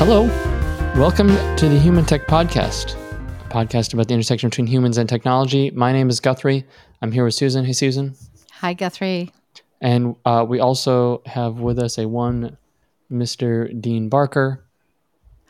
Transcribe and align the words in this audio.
Hello. 0.00 0.24
Welcome 0.98 1.28
to 1.56 1.68
the 1.68 1.78
Human 1.78 2.04
Tech 2.04 2.26
Podcast, 2.26 2.94
a 3.44 3.48
podcast 3.48 3.92
about 3.92 4.08
the 4.08 4.14
intersection 4.14 4.48
between 4.48 4.66
humans 4.66 4.96
and 4.98 5.08
technology. 5.08 5.70
My 5.72 5.92
name 5.92 6.08
is 6.08 6.20
Guthrie. 6.20 6.64
I'm 7.02 7.12
here 7.12 7.24
with 7.24 7.34
Susan. 7.34 7.64
Hey, 7.64 7.72
Susan. 7.74 8.14
Hi, 8.52 8.72
Guthrie. 8.74 9.32
And 9.80 10.16
uh, 10.24 10.44
we 10.48 10.58
also 10.60 11.22
have 11.26 11.60
with 11.60 11.78
us 11.78 11.98
a 11.98 12.08
one 12.08 12.56
Mr. 13.12 13.78
Dean 13.80 14.08
Barker. 14.08 14.64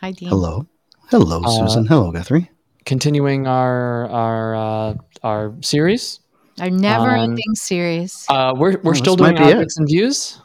Hi, 0.01 0.11
Dean. 0.13 0.29
Hello. 0.29 0.67
Hello, 1.11 1.41
Uh, 1.45 1.67
Susan. 1.69 1.87
Hello, 1.87 2.11
Guthrie. 2.13 2.51
Continuing 2.85 3.47
our 3.47 4.09
our 4.09 4.55
uh, 4.57 4.95
our 5.23 5.55
series. 5.63 6.21
Our 6.61 6.71
never 6.71 7.11
Um, 7.11 7.21
ending 7.33 7.55
series. 7.55 8.27
Uh, 8.29 8.53
we're 8.57 8.79
we're 8.83 8.91
Oh, 8.93 8.95
still 8.95 9.17
doing 9.17 9.35
might 9.35 9.45
be 9.45 9.51
it. 9.51 9.55
objects 9.55 9.79
and 9.79 9.87
views. 9.89 10.41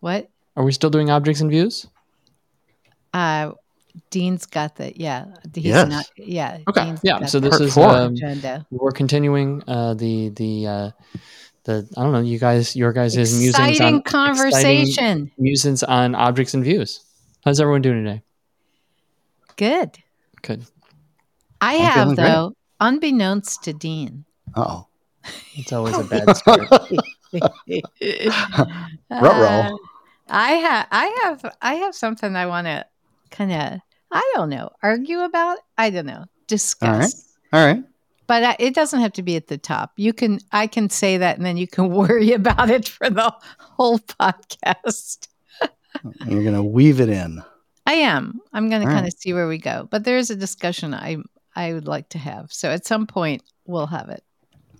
what? 0.00 0.28
Are 0.56 0.64
we 0.64 0.72
still 0.72 0.90
doing 0.90 1.10
objects 1.10 1.40
and 1.40 1.50
views? 1.50 1.86
Uh, 3.12 3.52
Dean's 4.10 4.46
got 4.46 4.76
the, 4.76 4.92
yeah. 4.98 5.26
He's 5.54 5.64
Yes. 5.66 5.88
not, 5.88 6.06
yeah. 6.16 6.58
Okay. 6.68 6.84
Dean's 6.84 7.00
Yeah. 7.02 7.24
So 7.26 7.40
this 7.40 7.58
is 7.60 7.74
four. 7.74 7.88
um, 7.88 8.12
agenda. 8.14 8.66
we're 8.70 8.90
continuing 8.92 9.62
uh, 9.66 9.94
the 9.94 10.28
the 10.30 10.66
uh, 10.66 10.90
the 11.64 11.88
I 11.96 12.02
don't 12.02 12.12
know 12.12 12.20
you 12.20 12.38
guys 12.38 12.76
your 12.76 12.92
guys' 12.92 13.16
musings 13.16 13.48
Exciting 13.48 13.94
on 13.96 14.02
conversation. 14.02 15.30
musings 15.38 15.82
on 15.82 16.14
objects 16.14 16.54
and 16.54 16.62
views. 16.62 17.00
How's 17.44 17.60
everyone 17.60 17.82
doing 17.82 18.04
today? 18.04 18.22
Good. 19.56 19.98
Good. 20.42 20.64
I 21.60 21.74
I'm 21.74 21.80
have, 21.82 21.94
feeling 21.94 22.14
great. 22.16 22.24
though, 22.26 22.52
unbeknownst 22.80 23.64
to 23.64 23.72
Dean. 23.72 24.24
Uh 24.54 24.64
oh. 24.68 24.86
It's 25.54 25.72
always 25.72 25.96
a 25.98 26.04
bad 26.04 26.36
start. 26.36 26.68
Ruh-roh. 27.32 28.28
Uh, 29.10 29.76
I 30.30 30.50
have, 30.52 30.86
I 30.90 31.06
have, 31.22 31.56
I 31.60 31.74
have 31.74 31.94
something 31.94 32.36
I 32.36 32.46
want 32.46 32.66
to 32.66 32.86
kind 33.30 33.52
of, 33.52 33.80
I 34.10 34.32
don't 34.34 34.48
know, 34.50 34.70
argue 34.82 35.20
about. 35.20 35.58
I 35.76 35.90
don't 35.90 36.06
know, 36.06 36.24
discuss. 36.46 37.34
oh. 37.52 37.58
All 37.58 37.66
right. 37.66 37.82
But 38.26 38.42
uh, 38.42 38.56
it 38.58 38.74
doesn't 38.74 39.00
have 39.00 39.14
to 39.14 39.22
be 39.22 39.36
at 39.36 39.46
the 39.46 39.56
top. 39.56 39.92
You 39.96 40.12
can, 40.12 40.38
I 40.52 40.66
can 40.66 40.90
say 40.90 41.16
that, 41.16 41.36
and 41.38 41.46
then 41.46 41.56
you 41.56 41.66
can 41.66 41.88
worry 42.02 42.32
about 42.32 42.68
it 42.70 42.88
for 42.88 43.08
the 43.08 43.32
whole 43.58 43.98
podcast. 43.98 45.28
You're 46.26 46.42
going 46.42 46.54
to 46.54 46.62
weave 46.62 47.00
it 47.00 47.08
in. 47.08 47.42
I 47.86 47.94
am. 47.94 48.40
I'm 48.52 48.68
going 48.68 48.82
to 48.82 48.86
All 48.86 48.92
kind 48.92 49.04
right. 49.04 49.12
of 49.14 49.18
see 49.18 49.32
where 49.32 49.48
we 49.48 49.56
go. 49.56 49.88
But 49.90 50.04
there 50.04 50.18
is 50.18 50.30
a 50.30 50.36
discussion 50.36 50.92
I 50.92 51.16
I 51.56 51.72
would 51.72 51.88
like 51.88 52.10
to 52.10 52.18
have. 52.18 52.52
So 52.52 52.70
at 52.70 52.84
some 52.86 53.06
point 53.06 53.42
we'll 53.66 53.86
have 53.86 54.10
it 54.10 54.22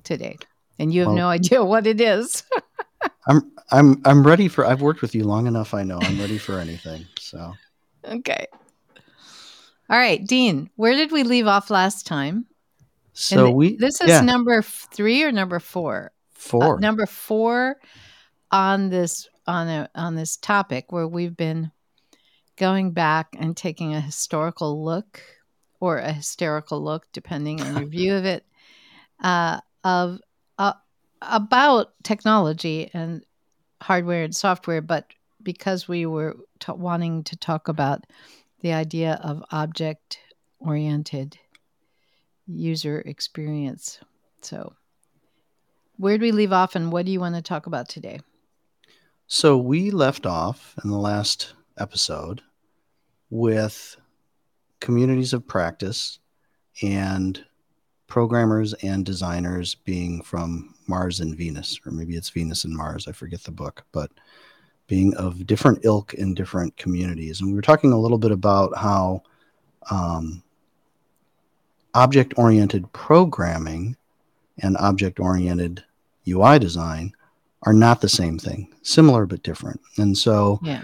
today, 0.05 0.37
and 0.79 0.93
you 0.93 1.01
have 1.01 1.09
Well- 1.09 1.17
no 1.17 1.29
idea 1.29 1.65
what 1.65 1.87
it 1.87 2.01
is. 2.03 2.43
I'm 3.27 3.51
I'm 3.71 4.03
I'm 4.05 4.27
ready 4.27 4.49
for 4.49 4.67
I've 4.67 4.83
worked 4.83 5.01
with 5.03 5.15
you 5.15 5.25
long 5.25 5.47
enough 5.47 5.73
I 5.73 5.83
know 5.85 5.99
I'm 6.03 6.19
ready 6.21 6.37
for 6.39 6.59
anything. 6.59 7.07
So 7.19 7.55
okay. 8.05 8.47
All 9.91 9.99
right, 9.99 10.25
Dean. 10.25 10.71
Where 10.77 10.95
did 10.95 11.13
we 11.13 11.23
leave 11.23 11.47
off 11.47 11.71
last 11.71 12.07
time? 12.07 12.47
so 13.13 13.51
we 13.51 13.77
This 13.77 14.01
is 14.01 14.09
yeah, 14.09 14.21
number 14.21 14.63
three 14.63 15.25
or 15.25 15.33
number 15.33 15.59
four. 15.59 16.13
Uh, 16.37 16.39
4. 16.39 16.79
number 16.79 17.05
four 17.05 17.77
on 18.53 18.91
this 18.91 19.29
on 19.47 19.67
a 19.67 19.91
on 19.95 20.15
this 20.15 20.37
topic 20.37 20.93
where 20.93 21.09
we've 21.09 21.37
been 21.37 21.73
going 22.57 22.93
back 22.93 23.29
and 23.39 23.57
taking 23.57 23.95
a 23.95 24.01
historical 24.01 24.85
look 24.85 25.21
or 25.81 25.99
a 25.99 26.13
hysterical 26.13 26.83
look 26.83 27.07
depending 27.13 27.61
on 27.61 27.77
your 27.77 27.87
view 27.89 28.15
of 28.15 28.25
it 28.25 28.45
uh, 29.21 29.59
of 29.83 30.21
uh, 30.59 30.75
about 31.23 31.89
technology 32.05 32.89
and 32.95 33.25
hardware 33.81 34.23
and 34.23 34.35
software 34.35 34.81
but 34.81 35.07
because 35.43 35.89
we 35.89 36.07
were 36.07 36.37
t- 36.61 36.73
wanting 36.73 37.25
to 37.25 37.37
talk 37.37 37.69
about 37.69 38.05
the 38.61 38.73
idea 38.73 39.21
of 39.23 39.45
object 39.51 40.19
oriented 40.61 41.39
user 42.47 43.01
experience 43.01 44.01
so 44.41 44.73
where 45.99 46.17
do 46.17 46.23
we 46.23 46.33
leave 46.33 46.53
off 46.53 46.75
and 46.75 46.93
what 46.93 47.05
do 47.05 47.13
you 47.13 47.21
want 47.21 47.35
to 47.35 47.43
talk 47.43 47.67
about 47.67 47.89
today? 47.89 48.21
So 49.27 49.59
we 49.59 49.91
left 49.91 50.25
off 50.27 50.75
in 50.83 50.91
the 50.91 50.97
last 50.97 51.55
episode 51.79 52.41
with 53.31 53.97
communities 54.81 55.33
of 55.33 55.47
practice 55.47 56.20
and 56.83 57.45
programmers 58.07 58.73
and 58.75 59.05
designers 59.05 59.75
being 59.75 60.23
from 60.23 60.75
Mars 60.87 61.20
and 61.20 61.37
Venus, 61.37 61.79
or 61.85 61.93
maybe 61.93 62.17
it's 62.17 62.31
Venus 62.31 62.65
and 62.65 62.75
Mars, 62.75 63.07
I 63.07 63.13
forget 63.13 63.43
the 63.43 63.51
book, 63.51 63.85
but 63.93 64.11
being 64.89 65.15
of 65.15 65.47
different 65.47 65.85
ilk 65.85 66.15
in 66.15 66.35
different 66.35 66.77
communities. 66.77 67.41
And 67.41 67.51
we 67.51 67.55
were 67.55 67.63
talking 67.63 67.93
a 67.93 67.99
little 68.01 68.19
bit 68.19 68.33
about 68.33 68.77
how 68.77 69.23
um, 69.91 70.43
object 71.95 72.35
oriented 72.37 72.93
programming 72.93 73.97
and 74.59 74.77
object 74.79 75.21
oriented 75.21 75.85
UI 76.27 76.59
design 76.59 77.13
are 77.63 77.73
not 77.73 78.01
the 78.01 78.09
same 78.09 78.39
thing, 78.39 78.73
similar 78.83 79.27
but 79.27 79.43
different. 79.43 79.81
And 79.97 80.17
so 80.17 80.59
Yeah. 80.63 80.83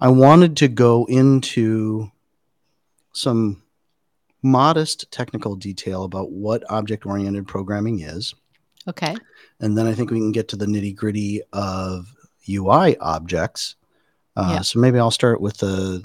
I 0.00 0.08
wanted 0.08 0.56
to 0.58 0.68
go 0.68 1.04
into 1.04 2.10
some 3.12 3.62
modest 4.42 5.10
technical 5.10 5.54
detail 5.54 6.04
about 6.04 6.30
what 6.30 6.62
object 6.70 7.06
oriented 7.06 7.46
programming 7.46 8.00
is. 8.00 8.34
Okay. 8.88 9.14
And 9.60 9.78
then 9.78 9.86
I 9.86 9.94
think 9.94 10.10
we 10.10 10.18
can 10.18 10.32
get 10.32 10.48
to 10.48 10.56
the 10.56 10.66
nitty 10.66 10.94
gritty 10.94 11.42
of 11.52 12.13
UI 12.48 12.96
objects. 12.98 13.76
Uh, 14.36 14.50
Yeah. 14.52 14.60
So 14.62 14.78
maybe 14.80 14.98
I'll 14.98 15.10
start 15.10 15.40
with 15.40 15.58
the 15.58 16.02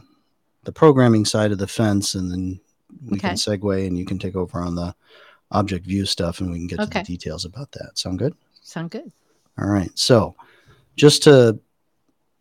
the 0.64 0.72
programming 0.74 1.26
side 1.26 1.52
of 1.52 1.58
the 1.58 1.68
fence, 1.68 2.16
and 2.16 2.30
then 2.32 2.60
we 3.06 3.18
Okay. 3.18 3.30
can 3.30 3.36
segue, 3.38 3.88
and 3.88 3.98
you 3.98 4.06
can 4.06 4.20
take 4.20 4.36
over 4.36 4.60
on 4.60 4.76
the 4.76 4.94
object 5.52 5.86
view 5.86 6.06
stuff, 6.06 6.42
and 6.42 6.52
we 6.52 6.58
can 6.60 6.68
get 6.68 6.78
to 6.78 6.86
the 6.86 7.06
details 7.08 7.46
about 7.46 7.72
that. 7.72 7.98
Sound 7.98 8.20
good? 8.20 8.36
Sound 8.62 8.92
good. 8.92 9.12
All 9.58 9.68
right. 9.70 9.90
So, 9.98 10.36
just 10.96 11.24
to 11.24 11.60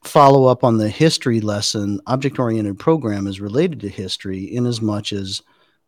follow 0.05 0.47
up 0.47 0.65
on 0.65 0.79
the 0.79 0.89
history 0.89 1.41
lesson, 1.41 2.01
object 2.07 2.39
oriented 2.39 2.79
program 2.79 3.27
is 3.27 3.41
related 3.41 3.81
to 3.81 3.89
history 3.89 4.45
in 4.45 4.67
as 4.67 4.81
much 4.83 5.13
as 5.13 5.43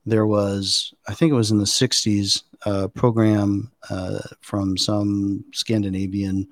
there 0.06 0.27
was, 0.27 0.94
I 1.09 1.15
think 1.15 1.31
it 1.31 1.37
was 1.37 1.50
in 1.50 1.59
the 1.59 1.65
60s, 1.66 2.42
a 2.65 2.88
program 2.88 3.71
uh, 3.91 4.21
from 4.41 4.77
some 4.77 5.44
Scandinavian 5.53 6.48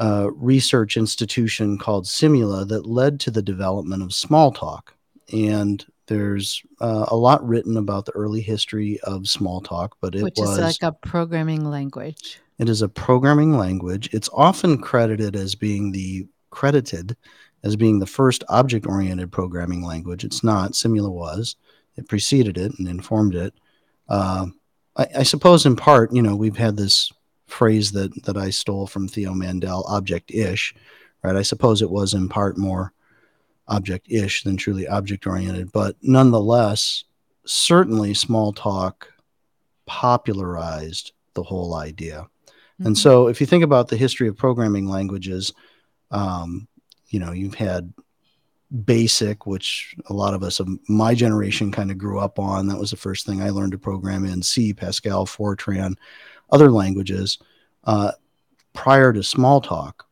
uh, 0.00 0.30
research 0.32 0.96
institution 0.96 1.76
called 1.78 2.06
Simula 2.06 2.66
that 2.68 2.86
led 2.86 3.20
to 3.20 3.30
the 3.30 3.42
development 3.42 4.02
of 4.02 4.08
Smalltalk. 4.08 4.88
And 5.32 5.84
there's 6.06 6.62
uh, 6.80 7.04
a 7.08 7.16
lot 7.16 7.46
written 7.46 7.76
about 7.76 8.06
the 8.06 8.12
early 8.12 8.40
history 8.40 8.98
of 9.04 9.22
Smalltalk, 9.22 9.90
but 10.00 10.14
it 10.14 10.22
Which 10.22 10.38
was 10.38 10.52
is 10.52 10.58
like 10.58 10.82
a 10.82 10.92
programming 10.92 11.64
language. 11.66 12.40
it 12.58 12.68
is 12.68 12.82
a 12.82 12.88
programming 12.88 13.56
language. 13.56 14.08
It's 14.12 14.30
often 14.32 14.78
credited 14.78 15.36
as 15.36 15.54
being 15.54 15.92
the 15.92 16.26
credited 16.50 17.16
as 17.62 17.76
being 17.76 17.98
the 17.98 18.06
first 18.06 18.42
object-oriented 18.48 19.30
programming 19.30 19.84
language. 19.84 20.24
It's 20.24 20.42
not. 20.42 20.72
Simula 20.72 21.12
was. 21.12 21.56
It 21.96 22.08
preceded 22.08 22.56
it 22.56 22.72
and 22.78 22.88
informed 22.88 23.34
it. 23.34 23.52
Uh, 24.08 24.46
I, 24.96 25.06
I 25.18 25.22
suppose, 25.24 25.66
in 25.66 25.76
part, 25.76 26.12
you 26.12 26.22
know, 26.22 26.34
we've 26.34 26.56
had 26.56 26.76
this 26.76 27.12
phrase 27.50 27.92
that 27.92 28.24
that 28.24 28.36
I 28.36 28.50
stole 28.50 28.86
from 28.86 29.08
Theo 29.08 29.34
Mandel, 29.34 29.84
object-ish, 29.88 30.74
right? 31.22 31.36
I 31.36 31.42
suppose 31.42 31.82
it 31.82 31.90
was 31.90 32.14
in 32.14 32.28
part 32.28 32.56
more 32.56 32.92
object-ish 33.68 34.44
than 34.44 34.56
truly 34.56 34.88
object-oriented, 34.88 35.72
but 35.72 35.96
nonetheless, 36.02 37.04
certainly, 37.44 38.12
Smalltalk 38.12 39.04
popularized 39.86 41.12
the 41.34 41.42
whole 41.42 41.74
idea. 41.74 42.26
And 42.78 42.96
Mhm. 42.96 42.98
so, 42.98 43.28
if 43.28 43.40
you 43.40 43.46
think 43.46 43.62
about 43.64 43.88
the 43.88 43.96
history 43.96 44.28
of 44.28 44.36
programming 44.36 44.86
languages, 44.88 45.52
um, 46.10 46.66
you 47.08 47.20
know, 47.20 47.32
you've 47.32 47.54
had 47.54 47.92
BASIC, 48.72 49.46
which 49.46 49.96
a 50.06 50.12
lot 50.12 50.32
of 50.32 50.42
us 50.42 50.60
of 50.60 50.68
my 50.88 51.14
generation 51.14 51.72
kind 51.72 51.90
of 51.90 51.98
grew 51.98 52.20
up 52.20 52.38
on. 52.38 52.68
That 52.68 52.78
was 52.78 52.90
the 52.90 52.96
first 52.96 53.26
thing 53.26 53.42
I 53.42 53.50
learned 53.50 53.72
to 53.72 53.78
program 53.78 54.24
in 54.24 54.42
C, 54.42 54.72
Pascal, 54.72 55.26
Fortran, 55.26 55.96
other 56.50 56.70
languages. 56.70 57.38
Uh, 57.84 58.12
prior 58.72 59.12
to 59.12 59.20
Smalltalk, 59.20 60.02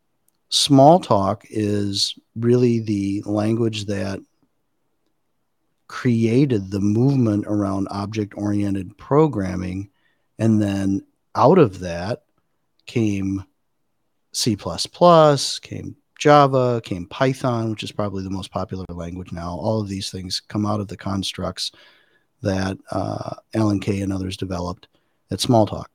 Smalltalk 0.51 1.45
is 1.51 2.19
really 2.37 2.81
the 2.81 3.23
language 3.27 3.87
that 3.87 4.21
created 5.89 6.71
the 6.71 6.81
movement 6.81 7.45
around 7.47 7.89
object 7.91 8.35
oriented 8.37 8.97
programming. 8.97 9.91
And 10.39 10.61
then 10.61 11.05
out 11.35 11.59
of 11.59 11.81
that 11.81 12.25
came 12.87 13.45
C, 14.33 14.57
came 15.63 15.97
Java, 16.19 16.81
came 16.85 17.07
Python, 17.07 17.71
which 17.71 17.83
is 17.83 17.93
probably 17.93 18.23
the 18.23 18.31
most 18.31 18.51
popular 18.51 18.85
language 18.91 19.33
now. 19.33 19.57
All 19.57 19.81
of 19.81 19.89
these 19.89 20.11
things 20.11 20.41
come 20.41 20.67
out 20.67 20.81
of 20.81 20.89
the 20.89 20.97
constructs 20.97 21.73
that 22.43 22.77
uh, 22.91 23.35
Alan 23.55 23.81
Kay 23.81 24.01
and 24.01 24.13
others 24.13 24.37
developed 24.37 24.89
at 25.31 25.39
Smalltalk. 25.39 25.87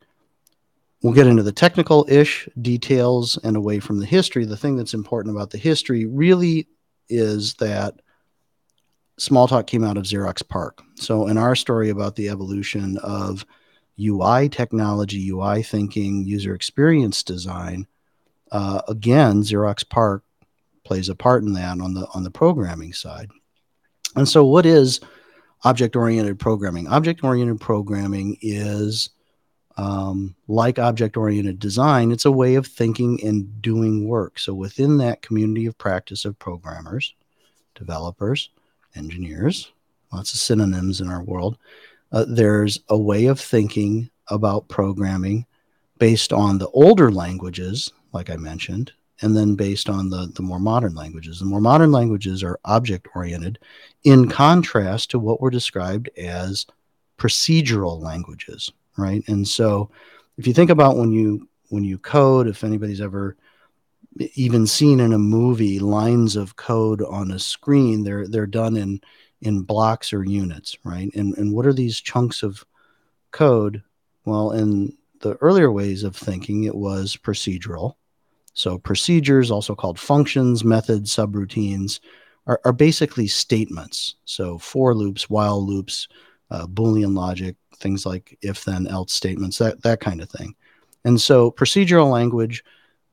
We'll 1.03 1.13
get 1.13 1.27
into 1.27 1.43
the 1.43 1.51
technical 1.51 2.05
ish 2.07 2.47
details 2.61 3.37
and 3.43 3.57
away 3.57 3.79
from 3.81 3.99
the 3.99 4.05
history. 4.05 4.45
The 4.45 4.55
thing 4.55 4.77
that's 4.77 4.93
important 4.93 5.35
about 5.35 5.49
the 5.49 5.57
history 5.57 6.05
really 6.05 6.69
is 7.09 7.55
that 7.55 7.95
Smalltalk 9.19 9.67
came 9.67 9.83
out 9.83 9.97
of 9.97 10.05
Xerox 10.05 10.47
PARC. 10.47 10.81
So, 10.95 11.27
in 11.27 11.37
our 11.37 11.55
story 11.55 11.89
about 11.89 12.15
the 12.15 12.29
evolution 12.29 12.97
of 13.03 13.45
UI 13.99 14.47
technology, 14.47 15.29
UI 15.29 15.61
thinking, 15.61 16.23
user 16.23 16.55
experience 16.55 17.21
design, 17.21 17.85
uh, 18.51 18.81
again, 18.87 19.43
Xerox 19.43 19.87
PARC 19.87 20.23
plays 20.85 21.09
a 21.09 21.15
part 21.15 21.43
in 21.43 21.51
that 21.53 21.81
on 21.81 21.93
the 21.93 22.07
on 22.13 22.23
the 22.23 22.31
programming 22.31 22.93
side. 22.93 23.29
And 24.15 24.27
so, 24.27 24.45
what 24.45 24.65
is 24.65 25.01
object 25.65 25.97
oriented 25.97 26.39
programming? 26.39 26.87
Object 26.87 27.25
oriented 27.25 27.59
programming 27.59 28.37
is 28.41 29.09
um, 29.77 30.35
like 30.47 30.77
object 30.79 31.17
oriented 31.17 31.59
design, 31.59 32.11
it's 32.11 32.25
a 32.25 32.31
way 32.31 32.55
of 32.55 32.67
thinking 32.67 33.19
and 33.23 33.61
doing 33.61 34.07
work. 34.07 34.39
So, 34.39 34.53
within 34.53 34.97
that 34.97 35.21
community 35.21 35.65
of 35.65 35.77
practice 35.77 36.25
of 36.25 36.37
programmers, 36.39 37.13
developers, 37.75 38.49
engineers, 38.95 39.71
lots 40.11 40.33
of 40.33 40.39
synonyms 40.39 41.01
in 41.01 41.09
our 41.09 41.23
world, 41.23 41.57
uh, 42.11 42.25
there's 42.27 42.79
a 42.89 42.97
way 42.97 43.25
of 43.25 43.39
thinking 43.39 44.09
about 44.29 44.67
programming 44.67 45.45
based 45.97 46.31
on 46.31 46.57
the 46.57 46.69
older 46.69 47.11
languages, 47.11 47.91
like 48.11 48.29
I 48.29 48.35
mentioned, 48.35 48.91
and 49.21 49.35
then 49.35 49.55
based 49.55 49.89
on 49.89 50.09
the, 50.09 50.31
the 50.35 50.41
more 50.41 50.59
modern 50.59 50.95
languages. 50.95 51.39
The 51.39 51.45
more 51.45 51.61
modern 51.61 51.91
languages 51.91 52.43
are 52.43 52.59
object 52.65 53.07
oriented, 53.15 53.57
in 54.03 54.29
contrast 54.29 55.11
to 55.11 55.19
what 55.19 55.41
were 55.41 55.49
described 55.49 56.09
as 56.17 56.65
procedural 57.17 58.01
languages, 58.01 58.71
right? 58.97 59.23
And 59.27 59.47
so 59.47 59.89
if 60.37 60.47
you 60.47 60.53
think 60.53 60.69
about 60.69 60.97
when 60.97 61.11
you 61.11 61.47
when 61.69 61.83
you 61.83 61.97
code, 61.97 62.47
if 62.47 62.63
anybody's 62.63 63.01
ever 63.01 63.35
even 64.35 64.67
seen 64.67 64.99
in 64.99 65.13
a 65.13 65.17
movie 65.17 65.79
lines 65.79 66.35
of 66.35 66.55
code 66.55 67.01
on 67.01 67.31
a 67.31 67.39
screen, 67.39 68.03
they're 68.03 68.27
they're 68.27 68.45
done 68.47 68.77
in 68.77 69.01
in 69.41 69.61
blocks 69.61 70.13
or 70.13 70.23
units, 70.23 70.77
right? 70.83 71.09
And 71.15 71.37
and 71.37 71.53
what 71.53 71.65
are 71.65 71.73
these 71.73 71.99
chunks 71.99 72.43
of 72.43 72.65
code? 73.31 73.83
Well, 74.25 74.51
in 74.51 74.95
the 75.19 75.35
earlier 75.35 75.71
ways 75.71 76.03
of 76.03 76.15
thinking, 76.15 76.65
it 76.65 76.75
was 76.75 77.17
procedural. 77.17 77.95
So 78.53 78.77
procedures, 78.77 79.49
also 79.49 79.73
called 79.73 79.99
functions, 79.99 80.63
methods, 80.63 81.13
subroutines, 81.15 81.99
are, 82.45 82.61
are 82.65 82.73
basically 82.73 83.27
statements. 83.27 84.15
So 84.25 84.57
for 84.59 84.93
loops, 84.93 85.29
while 85.29 85.65
loops, 85.65 86.07
uh, 86.51 86.67
Boolean 86.67 87.15
logic, 87.15 87.55
things 87.83 88.05
like 88.05 88.37
if 88.41 88.63
then 88.63 88.87
else 88.87 89.13
statements, 89.13 89.59
that, 89.59 89.83
that 89.83 89.99
kind 89.99 90.21
of 90.21 90.29
thing. 90.29 90.55
And 91.05 91.21
so 91.21 91.51
procedural 91.51 92.09
language 92.09 92.63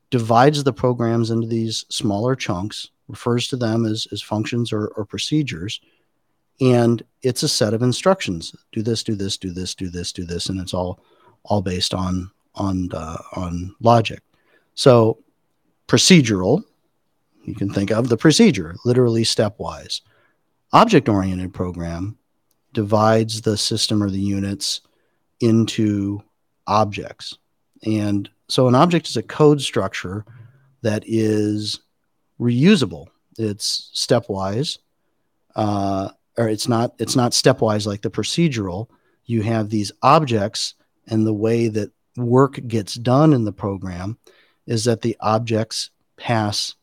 divides 0.09 0.63
the 0.63 0.73
programs 0.73 1.29
into 1.29 1.47
these 1.47 1.85
smaller 1.89 2.35
chunks, 2.35 2.89
refers 3.07 3.47
to 3.49 3.57
them 3.57 3.85
as, 3.85 4.07
as 4.11 4.21
functions 4.21 4.73
or, 4.73 4.87
or 4.95 5.05
procedures, 5.05 5.81
and 6.61 7.03
it's 7.21 7.43
a 7.43 7.47
set 7.47 7.73
of 7.73 7.81
instructions. 7.81 8.55
Do 8.71 8.81
this, 8.81 9.03
do 9.03 9.15
this, 9.15 9.37
do 9.37 9.51
this, 9.51 9.75
do 9.75 9.89
this, 9.89 10.11
do 10.11 10.25
this, 10.25 10.49
and 10.49 10.59
it's 10.59 10.73
all 10.73 10.99
all 11.43 11.61
based 11.61 11.93
on 11.93 12.31
on 12.55 12.89
uh, 12.93 13.17
on 13.35 13.75
logic. 13.81 14.21
So 14.75 15.17
procedural, 15.87 16.63
you 17.43 17.55
can 17.55 17.73
think 17.73 17.91
of 17.91 18.09
the 18.09 18.17
procedure, 18.17 18.75
literally 18.85 19.23
stepwise. 19.23 20.01
Object 20.71 21.09
oriented 21.09 21.53
program 21.53 22.17
divides 22.73 23.41
the 23.41 23.57
system 23.57 24.01
or 24.01 24.09
the 24.09 24.19
units 24.19 24.81
into 25.39 26.21
objects. 26.67 27.37
And 27.83 28.29
so 28.47 28.67
an 28.67 28.75
object 28.75 29.07
is 29.07 29.17
a 29.17 29.23
code 29.23 29.61
structure 29.61 30.25
that 30.81 31.03
is 31.05 31.79
reusable. 32.39 33.07
It's 33.37 33.91
stepwise, 33.95 34.77
uh, 35.55 36.09
or 36.37 36.49
it's 36.49 36.67
not. 36.67 36.93
It's 36.99 37.15
not 37.15 37.31
stepwise 37.31 37.87
like 37.87 38.01
the 38.01 38.11
procedural. 38.11 38.87
You 39.25 39.41
have 39.43 39.69
these 39.69 39.91
objects, 40.01 40.75
and 41.07 41.25
the 41.25 41.33
way 41.33 41.67
that 41.69 41.91
work 42.17 42.59
gets 42.67 42.95
done 42.95 43.33
in 43.33 43.45
the 43.45 43.53
program 43.53 44.17
is 44.67 44.83
that 44.85 45.01
the 45.01 45.15
objects 45.21 45.91
pass 46.17 46.75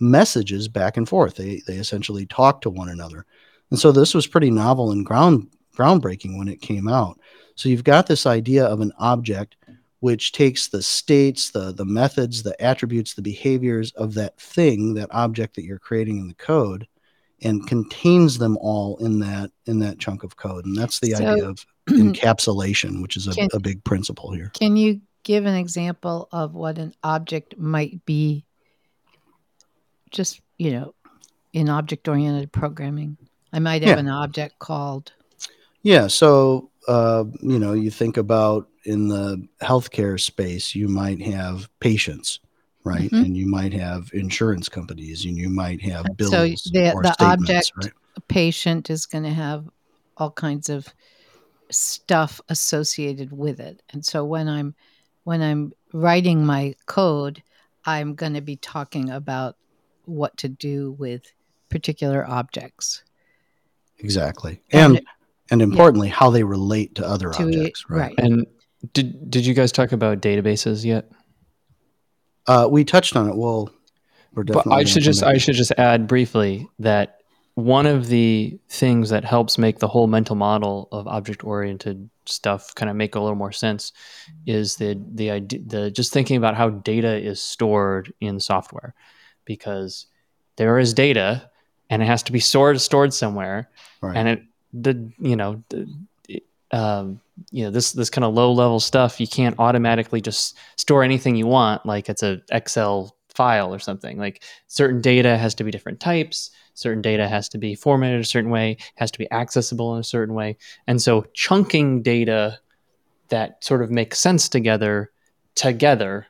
messages 0.00 0.68
back 0.68 0.96
and 0.96 1.08
forth. 1.08 1.36
They 1.36 1.62
they 1.66 1.76
essentially 1.76 2.26
talk 2.26 2.62
to 2.62 2.70
one 2.70 2.88
another. 2.88 3.26
And 3.70 3.78
so 3.78 3.92
this 3.92 4.14
was 4.14 4.26
pretty 4.26 4.50
novel 4.50 4.90
and 4.90 5.06
ground 5.06 5.48
groundbreaking 5.76 6.36
when 6.36 6.48
it 6.48 6.60
came 6.60 6.88
out. 6.88 7.18
So 7.54 7.68
you've 7.68 7.84
got 7.84 8.06
this 8.06 8.26
idea 8.26 8.64
of 8.64 8.80
an 8.80 8.92
object 8.98 9.56
which 10.00 10.32
takes 10.32 10.68
the 10.68 10.82
states, 10.82 11.50
the 11.50 11.72
the 11.72 11.84
methods, 11.84 12.42
the 12.42 12.60
attributes, 12.62 13.14
the 13.14 13.22
behaviors 13.22 13.92
of 13.92 14.14
that 14.14 14.38
thing, 14.40 14.94
that 14.94 15.08
object 15.12 15.56
that 15.56 15.64
you're 15.64 15.78
creating 15.78 16.18
in 16.18 16.28
the 16.28 16.34
code, 16.34 16.86
and 17.42 17.66
contains 17.66 18.38
them 18.38 18.56
all 18.60 18.96
in 18.98 19.20
that 19.20 19.50
in 19.66 19.78
that 19.80 19.98
chunk 19.98 20.22
of 20.24 20.36
code. 20.36 20.64
And 20.64 20.76
that's 20.76 21.00
the 21.00 21.12
so, 21.12 21.24
idea 21.24 21.48
of 21.48 21.64
encapsulation, 21.88 23.02
which 23.02 23.16
is 23.16 23.28
a, 23.28 23.34
can, 23.34 23.48
a 23.52 23.60
big 23.60 23.84
principle 23.84 24.32
here. 24.32 24.50
Can 24.54 24.76
you 24.76 25.00
give 25.22 25.44
an 25.44 25.54
example 25.54 26.28
of 26.32 26.54
what 26.54 26.78
an 26.78 26.94
object 27.04 27.58
might 27.58 28.04
be? 28.06 28.44
Just 30.10 30.40
you 30.58 30.72
know, 30.72 30.94
in 31.52 31.68
object 31.68 32.08
oriented 32.08 32.52
programming, 32.52 33.18
I 33.52 33.58
might 33.58 33.82
have 33.82 33.96
yeah. 33.96 34.00
an 34.00 34.08
object 34.08 34.58
called 34.58 35.12
yeah. 35.82 36.06
So, 36.08 36.70
uh, 36.88 37.24
you 37.40 37.58
know, 37.58 37.72
you 37.72 37.90
think 37.90 38.16
about 38.16 38.68
in 38.84 39.08
the 39.08 39.46
healthcare 39.62 40.20
space, 40.20 40.74
you 40.74 40.88
might 40.88 41.20
have 41.22 41.68
patients, 41.80 42.40
right? 42.84 43.10
Mm-hmm. 43.10 43.24
And 43.24 43.36
you 43.36 43.46
might 43.46 43.72
have 43.72 44.10
insurance 44.12 44.68
companies 44.68 45.24
and 45.24 45.36
you 45.36 45.50
might 45.50 45.80
have 45.82 46.06
bills. 46.16 46.30
So 46.30 46.44
the, 46.44 46.92
the 47.02 47.16
object 47.20 47.72
right? 47.76 47.92
patient 48.28 48.90
is 48.90 49.06
going 49.06 49.24
to 49.24 49.30
have 49.30 49.68
all 50.16 50.30
kinds 50.30 50.68
of 50.68 50.88
stuff 51.70 52.40
associated 52.48 53.32
with 53.32 53.60
it. 53.60 53.82
And 53.90 54.04
so 54.04 54.24
when 54.24 54.48
I'm 54.48 54.74
when 55.24 55.42
I'm 55.42 55.72
writing 55.92 56.44
my 56.44 56.74
code, 56.86 57.42
I'm 57.84 58.14
going 58.14 58.34
to 58.34 58.40
be 58.40 58.56
talking 58.56 59.10
about 59.10 59.56
what 60.06 60.36
to 60.38 60.48
do 60.48 60.92
with 60.92 61.32
particular 61.68 62.26
objects. 62.26 63.04
Exactly. 64.02 64.62
And, 64.70 64.96
and 64.96 65.06
and 65.50 65.62
importantly, 65.62 66.08
yeah. 66.08 66.14
how 66.14 66.30
they 66.30 66.44
relate 66.44 66.94
to 66.96 67.06
other 67.06 67.30
to 67.30 67.42
objects. 67.42 67.84
Right? 67.88 68.00
right. 68.00 68.14
And 68.18 68.46
did 68.92 69.30
did 69.30 69.46
you 69.46 69.54
guys 69.54 69.72
talk 69.72 69.92
about 69.92 70.20
databases 70.20 70.84
yet? 70.84 71.10
Uh, 72.46 72.68
we 72.70 72.84
touched 72.84 73.16
on 73.16 73.28
it. 73.28 73.36
Well, 73.36 73.70
we're 74.32 74.44
definitely. 74.44 74.70
But 74.70 74.76
I 74.76 74.84
should 74.84 75.02
just 75.02 75.22
I 75.22 75.38
should 75.38 75.56
just 75.56 75.72
add 75.72 76.06
briefly 76.06 76.68
that 76.78 77.18
one 77.54 77.86
of 77.86 78.06
the 78.06 78.58
things 78.68 79.10
that 79.10 79.24
helps 79.24 79.58
make 79.58 79.80
the 79.80 79.88
whole 79.88 80.06
mental 80.06 80.36
model 80.36 80.88
of 80.92 81.06
object 81.06 81.44
oriented 81.44 82.08
stuff 82.26 82.74
kind 82.74 82.88
of 82.88 82.96
make 82.96 83.14
a 83.16 83.20
little 83.20 83.36
more 83.36 83.52
sense 83.52 83.92
is 84.46 84.76
the 84.76 85.00
the 85.14 85.30
idea 85.30 85.60
the 85.66 85.90
just 85.90 86.12
thinking 86.12 86.36
about 86.36 86.54
how 86.54 86.70
data 86.70 87.18
is 87.18 87.42
stored 87.42 88.12
in 88.20 88.38
software 88.38 88.94
because 89.44 90.06
there 90.56 90.78
is 90.78 90.94
data 90.94 91.50
and 91.90 92.02
it 92.02 92.06
has 92.06 92.22
to 92.24 92.32
be 92.32 92.40
stored 92.40 92.80
stored 92.80 93.12
somewhere. 93.12 93.68
Right. 94.00 94.16
and 94.16 94.28
it 94.28 94.42
the 94.72 95.12
you 95.18 95.36
know 95.36 95.62
the, 95.68 96.42
um, 96.70 97.20
you 97.50 97.64
know 97.64 97.70
this 97.70 97.92
this 97.92 98.08
kind 98.08 98.24
of 98.24 98.32
low 98.32 98.52
level 98.52 98.80
stuff 98.80 99.20
you 99.20 99.26
can't 99.26 99.56
automatically 99.58 100.20
just 100.20 100.56
store 100.76 101.02
anything 101.02 101.36
you 101.36 101.46
want 101.46 101.84
like 101.84 102.08
it's 102.08 102.22
a 102.22 102.40
excel 102.50 103.14
file 103.28 103.74
or 103.74 103.78
something. 103.78 104.18
Like 104.18 104.42
certain 104.68 105.00
data 105.00 105.36
has 105.36 105.54
to 105.56 105.64
be 105.64 105.70
different 105.70 106.00
types 106.00 106.50
certain 106.74 107.02
data 107.02 107.28
has 107.28 107.48
to 107.48 107.58
be 107.58 107.74
formatted 107.74 108.20
a 108.20 108.24
certain 108.24 108.50
way 108.50 108.76
has 108.94 109.10
to 109.10 109.18
be 109.18 109.30
accessible 109.30 109.94
in 109.94 110.00
a 110.00 110.04
certain 110.04 110.34
way. 110.34 110.56
And 110.86 111.00
so 111.00 111.26
chunking 111.34 112.02
data 112.02 112.58
that 113.28 113.62
sort 113.62 113.82
of 113.82 113.90
makes 113.90 114.18
sense 114.18 114.48
together 114.48 115.10
together 115.54 116.26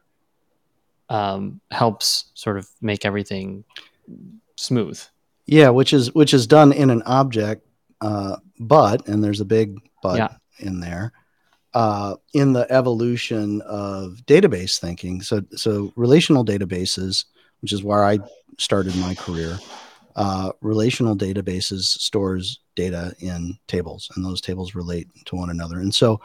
um, 1.08 1.60
helps 1.70 2.26
sort 2.34 2.56
of 2.56 2.68
make 2.80 3.04
everything 3.04 3.64
smooth 4.56 5.00
yeah 5.50 5.68
which 5.68 5.92
is 5.92 6.14
which 6.14 6.32
is 6.32 6.46
done 6.46 6.72
in 6.72 6.90
an 6.90 7.02
object 7.02 7.66
uh, 8.00 8.36
but, 8.58 9.06
and 9.08 9.22
there's 9.22 9.40
a 9.40 9.44
big 9.44 9.78
but 10.02 10.16
yeah. 10.16 10.34
in 10.58 10.80
there, 10.80 11.12
uh, 11.74 12.16
in 12.32 12.52
the 12.52 12.70
evolution 12.72 13.60
of 13.62 14.20
database 14.26 14.78
thinking. 14.78 15.22
So, 15.22 15.42
so 15.54 15.92
relational 15.96 16.44
databases, 16.44 17.26
which 17.60 17.72
is 17.72 17.84
where 17.84 18.04
I 18.04 18.18
started 18.58 18.96
my 18.96 19.14
career, 19.14 19.58
uh, 20.16 20.52
relational 20.60 21.16
databases 21.16 21.82
stores 21.82 22.60
data 22.74 23.14
in 23.20 23.58
tables, 23.66 24.10
and 24.16 24.24
those 24.24 24.40
tables 24.40 24.74
relate 24.74 25.08
to 25.26 25.36
one 25.36 25.50
another. 25.50 25.80
And 25.80 25.94
so, 25.94 26.20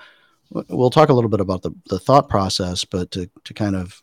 we'll 0.51 0.91
talk 0.91 1.09
a 1.09 1.13
little 1.13 1.29
bit 1.29 1.41
about 1.41 1.63
the, 1.63 1.71
the 1.89 1.99
thought 1.99 2.29
process, 2.29 2.85
but 2.85 3.11
to, 3.11 3.29
to 3.43 3.53
kind 3.53 3.75
of 3.75 4.01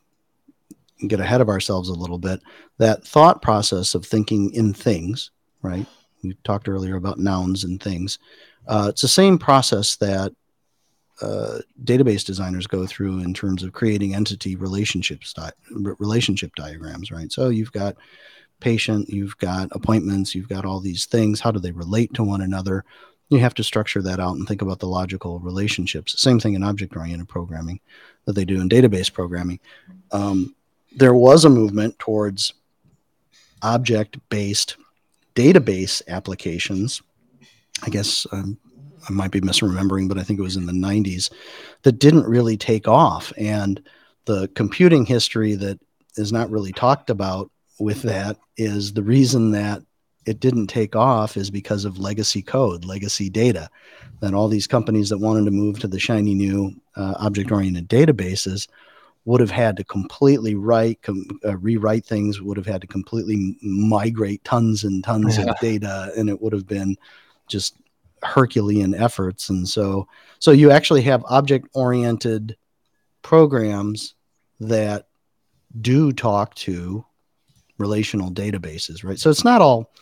get 1.08 1.20
ahead 1.20 1.40
of 1.40 1.48
ourselves 1.48 1.88
a 1.88 1.94
little 1.94 2.18
bit, 2.18 2.40
that 2.78 3.04
thought 3.04 3.42
process 3.42 3.94
of 3.94 4.04
thinking 4.04 4.52
in 4.54 4.72
things, 4.72 5.30
right? 5.62 5.86
we 6.22 6.34
talked 6.44 6.68
earlier 6.68 6.96
about 6.96 7.18
nouns 7.18 7.64
and 7.64 7.82
things. 7.82 8.18
Uh, 8.66 8.86
it's 8.88 9.02
the 9.02 9.08
same 9.08 9.38
process 9.38 9.96
that 9.96 10.32
uh, 11.20 11.58
database 11.84 12.24
designers 12.24 12.66
go 12.66 12.86
through 12.86 13.20
in 13.20 13.34
terms 13.34 13.62
of 13.62 13.72
creating 13.72 14.14
entity 14.14 14.56
relationships 14.56 15.32
di- 15.32 15.52
relationship 15.70 16.54
diagrams, 16.56 17.10
right? 17.10 17.30
So 17.30 17.48
you've 17.48 17.72
got 17.72 17.96
patient, 18.60 19.08
you've 19.08 19.36
got 19.38 19.68
appointments, 19.72 20.34
you've 20.34 20.48
got 20.48 20.64
all 20.64 20.80
these 20.80 21.06
things. 21.06 21.40
How 21.40 21.50
do 21.50 21.58
they 21.58 21.72
relate 21.72 22.14
to 22.14 22.24
one 22.24 22.40
another? 22.40 22.84
You 23.28 23.38
have 23.38 23.54
to 23.54 23.64
structure 23.64 24.02
that 24.02 24.20
out 24.20 24.36
and 24.36 24.46
think 24.46 24.62
about 24.62 24.78
the 24.78 24.88
logical 24.88 25.38
relationships. 25.40 26.20
Same 26.20 26.38
thing 26.38 26.54
in 26.54 26.62
object 26.62 26.96
oriented 26.96 27.28
programming 27.28 27.80
that 28.24 28.34
they 28.34 28.44
do 28.44 28.60
in 28.60 28.68
database 28.68 29.12
programming. 29.12 29.58
Um, 30.12 30.54
there 30.96 31.14
was 31.14 31.44
a 31.44 31.50
movement 31.50 31.98
towards 31.98 32.54
object 33.62 34.18
based 34.28 34.76
database 35.34 36.02
applications. 36.08 37.02
I 37.82 37.90
guess 37.90 38.26
um, 38.32 38.58
I 39.08 39.12
might 39.12 39.30
be 39.30 39.40
misremembering, 39.40 40.08
but 40.08 40.18
I 40.18 40.22
think 40.22 40.38
it 40.38 40.42
was 40.42 40.56
in 40.56 40.66
the 40.66 40.72
90s 40.72 41.30
that 41.82 41.98
didn't 41.98 42.26
really 42.26 42.56
take 42.56 42.86
off. 42.86 43.32
And 43.36 43.82
the 44.26 44.48
computing 44.54 45.04
history 45.04 45.54
that 45.54 45.80
is 46.16 46.32
not 46.32 46.50
really 46.50 46.72
talked 46.72 47.10
about 47.10 47.50
with 47.80 48.02
that 48.02 48.36
is 48.56 48.92
the 48.92 49.02
reason 49.02 49.50
that 49.52 49.82
it 50.24 50.38
didn't 50.38 50.68
take 50.68 50.94
off 50.94 51.36
is 51.36 51.50
because 51.50 51.84
of 51.84 51.98
legacy 51.98 52.42
code, 52.42 52.84
legacy 52.84 53.28
data. 53.28 53.68
That 54.20 54.34
all 54.34 54.46
these 54.46 54.68
companies 54.68 55.08
that 55.08 55.18
wanted 55.18 55.46
to 55.46 55.50
move 55.50 55.80
to 55.80 55.88
the 55.88 55.98
shiny 55.98 56.34
new 56.34 56.72
uh, 56.94 57.14
object 57.18 57.50
oriented 57.50 57.88
databases 57.88 58.68
would 59.24 59.40
have 59.40 59.50
had 59.50 59.76
to 59.76 59.84
completely 59.84 60.54
write, 60.54 61.00
com- 61.02 61.38
uh, 61.44 61.56
rewrite 61.58 62.04
things, 62.04 62.40
would 62.40 62.56
have 62.56 62.66
had 62.66 62.80
to 62.80 62.86
completely 62.86 63.56
migrate 63.62 64.42
tons 64.44 64.84
and 64.84 65.04
tons 65.04 65.38
yeah. 65.38 65.44
of 65.44 65.58
data, 65.60 66.12
and 66.16 66.28
it 66.28 66.40
would 66.42 66.52
have 66.52 66.66
been 66.66 66.96
just 67.46 67.76
Herculean 68.22 68.94
efforts. 68.94 69.48
And 69.48 69.68
so, 69.68 70.08
so 70.38 70.50
you 70.50 70.70
actually 70.70 71.02
have 71.02 71.24
object 71.28 71.68
oriented 71.74 72.56
programs 73.22 74.14
that 74.60 75.06
do 75.80 76.12
talk 76.12 76.54
to 76.54 77.04
relational 77.78 78.30
databases, 78.30 79.04
right? 79.04 79.18
So 79.18 79.30
it's 79.30 79.44
not 79.44 79.60
all, 79.60 79.92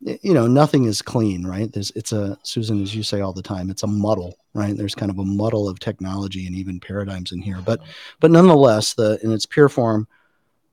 you 0.00 0.32
know, 0.32 0.46
nothing 0.46 0.84
is 0.84 1.02
clean, 1.02 1.46
right? 1.46 1.70
There's, 1.70 1.90
it's 1.92 2.12
a, 2.12 2.38
Susan, 2.42 2.82
as 2.82 2.94
you 2.94 3.02
say 3.02 3.20
all 3.20 3.34
the 3.34 3.42
time, 3.42 3.70
it's 3.70 3.82
a 3.82 3.86
muddle, 3.86 4.38
right? 4.54 4.74
There's 4.74 4.94
kind 4.94 5.10
of 5.10 5.18
a 5.18 5.24
muddle 5.24 5.68
of 5.68 5.78
technology 5.78 6.46
and 6.46 6.56
even 6.56 6.80
paradigms 6.80 7.32
in 7.32 7.42
here. 7.42 7.58
But, 7.64 7.80
but 8.18 8.30
nonetheless, 8.30 8.94
the, 8.94 9.18
in 9.22 9.30
its 9.30 9.44
pure 9.44 9.68
form, 9.68 10.08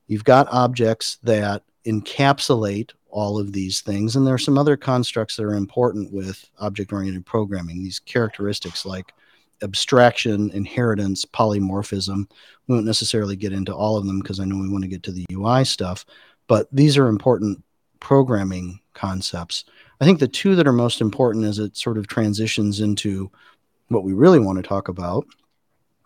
you've 0.06 0.24
got 0.24 0.48
objects 0.50 1.18
that 1.24 1.62
encapsulate 1.86 2.92
all 3.10 3.38
of 3.38 3.52
these 3.52 3.80
things. 3.82 4.16
And 4.16 4.26
there 4.26 4.34
are 4.34 4.38
some 4.38 4.58
other 4.58 4.76
constructs 4.76 5.36
that 5.36 5.44
are 5.44 5.54
important 5.54 6.12
with 6.12 6.48
object 6.58 6.92
oriented 6.92 7.26
programming, 7.26 7.82
these 7.82 7.98
characteristics 7.98 8.86
like 8.86 9.12
abstraction, 9.62 10.50
inheritance, 10.52 11.24
polymorphism. 11.24 12.28
We 12.66 12.74
won't 12.74 12.86
necessarily 12.86 13.36
get 13.36 13.52
into 13.52 13.74
all 13.74 13.96
of 13.96 14.06
them 14.06 14.20
because 14.20 14.40
I 14.40 14.44
know 14.44 14.56
we 14.56 14.68
want 14.68 14.84
to 14.84 14.90
get 14.90 15.02
to 15.04 15.12
the 15.12 15.26
UI 15.32 15.64
stuff, 15.64 16.06
but 16.46 16.68
these 16.72 16.96
are 16.96 17.08
important 17.08 17.62
programming 18.00 18.80
concepts. 18.98 19.64
I 20.00 20.04
think 20.04 20.18
the 20.18 20.28
two 20.28 20.54
that 20.56 20.66
are 20.66 20.72
most 20.72 21.00
important 21.00 21.44
as 21.44 21.58
it 21.58 21.76
sort 21.76 21.98
of 21.98 22.06
transitions 22.06 22.80
into 22.80 23.30
what 23.88 24.04
we 24.04 24.12
really 24.12 24.38
want 24.38 24.56
to 24.56 24.62
talk 24.62 24.88
about 24.88 25.26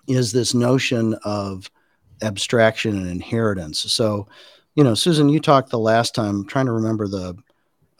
is 0.06 0.32
this 0.32 0.54
notion 0.54 1.14
of 1.24 1.70
abstraction 2.22 2.96
and 2.96 3.08
inheritance. 3.08 3.80
So, 3.92 4.28
you 4.74 4.84
know, 4.84 4.94
Susan, 4.94 5.28
you 5.28 5.40
talked 5.40 5.70
the 5.70 5.78
last 5.78 6.14
time. 6.14 6.40
I'm 6.40 6.46
trying 6.46 6.66
to 6.66 6.72
remember 6.72 7.08
the 7.08 7.36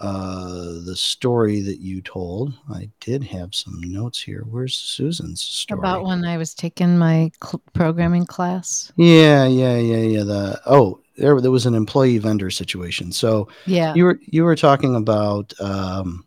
uh, 0.01 0.83
the 0.85 0.97
story 0.97 1.61
that 1.61 1.79
you 1.79 2.03
told. 2.03 2.53
I 2.69 2.91
did 2.99 3.23
have 3.23 3.55
some 3.55 3.81
notes 3.81 4.21
here. 4.21 4.45
Where's 4.51 4.75
Susan's 4.75 5.41
story? 5.41 5.79
About 5.79 6.05
when 6.05 6.25
I 6.25 6.37
was 6.39 6.55
taking 6.55 6.99
my 6.99 7.31
cl- 7.43 7.63
programming 7.73 8.27
class. 8.27 8.93
Yeah, 8.97 9.47
yeah, 9.47 9.77
yeah, 9.77 10.03
yeah. 10.03 10.25
The 10.25 10.61
oh, 10.67 11.02
there 11.17 11.41
there 11.41 11.51
was 11.51 11.67
an 11.67 11.75
employee 11.75 12.19
vendor 12.19 12.51
situation. 12.51 13.13
So 13.13 13.49
yeah, 13.67 13.95
you 13.95 14.05
were 14.05 14.19
you 14.23 14.45
were 14.45 14.57
talking 14.57 14.95
about 14.95 15.53
um, 15.61 16.25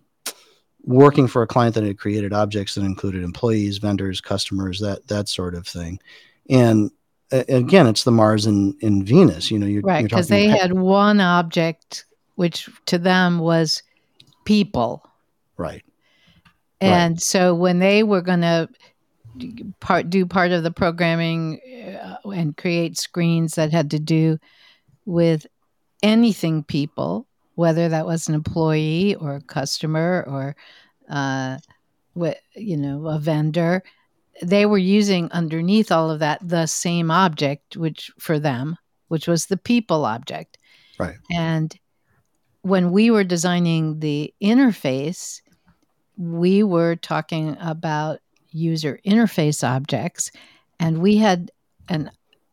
working 0.83 1.27
for 1.27 1.41
a 1.41 1.47
client 1.47 1.75
that 1.75 1.83
had 1.83 1.97
created 1.97 2.33
objects 2.33 2.75
that 2.75 2.83
included 2.83 3.23
employees, 3.23 3.77
vendors, 3.77 4.21
customers, 4.21 4.79
that 4.79 5.07
that 5.07 5.27
sort 5.29 5.55
of 5.55 5.67
thing, 5.67 5.99
and 6.49 6.91
again, 7.31 7.87
it's 7.87 8.03
the 8.03 8.11
Mars 8.11 8.45
and, 8.45 8.75
and 8.81 9.05
Venus. 9.05 9.51
You 9.51 9.59
know, 9.59 9.65
you're 9.65 9.81
right 9.81 10.03
because 10.03 10.27
they 10.27 10.47
had 10.47 10.73
one 10.73 11.19
object 11.19 12.05
which 12.35 12.69
to 12.85 12.97
them 12.97 13.39
was 13.39 13.81
people. 14.43 15.07
Right. 15.57 15.83
And 16.81 17.15
right. 17.15 17.21
so 17.21 17.55
when 17.55 17.79
they 17.79 18.03
were 18.03 18.21
going 18.21 18.41
to 18.41 18.69
part 19.79 20.09
do 20.09 20.25
part 20.25 20.51
of 20.51 20.63
the 20.63 20.71
programming 20.71 21.59
uh, 22.01 22.29
and 22.29 22.55
create 22.55 22.97
screens 22.97 23.55
that 23.55 23.71
had 23.71 23.91
to 23.91 23.99
do 23.99 24.37
with 25.05 25.47
anything 26.03 26.63
people, 26.63 27.27
whether 27.55 27.89
that 27.89 28.05
was 28.05 28.27
an 28.27 28.35
employee 28.35 29.15
or 29.15 29.35
a 29.35 29.41
customer 29.41 30.23
or 30.27 30.55
uh, 31.09 31.57
you 32.55 32.77
know 32.77 33.07
a 33.07 33.19
vendor, 33.19 33.83
they 34.41 34.65
were 34.65 34.77
using 34.77 35.31
underneath 35.31 35.91
all 35.91 36.11
of 36.11 36.19
that 36.19 36.39
the 36.47 36.65
same 36.65 37.11
object, 37.11 37.77
which 37.77 38.11
for 38.19 38.39
them, 38.39 38.77
which 39.07 39.27
was 39.27 39.45
the 39.45 39.57
people 39.57 40.05
object. 40.05 40.57
Right. 40.99 41.15
And 41.31 41.77
when 42.61 42.91
we 42.91 43.11
were 43.11 43.23
designing 43.23 43.99
the 43.99 44.33
interface, 44.41 45.41
we 46.17 46.63
were 46.63 46.95
talking 46.95 47.57
about 47.59 48.19
user 48.51 48.99
interface 49.05 49.67
objects, 49.67 50.31
and 50.79 50.99
we 50.99 51.17
had 51.17 51.51
an 51.89 52.09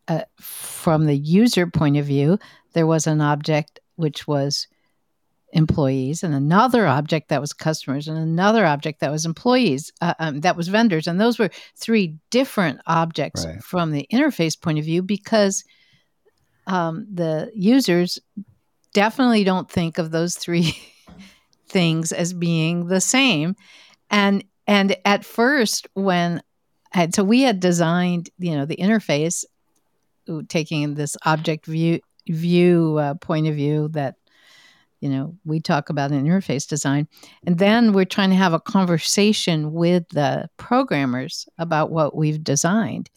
uh, 0.09 0.23
from 0.39 1.07
the 1.07 1.17
user 1.17 1.67
point 1.67 1.97
of 1.97 2.07
view, 2.07 2.39
there 2.73 2.87
was 2.87 3.07
an 3.07 3.21
object 3.21 3.81
which 3.97 4.27
was 4.27 4.67
employees, 5.53 6.23
and 6.23 6.35
another 6.35 6.87
object 6.87 7.29
that 7.29 7.41
was 7.41 7.53
customers, 7.53 8.09
and 8.09 8.17
another 8.17 8.65
object 8.65 9.01
that 9.01 9.11
was 9.11 9.27
employees, 9.27 9.93
uh, 10.01 10.15
um, 10.19 10.41
that 10.41 10.57
was 10.57 10.69
vendors, 10.69 11.07
and 11.07 11.21
those 11.21 11.39
were 11.39 11.51
three 11.77 12.17
different 12.31 12.81
objects 12.87 13.45
right. 13.45 13.63
from 13.63 13.93
the 13.93 14.07
interface 14.13 14.59
point 14.59 14.79
of 14.79 14.85
view 14.85 15.03
because 15.03 15.65
um, 16.67 17.07
the 17.13 17.51
users 17.55 18.19
definitely 18.93 19.45
don't 19.45 19.71
think 19.71 19.99
of 19.99 20.11
those 20.11 20.37
three 20.37 20.77
things 21.69 22.13
as 22.13 22.33
being 22.33 22.87
the 22.87 23.01
same. 23.01 23.57
And 24.11 24.45
and 24.67 24.97
at 25.05 25.25
first 25.25 25.89
when 25.95 26.43
had 26.93 27.15
so 27.15 27.25
we 27.25 27.43
had 27.43 27.61
designed, 27.61 28.31
you 28.39 28.57
know, 28.57 28.67
the 28.67 28.77
interface 28.77 29.45
taking 30.49 30.95
this 30.95 31.17
object 31.25 31.67
view 31.67 32.01
view 32.29 32.99
uh, 32.99 33.15
point 33.15 33.49
of 33.49 33.55
view 33.55 33.89
that 33.89 34.17
you 35.01 35.09
know 35.09 35.37
we 35.45 35.61
talk 35.61 35.91
about 35.91 36.13
in 36.13 36.25
interface 36.25 36.67
design. 36.67 37.09
And 37.47 37.59
then 37.59 37.93
we're 37.93 38.05
trying 38.05 38.31
to 38.31 38.37
have 38.37 38.53
a 38.53 38.61
conversation 38.61 39.73
with 39.73 40.09
the 40.11 40.49
programmers 40.57 41.49
about 41.59 41.91
what 41.91 42.15
we've 42.15 42.43
designed. 42.43 43.11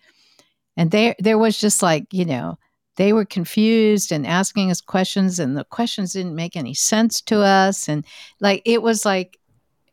And 0.78 0.92
there 0.92 1.16
there 1.20 1.38
was 1.38 1.58
just 1.58 1.82
like 1.82 2.06
you 2.12 2.26
know 2.26 2.58
they 2.98 3.14
were 3.14 3.26
confused 3.26 4.12
and 4.12 4.26
asking 4.26 4.72
us 4.72 4.82
questions 4.82 5.38
and 5.38 5.58
the 5.58 5.66
questions 5.66 6.14
didn't 6.14 6.36
make 6.36 6.56
any 6.56 6.74
sense 6.74 7.22
to 7.22 7.42
us. 7.42 7.90
And 7.90 8.06
like 8.40 8.62
it 8.66 8.82
was 8.82 9.06
like 9.06 9.38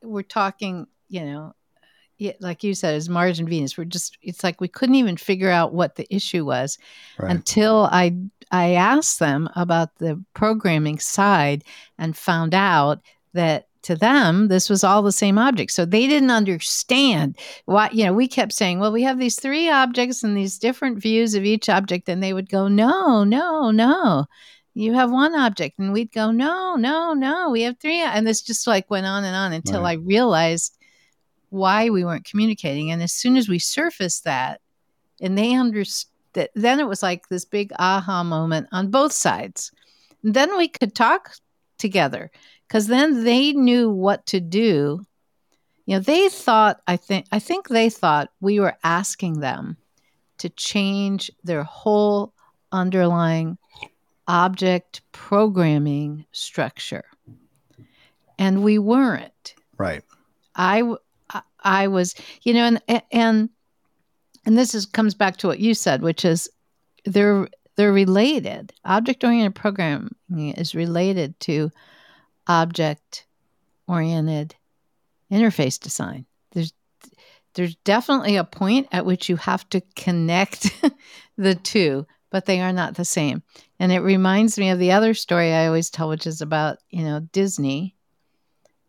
we're 0.03 0.23
talking 0.23 0.87
you 1.09 1.25
know 1.25 1.53
like 2.41 2.63
you 2.63 2.75
said, 2.75 2.95
is 2.95 3.09
Mars 3.09 3.39
and 3.39 3.49
Venus. 3.49 3.77
We're 3.77 3.85
just, 3.85 4.19
it's 4.23 4.45
like 4.45 4.61
we 4.61 4.69
couldn't 4.69 4.95
even 4.97 5.17
figure 5.17 5.51
out 5.51 5.75
what 5.75 5.97
the 5.97 6.13
issue 6.15 6.45
was 6.45 6.79
right. 7.19 7.31
until 7.31 7.89
I, 7.91 8.15
I 8.51 8.73
asked 8.73 9.19
them 9.19 9.49
about 9.57 9.97
the 9.99 10.23
programming 10.35 10.99
side 10.99 11.65
and 11.99 12.17
found 12.17 12.55
out 12.55 13.01
that 13.35 13.67
to 13.83 13.97
them 13.97 14.49
this 14.49 14.71
was 14.71 14.85
all 14.85 15.03
the 15.03 15.13
same 15.13 15.39
object 15.39 15.73
so 15.73 15.85
they 15.85 16.07
didn't 16.07 16.31
understand 16.31 17.37
why 17.65 17.91
you 17.93 18.05
know 18.05 18.13
we 18.13 18.29
kept 18.29 18.53
saying 18.53 18.79
well 18.79 18.93
we 18.93 19.03
have 19.03 19.19
these 19.19 19.39
three 19.39 19.69
objects 19.69 20.23
and 20.23 20.37
these 20.37 20.59
different 20.59 20.99
views 20.99 21.35
of 21.35 21.45
each 21.45 21.69
object 21.69 22.09
and 22.09 22.23
they 22.23 22.33
would 22.33 22.49
go 22.49 22.69
no 22.69 23.25
no 23.25 23.71
no 23.71 24.25
you 24.75 24.95
have 24.95 25.11
one 25.11 25.35
object 25.35 25.79
and 25.79 25.93
we'd 25.93 26.13
go 26.13 26.31
no 26.31 26.77
no 26.77 27.13
no 27.13 27.51
we 27.51 27.63
have 27.63 27.79
three 27.79 28.01
and 28.01 28.27
this 28.27 28.41
just 28.41 28.67
like 28.67 28.89
went 28.91 29.07
on 29.07 29.25
and 29.25 29.37
on 29.37 29.53
until 29.53 29.83
right. 29.83 29.99
i 29.99 30.03
realized 30.03 30.79
why 31.53 31.91
we 31.91 32.05
weren't 32.05 32.25
communicating 32.25 32.91
and 32.91 33.03
as 33.03 33.13
soon 33.13 33.37
as 33.37 33.49
we 33.49 33.59
surfaced 33.59 34.25
that 34.25 34.61
and 35.21 35.37
they 35.37 35.55
understood 35.55 36.09
then 36.55 36.81
it 36.81 36.89
was 36.89 37.03
like 37.03 37.29
this 37.29 37.45
big 37.45 37.71
aha 37.79 38.25
moment 38.25 38.67
on 38.73 38.91
both 38.91 39.13
sides 39.13 39.71
and 40.23 40.35
then 40.35 40.57
we 40.57 40.69
could 40.69 40.95
talk 40.95 41.35
together 41.79 42.31
because 42.67 42.87
then 42.87 43.25
they 43.25 43.53
knew 43.53 43.91
what 43.91 44.25
to 44.27 44.41
do. 44.41 45.05
You 45.85 45.97
know, 45.97 46.01
they 46.01 46.29
thought, 46.29 46.81
I 46.87 46.97
think, 46.97 47.27
I 47.33 47.39
think 47.39 47.69
they 47.69 47.91
thought 47.91 48.31
we 48.41 48.61
were 48.61 48.77
asking 48.83 49.41
them 49.41 49.77
to 50.39 50.49
change 50.49 51.31
their 51.45 51.65
whole 51.65 52.33
underlying 52.71 53.59
object 54.27 55.03
programming 55.13 56.25
structure. 56.33 57.05
And 58.39 58.63
we 58.63 58.79
weren't. 58.79 59.55
Right. 59.77 60.03
I, 60.55 60.95
I 61.63 61.89
was, 61.89 62.15
you 62.43 62.55
know, 62.55 62.65
and, 62.65 63.03
and, 63.11 63.51
and 64.45 64.59
this 64.59 64.75
is 64.75 64.87
comes 64.87 65.15
back 65.15 65.37
to 65.39 65.47
what 65.47 65.61
you 65.61 65.75
said, 65.75 66.03
which 66.03 66.25
is 66.25 66.51
they're 67.05 67.49
they're 67.77 67.93
related. 67.93 68.73
Object 68.85 69.25
oriented 69.25 69.55
programming 69.55 70.15
is 70.57 70.75
related 70.75 71.39
to 71.41 71.71
object 72.47 73.27
oriented 73.87 74.55
interface 75.31 75.81
design. 75.81 76.27
There's 76.53 76.73
there's 77.55 77.75
definitely 77.77 78.37
a 78.37 78.45
point 78.45 78.89
at 78.93 79.07
which 79.07 79.29
you 79.29 79.37
have 79.37 79.69
to 79.71 79.83
connect 79.95 80.71
the 81.37 81.55
two, 81.55 82.07
but 82.31 82.47
they 82.47 82.61
are 82.61 82.73
not 82.73 82.95
the 82.95 83.05
same. 83.05 83.43
And 83.79 83.93
it 83.93 84.01
reminds 84.01 84.59
me 84.59 84.71
of 84.71 84.79
the 84.79 84.93
other 84.93 85.13
story 85.13 85.53
I 85.53 85.67
always 85.67 85.91
tell, 85.91 86.09
which 86.09 86.27
is 86.27 86.41
about, 86.41 86.79
you 86.91 87.05
know, 87.05 87.21
Disney. 87.33 87.95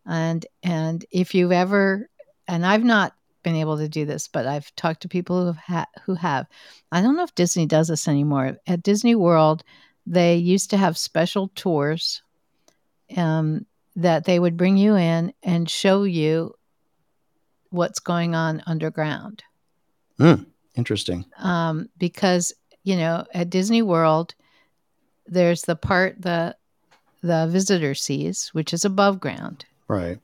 And 0.06 0.44
and 0.62 1.04
if 1.10 1.34
you've 1.34 1.52
ever 1.52 2.08
and 2.48 2.64
I've 2.66 2.84
not 2.84 3.14
been 3.42 3.56
able 3.56 3.78
to 3.78 3.88
do 3.88 4.04
this, 4.04 4.26
but 4.26 4.46
I've 4.46 4.74
talked 4.74 5.02
to 5.02 5.08
people 5.08 5.52
who 5.52 5.58
have 5.66 5.86
who 6.04 6.14
have. 6.14 6.46
I 6.90 7.02
don't 7.02 7.16
know 7.16 7.22
if 7.22 7.34
Disney 7.34 7.66
does 7.66 7.88
this 7.88 8.08
anymore. 8.08 8.58
At 8.66 8.82
Disney 8.82 9.14
World, 9.14 9.62
they 10.06 10.36
used 10.36 10.70
to 10.70 10.76
have 10.76 10.98
special 10.98 11.50
tours 11.54 12.22
um, 13.16 13.66
that 13.96 14.24
they 14.24 14.38
would 14.38 14.56
bring 14.56 14.76
you 14.76 14.96
in 14.96 15.32
and 15.42 15.70
show 15.70 16.02
you 16.04 16.54
what's 17.70 17.98
going 17.98 18.34
on 18.34 18.62
underground. 18.66 19.42
Mm, 20.18 20.46
interesting. 20.74 21.24
Um, 21.38 21.88
because 21.98 22.52
you 22.82 22.96
know, 22.96 23.24
at 23.32 23.50
Disney 23.50 23.82
World, 23.82 24.34
there's 25.26 25.62
the 25.62 25.76
part 25.76 26.20
the 26.20 26.56
the 27.22 27.46
visitor 27.50 27.94
sees, 27.94 28.48
which 28.48 28.74
is 28.74 28.84
above 28.84 29.18
ground, 29.18 29.64
Right. 29.88 30.18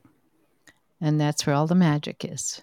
And 1.01 1.19
that's 1.19 1.45
where 1.45 1.55
all 1.55 1.67
the 1.67 1.75
magic 1.75 2.23
is. 2.23 2.61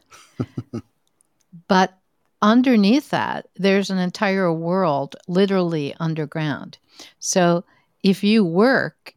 but 1.68 1.99
underneath 2.40 3.11
that, 3.11 3.49
there's 3.57 3.90
an 3.90 3.99
entire 3.99 4.52
world 4.52 5.16
literally 5.26 5.95
underground. 5.99 6.78
So 7.18 7.64
if 8.02 8.23
you 8.23 8.45
work, 8.45 9.14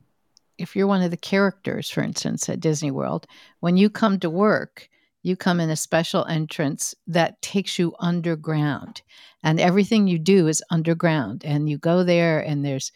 if 0.58 0.75
you're 0.75 0.88
one 0.88 1.01
of 1.01 1.12
the 1.12 1.18
characters, 1.18 1.90
for 1.90 2.01
instance, 2.01 2.50
at 2.50 2.60
Disney 2.60 2.92
World, 2.92 3.28
when 3.60 3.78
you 3.78 3.90
come 3.90 4.20
to 4.20 4.30
work, 4.30 4.90
you 5.24 5.36
come 5.36 5.60
in 5.60 5.70
a 5.70 5.75
special 5.75 6.25
entrance 6.25 6.96
that 7.08 7.42
takes 7.42 7.78
you 7.78 7.94
underground. 8.00 9.01
And 9.44 9.60
everything 9.60 10.08
you 10.08 10.18
do 10.18 10.48
is 10.48 10.63
underground. 10.72 11.44
And 11.46 11.70
you 11.70 11.78
go 11.78 12.04
there, 12.04 12.40
and 12.40 12.66
there's 12.66 12.92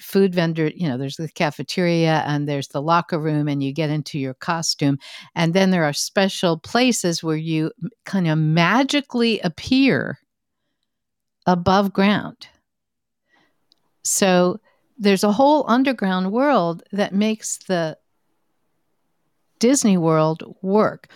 food 0.00 0.34
vendor, 0.34 0.70
you 0.74 0.88
know, 0.88 0.98
there's 0.98 1.16
the 1.16 1.28
cafeteria 1.28 2.22
and 2.26 2.48
there's 2.48 2.68
the 2.68 2.82
locker 2.82 3.18
room, 3.18 3.48
and 3.48 3.62
you 3.62 3.72
get 3.72 3.90
into 3.90 4.18
your 4.18 4.34
costume. 4.34 4.98
And 5.34 5.54
then 5.54 5.70
there 5.70 5.84
are 5.84 5.92
special 5.92 6.58
places 6.58 7.22
where 7.22 7.36
you 7.36 7.70
kind 8.04 8.28
of 8.28 8.38
magically 8.38 9.40
appear 9.40 10.18
above 11.46 11.92
ground. 11.92 12.48
So 14.02 14.60
there's 14.98 15.24
a 15.24 15.32
whole 15.32 15.64
underground 15.68 16.32
world 16.32 16.82
that 16.92 17.14
makes 17.14 17.58
the 17.58 17.98
Disney 19.58 19.96
World 19.96 20.56
work. 20.62 21.08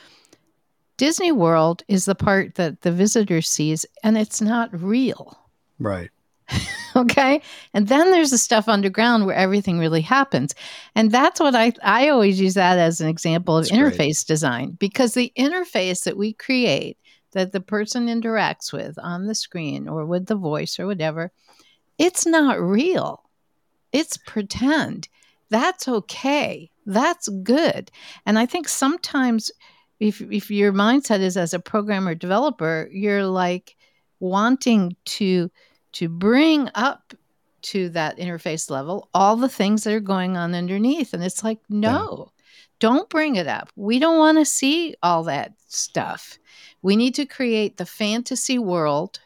Disney 0.96 1.32
World 1.32 1.82
is 1.86 2.06
the 2.06 2.14
part 2.14 2.56
that 2.56 2.80
the 2.80 2.90
visitor 2.90 3.40
sees, 3.40 3.86
and 4.02 4.18
it's 4.18 4.40
not 4.40 4.70
real. 4.72 5.38
Right. 5.78 6.10
okay? 6.96 7.42
And 7.74 7.88
then 7.88 8.10
there's 8.10 8.30
the 8.30 8.38
stuff 8.38 8.68
underground 8.68 9.26
where 9.26 9.34
everything 9.34 9.78
really 9.78 10.00
happens. 10.00 10.54
And 10.94 11.10
that's 11.10 11.40
what 11.40 11.54
i 11.54 11.72
i 11.82 12.08
always 12.08 12.40
use 12.40 12.54
that 12.54 12.78
as 12.78 13.00
an 13.00 13.08
example 13.08 13.56
of 13.56 13.68
That's 13.68 13.76
great. 13.76 13.92
interface 13.92 14.26
design 14.26 14.70
because 14.78 15.14
the 15.14 15.32
interface 15.38 16.04
that 16.04 16.16
we 16.16 16.32
create 16.32 16.98
that 17.32 17.52
the 17.52 17.60
person 17.60 18.06
interacts 18.06 18.72
with 18.72 18.98
on 18.98 19.26
the 19.26 19.34
screen 19.34 19.88
or 19.88 20.06
with 20.06 20.26
the 20.26 20.36
voice 20.36 20.78
or 20.78 20.86
whatever 20.86 21.30
it's 21.98 22.24
not 22.26 22.60
real. 22.60 23.24
It's 23.92 24.16
pretend. 24.18 25.08
That's 25.50 25.88
okay. 25.88 26.70
That's 26.86 27.28
good. 27.28 27.90
And 28.24 28.38
i 28.38 28.46
think 28.46 28.68
sometimes 28.68 29.50
if 30.00 30.20
if 30.20 30.50
your 30.50 30.72
mindset 30.72 31.20
is 31.20 31.36
as 31.36 31.52
a 31.52 31.58
programmer 31.58 32.14
developer 32.14 32.88
you're 32.92 33.26
like 33.26 33.76
wanting 34.20 34.96
to 35.04 35.50
to 35.92 36.08
bring 36.08 36.68
up 36.74 37.14
to 37.60 37.88
that 37.90 38.18
interface 38.18 38.70
level 38.70 39.08
all 39.12 39.36
the 39.36 39.48
things 39.48 39.84
that 39.84 39.92
are 39.92 40.00
going 40.00 40.36
on 40.36 40.54
underneath. 40.54 41.12
And 41.12 41.24
it's 41.24 41.42
like, 41.42 41.58
no, 41.68 42.32
don't 42.78 43.08
bring 43.10 43.36
it 43.36 43.46
up. 43.48 43.70
We 43.74 43.98
don't 43.98 44.18
want 44.18 44.38
to 44.38 44.44
see 44.44 44.94
all 45.02 45.24
that 45.24 45.54
stuff. 45.66 46.38
We 46.82 46.94
need 46.94 47.14
to 47.16 47.26
create 47.26 47.76
the 47.76 47.86
fantasy 47.86 48.58
world 48.58 49.18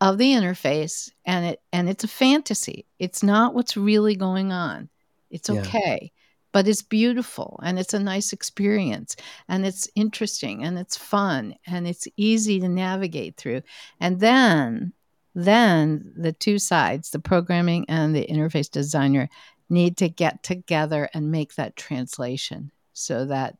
of 0.00 0.16
the 0.16 0.32
interface 0.32 1.10
and 1.26 1.44
it 1.44 1.60
and 1.72 1.88
it's 1.88 2.04
a 2.04 2.08
fantasy. 2.08 2.86
It's 2.98 3.22
not 3.22 3.54
what's 3.54 3.76
really 3.76 4.16
going 4.16 4.50
on. 4.50 4.88
It's 5.30 5.48
Yeah. 5.50 5.60
okay. 5.60 6.12
But 6.52 6.66
it's 6.66 6.82
beautiful 6.82 7.60
and 7.62 7.78
it's 7.78 7.94
a 7.94 8.00
nice 8.00 8.32
experience 8.32 9.14
and 9.48 9.64
it's 9.64 9.88
interesting 9.94 10.64
and 10.64 10.78
it's 10.78 10.96
fun 10.96 11.54
and 11.66 11.86
it's 11.86 12.08
easy 12.16 12.58
to 12.60 12.68
navigate 12.68 13.36
through. 13.36 13.62
And 14.00 14.18
then 14.18 14.92
then 15.34 16.12
the 16.16 16.32
two 16.32 16.58
sides, 16.58 17.10
the 17.10 17.18
programming 17.18 17.84
and 17.88 18.14
the 18.14 18.26
interface 18.26 18.70
designer, 18.70 19.28
need 19.68 19.96
to 19.98 20.08
get 20.08 20.42
together 20.42 21.08
and 21.14 21.30
make 21.30 21.54
that 21.54 21.76
translation 21.76 22.72
so 22.92 23.24
that 23.24 23.56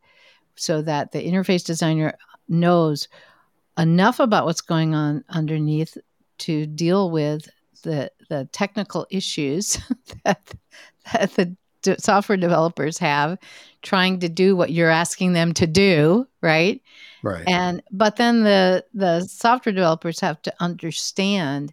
so 0.56 0.82
that 0.82 1.12
the 1.12 1.24
interface 1.24 1.64
designer 1.64 2.12
knows 2.48 3.08
enough 3.78 4.20
about 4.20 4.44
what's 4.44 4.60
going 4.60 4.94
on 4.94 5.24
underneath 5.28 5.96
to 6.38 6.66
deal 6.66 7.10
with 7.10 7.48
the 7.82 8.10
the 8.28 8.48
technical 8.52 9.06
issues 9.10 9.78
that, 10.24 10.54
that 11.12 11.34
the 11.36 11.96
software 11.98 12.36
developers 12.36 12.98
have 12.98 13.38
trying 13.82 14.20
to 14.20 14.28
do 14.28 14.54
what 14.54 14.70
you're 14.70 14.90
asking 14.90 15.32
them 15.32 15.54
to 15.54 15.66
do 15.66 16.26
right 16.42 16.82
Right. 17.22 17.44
and 17.46 17.82
but 17.90 18.16
then 18.16 18.42
the 18.42 18.84
the 18.94 19.20
software 19.20 19.74
developers 19.74 20.20
have 20.20 20.40
to 20.42 20.54
understand 20.60 21.72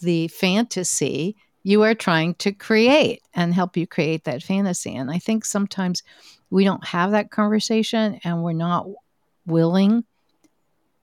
the 0.00 0.28
fantasy 0.28 1.36
you 1.62 1.82
are 1.82 1.94
trying 1.94 2.34
to 2.36 2.52
create 2.52 3.20
and 3.34 3.52
help 3.52 3.76
you 3.76 3.86
create 3.86 4.24
that 4.24 4.42
fantasy. 4.42 4.94
And 4.94 5.10
i 5.10 5.18
think 5.18 5.44
sometimes 5.44 6.02
we 6.50 6.64
don't 6.64 6.84
have 6.86 7.10
that 7.10 7.30
conversation 7.30 8.18
and 8.24 8.42
we're 8.42 8.52
not 8.52 8.86
willing 9.46 10.04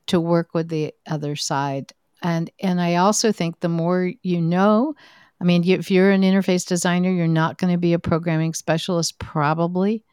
to 0.08 0.19
work 0.19 0.53
with 0.53 0.69
the 0.69 0.93
other 1.08 1.36
side. 1.36 1.93
And 2.21 2.49
and 2.60 2.81
i 2.81 2.95
also 2.95 3.31
think 3.31 3.60
the 3.60 3.69
more 3.69 4.12
you 4.23 4.41
know 4.41 4.95
i 5.39 5.43
mean 5.43 5.63
if 5.67 5.91
you're 5.91 6.12
an 6.12 6.21
interface 6.21 6.65
designer 6.65 7.12
you're 7.12 7.27
not 7.27 7.58
going 7.58 7.71
to 7.73 7.77
be 7.79 7.93
a 7.93 7.99
programming 7.99 8.53
specialist 8.53 9.19
probably. 9.19 10.03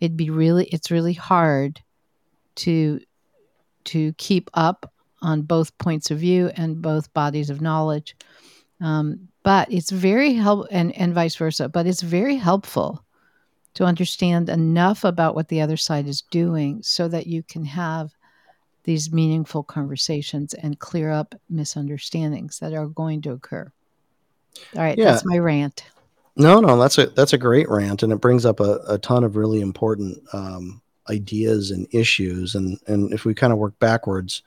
It'd 0.00 0.16
be 0.16 0.30
really 0.30 0.66
it's 0.66 0.90
really 0.90 1.12
hard 1.12 1.80
to 2.56 3.00
to 3.86 4.12
keep 4.14 4.50
up 4.54 4.92
on 5.22 5.42
both 5.42 5.76
points 5.78 6.10
of 6.10 6.18
view 6.18 6.50
and 6.56 6.82
both 6.82 7.12
bodies 7.14 7.50
of 7.50 7.60
knowledge. 7.60 8.16
Um, 8.80 9.28
but 9.44 9.72
it's 9.72 9.90
very 9.90 10.34
help 10.34 10.66
and, 10.70 10.96
and 10.96 11.14
vice 11.14 11.36
versa. 11.36 11.68
But 11.68 11.86
it's 11.86 12.02
very 12.02 12.36
helpful 12.36 13.04
to 13.74 13.84
understand 13.84 14.48
enough 14.48 15.04
about 15.04 15.34
what 15.34 15.48
the 15.48 15.60
other 15.60 15.76
side 15.76 16.06
is 16.06 16.22
doing 16.30 16.82
so 16.82 17.08
that 17.08 17.26
you 17.26 17.42
can 17.42 17.64
have 17.64 18.10
these 18.84 19.12
meaningful 19.12 19.62
conversations 19.62 20.54
and 20.54 20.78
clear 20.78 21.10
up 21.10 21.34
misunderstandings 21.48 22.58
that 22.58 22.74
are 22.74 22.86
going 22.88 23.22
to 23.22 23.30
occur. 23.32 23.70
All 24.76 24.82
right, 24.82 24.98
Yeah. 24.98 25.12
that's 25.12 25.24
my 25.24 25.38
rant. 25.38 25.84
No, 26.36 26.60
no, 26.60 26.78
that's 26.78 26.98
a 26.98 27.06
that's 27.06 27.32
a 27.32 27.38
great 27.38 27.68
rant, 27.68 28.02
and 28.02 28.12
it 28.12 28.20
brings 28.20 28.44
up 28.44 28.58
a, 28.60 28.80
a 28.88 28.98
ton 28.98 29.22
of 29.22 29.36
really 29.36 29.60
important 29.60 30.18
um, 30.32 30.81
ideas 31.08 31.70
and 31.70 31.86
issues. 31.92 32.54
And 32.54 32.78
and 32.86 33.12
if 33.12 33.24
we 33.24 33.34
kind 33.34 33.52
of 33.52 33.58
work 33.58 33.78
backwards, 33.78 34.42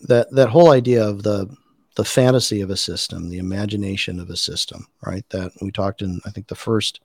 that 0.00 0.30
that 0.32 0.48
whole 0.48 0.70
idea 0.70 1.06
of 1.06 1.22
the 1.22 1.54
the 1.96 2.04
fantasy 2.04 2.60
of 2.60 2.70
a 2.70 2.76
system, 2.76 3.28
the 3.28 3.38
imagination 3.38 4.20
of 4.20 4.30
a 4.30 4.36
system, 4.36 4.86
right? 5.04 5.28
That 5.30 5.50
we 5.60 5.72
talked 5.72 6.00
in, 6.00 6.20
I 6.24 6.30
think, 6.30 6.46
the 6.46 6.54
first 6.54 7.00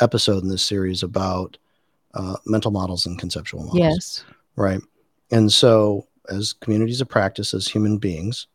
episode 0.00 0.44
in 0.44 0.48
this 0.48 0.62
series 0.62 1.02
about 1.02 1.58
uh, 2.14 2.36
mental 2.46 2.70
models 2.70 3.04
and 3.04 3.18
conceptual 3.18 3.64
models. 3.64 3.78
Yes. 3.78 4.24
Right. 4.54 4.80
And 5.32 5.52
so, 5.52 6.06
as 6.28 6.52
communities 6.52 7.00
of 7.00 7.08
practice, 7.08 7.52
as 7.52 7.66
human 7.66 7.98
beings, 7.98 8.46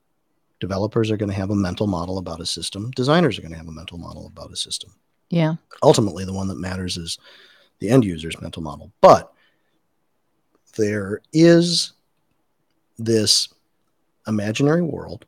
developers 0.62 1.12
are 1.12 1.18
going 1.18 1.30
to 1.30 1.36
have 1.36 1.50
a 1.50 1.56
mental 1.56 1.88
model 1.88 2.18
about 2.18 2.39
a 2.39 2.46
system. 2.46 2.89
Designers 2.92 3.38
are 3.38 3.42
going 3.42 3.52
to 3.52 3.58
have 3.58 3.68
a 3.68 3.74
mental 3.74 3.98
model 3.98 4.28
about 4.28 4.54
a 4.54 4.56
system. 4.56 4.94
Yeah. 5.30 5.56
Ultimately, 5.82 6.24
the 6.24 6.34
one 6.34 6.48
that 6.48 6.58
matters 6.58 6.96
is 6.96 7.18
the 7.80 7.89
end 7.89 8.06
user's 8.06 8.39
mental 8.42 8.63
model. 8.63 8.94
But 9.02 9.33
there 10.75 11.21
is 11.31 11.93
this 12.97 13.49
imaginary 14.27 14.81
world 14.81 15.25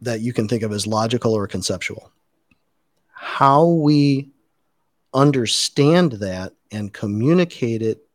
that 0.00 0.20
you 0.20 0.32
can 0.32 0.46
think 0.46 0.62
of 0.62 0.72
as 0.72 0.86
logical 0.86 1.34
or 1.34 1.46
conceptual. 1.46 2.12
How 3.12 3.66
we 3.66 4.30
understand 5.12 6.12
that 6.12 6.52
and 6.70 6.92
communicate 6.92 7.82
it 7.82 8.06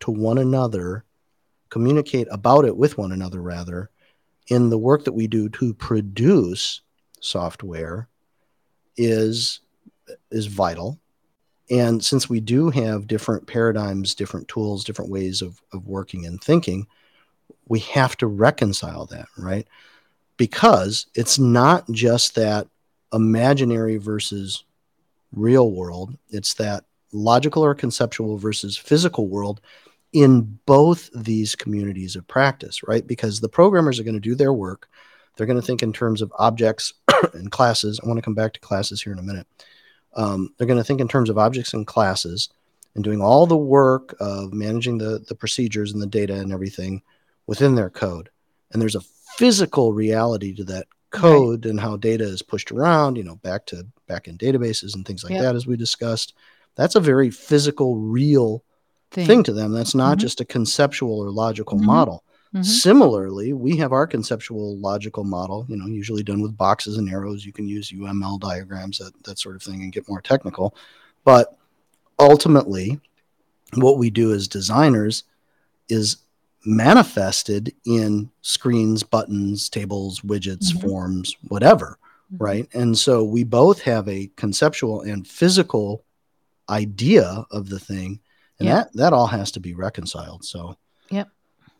to 0.00 0.10
one 0.10 0.38
another, 0.38 1.04
communicate 1.70 2.28
about 2.30 2.64
it 2.64 2.76
with 2.76 2.98
one 2.98 3.12
another, 3.12 3.40
rather, 3.40 3.90
in 4.48 4.68
the 4.68 4.78
work 4.78 5.04
that 5.04 5.12
we 5.12 5.26
do 5.26 5.48
to 5.48 5.72
produce 5.74 6.82
software 7.20 8.08
is 8.96 9.60
is 10.30 10.46
vital. 10.46 10.98
And 11.70 12.04
since 12.04 12.28
we 12.28 12.40
do 12.40 12.70
have 12.70 13.06
different 13.06 13.46
paradigms, 13.46 14.14
different 14.14 14.48
tools, 14.48 14.84
different 14.84 15.10
ways 15.10 15.40
of, 15.40 15.62
of 15.72 15.86
working 15.86 16.26
and 16.26 16.42
thinking, 16.42 16.86
we 17.68 17.78
have 17.80 18.16
to 18.18 18.26
reconcile 18.26 19.06
that, 19.06 19.28
right? 19.38 19.66
Because 20.36 21.06
it's 21.14 21.38
not 21.38 21.88
just 21.92 22.34
that 22.34 22.66
imaginary 23.12 23.98
versus 23.98 24.64
real 25.32 25.70
world, 25.70 26.16
it's 26.30 26.54
that 26.54 26.84
logical 27.12 27.64
or 27.64 27.74
conceptual 27.74 28.36
versus 28.36 28.76
physical 28.76 29.28
world 29.28 29.60
in 30.12 30.58
both 30.66 31.08
these 31.14 31.54
communities 31.54 32.16
of 32.16 32.26
practice, 32.26 32.82
right? 32.88 33.06
Because 33.06 33.38
the 33.38 33.48
programmers 33.48 34.00
are 34.00 34.04
going 34.04 34.14
to 34.14 34.20
do 34.20 34.34
their 34.34 34.52
work. 34.52 34.88
They're 35.36 35.46
going 35.46 35.60
to 35.60 35.66
think 35.66 35.84
in 35.84 35.92
terms 35.92 36.20
of 36.20 36.32
objects 36.36 36.92
and 37.32 37.50
classes. 37.52 38.00
I 38.02 38.08
want 38.08 38.18
to 38.18 38.22
come 38.22 38.34
back 38.34 38.52
to 38.54 38.60
classes 38.60 39.00
here 39.00 39.12
in 39.12 39.20
a 39.20 39.22
minute. 39.22 39.46
Um, 40.14 40.54
they're 40.56 40.66
going 40.66 40.78
to 40.78 40.84
think 40.84 41.00
in 41.00 41.08
terms 41.08 41.30
of 41.30 41.38
objects 41.38 41.72
and 41.72 41.86
classes 41.86 42.48
and 42.94 43.04
doing 43.04 43.20
all 43.20 43.46
the 43.46 43.56
work 43.56 44.16
of 44.20 44.52
managing 44.52 44.98
the, 44.98 45.24
the 45.28 45.34
procedures 45.34 45.92
and 45.92 46.02
the 46.02 46.06
data 46.06 46.34
and 46.34 46.52
everything 46.52 47.02
within 47.46 47.74
their 47.74 47.90
code. 47.90 48.30
And 48.72 48.82
there's 48.82 48.96
a 48.96 49.00
physical 49.36 49.92
reality 49.92 50.54
to 50.54 50.64
that 50.64 50.86
code 51.10 51.64
right. 51.64 51.70
and 51.70 51.80
how 51.80 51.96
data 51.96 52.24
is 52.24 52.42
pushed 52.42 52.70
around, 52.72 53.16
you 53.16 53.24
know, 53.24 53.36
back 53.36 53.66
to 53.66 53.86
back 54.06 54.28
in 54.28 54.38
databases 54.38 54.94
and 54.94 55.06
things 55.06 55.22
like 55.24 55.32
yep. 55.32 55.42
that, 55.42 55.56
as 55.56 55.66
we 55.66 55.76
discussed. 55.76 56.34
That's 56.76 56.94
a 56.94 57.00
very 57.00 57.30
physical, 57.30 57.96
real 57.96 58.64
thing, 59.10 59.26
thing 59.26 59.42
to 59.44 59.52
them. 59.52 59.72
That's 59.72 59.94
not 59.94 60.12
mm-hmm. 60.12 60.20
just 60.20 60.40
a 60.40 60.44
conceptual 60.44 61.20
or 61.20 61.30
logical 61.30 61.76
mm-hmm. 61.78 61.86
model. 61.86 62.24
Mm-hmm. 62.54 62.62
Similarly, 62.64 63.52
we 63.52 63.76
have 63.76 63.92
our 63.92 64.06
conceptual 64.06 64.76
logical 64.78 65.22
model, 65.22 65.66
you 65.68 65.76
know, 65.76 65.86
usually 65.86 66.24
done 66.24 66.42
with 66.42 66.56
boxes 66.56 66.96
and 66.96 67.08
arrows. 67.08 67.44
You 67.44 67.52
can 67.52 67.68
use 67.68 67.92
UML 67.92 68.40
diagrams, 68.40 68.98
that, 68.98 69.12
that 69.24 69.38
sort 69.38 69.54
of 69.54 69.62
thing, 69.62 69.82
and 69.82 69.92
get 69.92 70.08
more 70.08 70.20
technical. 70.20 70.74
But 71.24 71.56
ultimately, 72.18 73.00
what 73.74 73.98
we 73.98 74.10
do 74.10 74.32
as 74.32 74.48
designers 74.48 75.24
is 75.88 76.18
manifested 76.64 77.72
in 77.86 78.30
screens, 78.42 79.02
buttons, 79.02 79.68
tables, 79.68 80.20
widgets, 80.20 80.72
mm-hmm. 80.72 80.88
forms, 80.88 81.36
whatever, 81.48 81.98
mm-hmm. 82.32 82.42
right? 82.42 82.68
And 82.74 82.98
so 82.98 83.24
we 83.24 83.44
both 83.44 83.82
have 83.82 84.08
a 84.08 84.30
conceptual 84.36 85.02
and 85.02 85.26
physical 85.26 86.04
idea 86.68 87.44
of 87.50 87.68
the 87.68 87.78
thing, 87.78 88.20
and 88.58 88.68
yep. 88.68 88.92
that 88.92 88.98
that 88.98 89.12
all 89.12 89.26
has 89.26 89.50
to 89.52 89.60
be 89.60 89.74
reconciled. 89.74 90.44
So, 90.44 90.76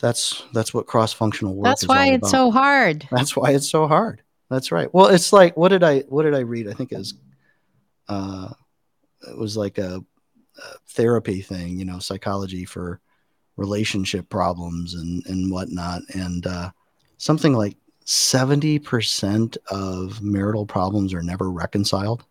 that's 0.01 0.43
that's 0.53 0.73
what 0.73 0.87
cross 0.87 1.13
functional 1.13 1.55
work. 1.55 1.65
That's 1.65 1.87
why 1.87 2.09
it's 2.09 2.31
so 2.31 2.51
hard. 2.51 3.07
That's 3.13 3.37
why 3.37 3.51
it's 3.51 3.69
so 3.69 3.87
hard. 3.87 4.23
That's 4.49 4.73
right. 4.73 4.93
Well, 4.93 5.07
it's 5.07 5.33
like 5.33 5.57
what 5.57 5.69
did 5.69 5.85
I 5.85 6.01
what 6.01 6.23
did 6.23 6.35
I 6.35 6.41
read? 6.41 6.69
I 6.69 6.73
think 6.73 6.91
it 6.93 6.99
was, 6.99 7.15
uh, 8.09 8.49
it 9.29 9.37
was 9.37 9.57
like 9.57 9.79
a, 9.79 10.03
a 10.59 10.79
therapy 10.89 11.43
thing, 11.43 11.79
you 11.79 11.85
know, 11.85 11.99
psychology 11.99 12.65
for 12.65 13.01
relationship 13.57 14.29
problems 14.31 14.95
and 14.95 15.25
and 15.27 15.53
whatnot, 15.53 16.03
and 16.15 16.47
uh, 16.47 16.71
something 17.19 17.53
like 17.53 17.77
seventy 18.05 18.79
percent 18.79 19.59
of 19.71 20.23
marital 20.23 20.67
problems 20.67 21.13
are 21.13 21.23
never 21.23 21.51
reconciled. 21.51 22.25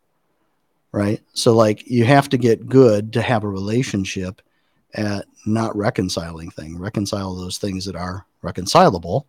Right. 0.92 1.22
So 1.34 1.54
like 1.54 1.88
you 1.88 2.04
have 2.06 2.30
to 2.30 2.38
get 2.38 2.68
good 2.68 3.14
to 3.14 3.22
have 3.22 3.44
a 3.44 3.50
relationship 3.50 4.42
at 4.94 5.26
not 5.46 5.76
reconciling 5.76 6.50
thing. 6.50 6.78
Reconcile 6.78 7.36
those 7.36 7.58
things 7.58 7.86
that 7.86 7.96
are 7.96 8.26
reconcilable, 8.42 9.28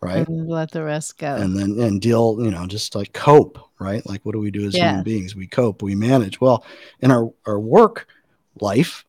right? 0.00 0.26
And 0.26 0.48
let 0.48 0.70
the 0.70 0.84
rest 0.84 1.18
go. 1.18 1.34
And 1.34 1.56
then 1.56 1.78
and 1.80 2.00
deal, 2.00 2.38
you 2.40 2.50
know, 2.50 2.66
just 2.66 2.94
like 2.94 3.12
cope, 3.12 3.58
right? 3.78 4.04
Like 4.06 4.24
what 4.24 4.32
do 4.32 4.38
we 4.38 4.50
do 4.50 4.66
as 4.66 4.76
yeah. 4.76 4.90
human 4.90 5.04
beings? 5.04 5.34
We 5.34 5.46
cope, 5.46 5.82
we 5.82 5.94
manage. 5.94 6.40
Well, 6.40 6.64
in 7.00 7.10
our 7.10 7.32
our 7.46 7.58
work 7.58 8.06
life, 8.60 9.04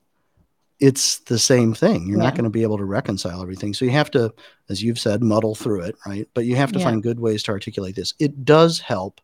it's 0.79 1.19
the 1.19 1.39
same 1.39 1.73
thing. 1.73 2.07
You're 2.07 2.17
yeah. 2.17 2.23
not 2.23 2.35
going 2.35 2.45
to 2.45 2.49
be 2.49 2.63
able 2.63 2.77
to 2.77 2.85
reconcile 2.85 3.41
everything. 3.41 3.73
So 3.73 3.85
you 3.85 3.91
have 3.91 4.11
to, 4.11 4.33
as 4.69 4.81
you've 4.81 4.99
said, 4.99 5.21
muddle 5.21 5.55
through 5.55 5.81
it, 5.81 5.95
right? 6.05 6.27
But 6.33 6.45
you 6.45 6.55
have 6.55 6.71
to 6.71 6.79
yeah. 6.79 6.85
find 6.85 7.03
good 7.03 7.19
ways 7.19 7.43
to 7.43 7.51
articulate 7.51 7.95
this. 7.95 8.13
It 8.19 8.45
does 8.45 8.79
help 8.79 9.19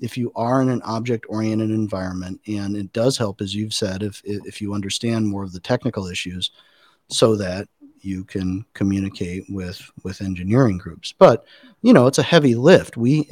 if 0.00 0.16
you 0.16 0.32
are 0.36 0.60
in 0.60 0.68
an 0.68 0.82
object 0.82 1.26
oriented 1.28 1.70
environment, 1.70 2.40
and 2.46 2.76
it 2.76 2.92
does 2.92 3.16
help, 3.16 3.40
as 3.40 3.54
you've 3.54 3.74
said, 3.74 4.02
if 4.02 4.20
if 4.24 4.60
you 4.60 4.74
understand 4.74 5.26
more 5.26 5.44
of 5.44 5.52
the 5.52 5.60
technical 5.60 6.06
issues, 6.06 6.50
so 7.08 7.36
that 7.36 7.68
you 8.00 8.24
can 8.24 8.64
communicate 8.74 9.44
with 9.48 9.90
with 10.04 10.20
engineering 10.20 10.78
groups. 10.78 11.12
But 11.12 11.44
you 11.82 11.92
know, 11.92 12.06
it's 12.06 12.18
a 12.18 12.22
heavy 12.22 12.54
lift. 12.54 12.96
We, 12.96 13.28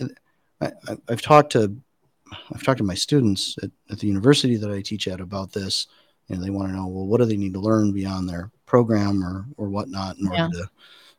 I, 0.61 0.73
have 1.09 1.23
talked 1.23 1.53
to, 1.53 1.77
I've 2.55 2.63
talked 2.63 2.79
to 2.79 2.85
my 2.85 2.95
students 2.95 3.57
at, 3.63 3.71
at 3.91 3.99
the 3.99 4.07
university 4.07 4.57
that 4.57 4.71
I 4.71 4.81
teach 4.81 5.09
at 5.09 5.21
about 5.21 5.53
this 5.53 5.87
and 6.29 6.43
they 6.43 6.51
want 6.51 6.69
to 6.69 6.77
know 6.77 6.87
well 6.87 7.07
what 7.07 7.19
do 7.19 7.27
they 7.27 7.37
need 7.37 7.55
to 7.55 7.61
learn 7.61 7.93
beyond 7.93 8.29
their 8.29 8.51
program 8.67 9.23
or 9.23 9.47
or 9.57 9.69
whatnot 9.69 10.17
in 10.19 10.31
yeah. 10.33 10.45
order 10.45 10.59
to 10.59 10.71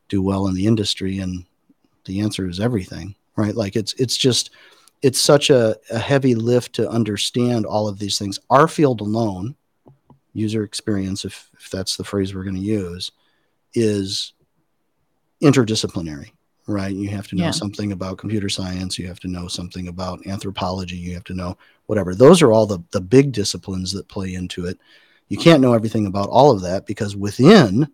do 0.09 0.21
well 0.21 0.47
in 0.47 0.55
the 0.55 0.67
industry 0.67 1.19
and 1.19 1.45
the 2.05 2.19
answer 2.19 2.47
is 2.47 2.59
everything 2.59 3.15
right 3.35 3.55
like 3.55 3.75
it's 3.75 3.93
it's 3.93 4.17
just 4.17 4.51
it's 5.01 5.19
such 5.21 5.49
a, 5.49 5.77
a 5.91 5.99
heavy 5.99 6.35
lift 6.35 6.73
to 6.75 6.89
understand 6.89 7.65
all 7.65 7.87
of 7.87 7.99
these 7.99 8.17
things. 8.17 8.39
Our 8.49 8.67
field 8.67 9.01
alone 9.01 9.55
user 10.33 10.63
experience 10.63 11.23
if 11.23 11.49
if 11.57 11.69
that's 11.69 11.95
the 11.95 12.03
phrase 12.03 12.35
we're 12.35 12.43
going 12.43 12.55
to 12.55 12.61
use 12.61 13.11
is 13.73 14.33
interdisciplinary 15.41 16.31
right? 16.67 16.95
You 16.95 17.09
have 17.09 17.27
to 17.27 17.35
know 17.35 17.45
yeah. 17.45 17.51
something 17.51 17.91
about 17.91 18.17
computer 18.17 18.49
science 18.49 18.97
you 18.97 19.07
have 19.07 19.19
to 19.21 19.27
know 19.27 19.47
something 19.47 19.87
about 19.87 20.25
anthropology 20.27 20.97
you 20.97 21.13
have 21.13 21.23
to 21.25 21.33
know 21.33 21.57
whatever. 21.85 22.15
Those 22.15 22.41
are 22.41 22.51
all 22.51 22.65
the 22.65 22.79
the 22.91 23.01
big 23.01 23.31
disciplines 23.31 23.91
that 23.93 24.07
play 24.07 24.33
into 24.33 24.65
it. 24.65 24.79
You 25.27 25.37
can't 25.37 25.61
know 25.61 25.73
everything 25.73 26.05
about 26.05 26.29
all 26.29 26.51
of 26.51 26.61
that 26.61 26.85
because 26.85 27.15
within 27.15 27.87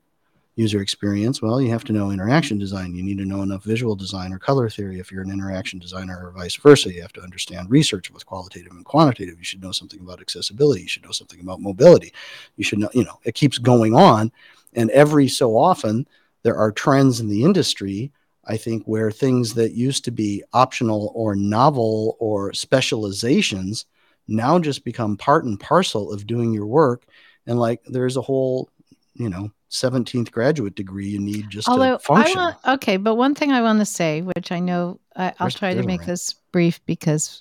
user 0.55 0.81
experience 0.81 1.41
well 1.41 1.61
you 1.61 1.69
have 1.69 1.83
to 1.85 1.93
know 1.93 2.11
interaction 2.11 2.57
design. 2.57 2.93
You 2.93 3.03
need 3.03 3.17
to 3.19 3.25
know 3.25 3.41
enough 3.41 3.63
visual 3.63 3.95
design 3.95 4.33
or 4.33 4.39
color 4.39 4.69
theory 4.69 4.99
if 4.99 5.11
you're 5.11 5.23
an 5.23 5.31
interaction 5.31 5.79
designer 5.79 6.19
or 6.25 6.31
vice 6.31 6.55
versa. 6.55 6.93
You 6.93 7.01
have 7.01 7.13
to 7.13 7.21
understand 7.21 7.69
research 7.69 8.11
with 8.11 8.25
qualitative 8.25 8.73
and 8.73 8.85
quantitative. 8.85 9.37
You 9.37 9.45
should 9.45 9.61
know 9.61 9.71
something 9.71 9.99
about 10.01 10.21
accessibility. 10.21 10.81
You 10.81 10.87
should 10.87 11.03
know 11.03 11.11
something 11.11 11.39
about 11.39 11.61
mobility. 11.61 12.13
You 12.57 12.63
should 12.63 12.79
know 12.79 12.89
you 12.93 13.03
know 13.03 13.19
it 13.23 13.35
keeps 13.35 13.57
going 13.57 13.95
on. 13.95 14.31
And 14.73 14.89
every 14.91 15.27
so 15.27 15.57
often 15.57 16.07
there 16.43 16.57
are 16.57 16.71
trends 16.71 17.19
in 17.19 17.29
the 17.29 17.43
industry 17.43 18.11
I 18.45 18.57
think, 18.57 18.83
where 18.85 19.11
things 19.11 19.53
that 19.53 19.73
used 19.73 20.03
to 20.05 20.11
be 20.11 20.43
optional 20.53 21.11
or 21.15 21.35
novel 21.35 22.17
or 22.19 22.53
specializations 22.53 23.85
now 24.27 24.59
just 24.59 24.83
become 24.83 25.17
part 25.17 25.45
and 25.45 25.59
parcel 25.59 26.11
of 26.11 26.25
doing 26.25 26.51
your 26.51 26.65
work. 26.65 27.05
And 27.45 27.59
like 27.59 27.83
there's 27.85 28.17
a 28.17 28.21
whole, 28.21 28.69
you 29.13 29.29
know, 29.29 29.51
17th 29.71 30.31
graduate 30.31 30.75
degree 30.75 31.07
you 31.07 31.19
need 31.19 31.49
just 31.49 31.67
Although 31.67 31.97
to 31.97 32.03
function. 32.03 32.37
I 32.37 32.43
want, 32.43 32.57
okay, 32.67 32.97
but 32.97 33.15
one 33.15 33.33
thing 33.35 33.51
I 33.51 33.61
want 33.61 33.79
to 33.79 33.85
say, 33.85 34.21
which 34.21 34.51
I 34.51 34.59
know 34.59 34.99
I, 35.15 35.33
will 35.39 35.49
try 35.49 35.73
to 35.73 35.83
make 35.83 36.01
right. 36.01 36.07
this 36.07 36.35
brief 36.51 36.85
because 36.85 37.39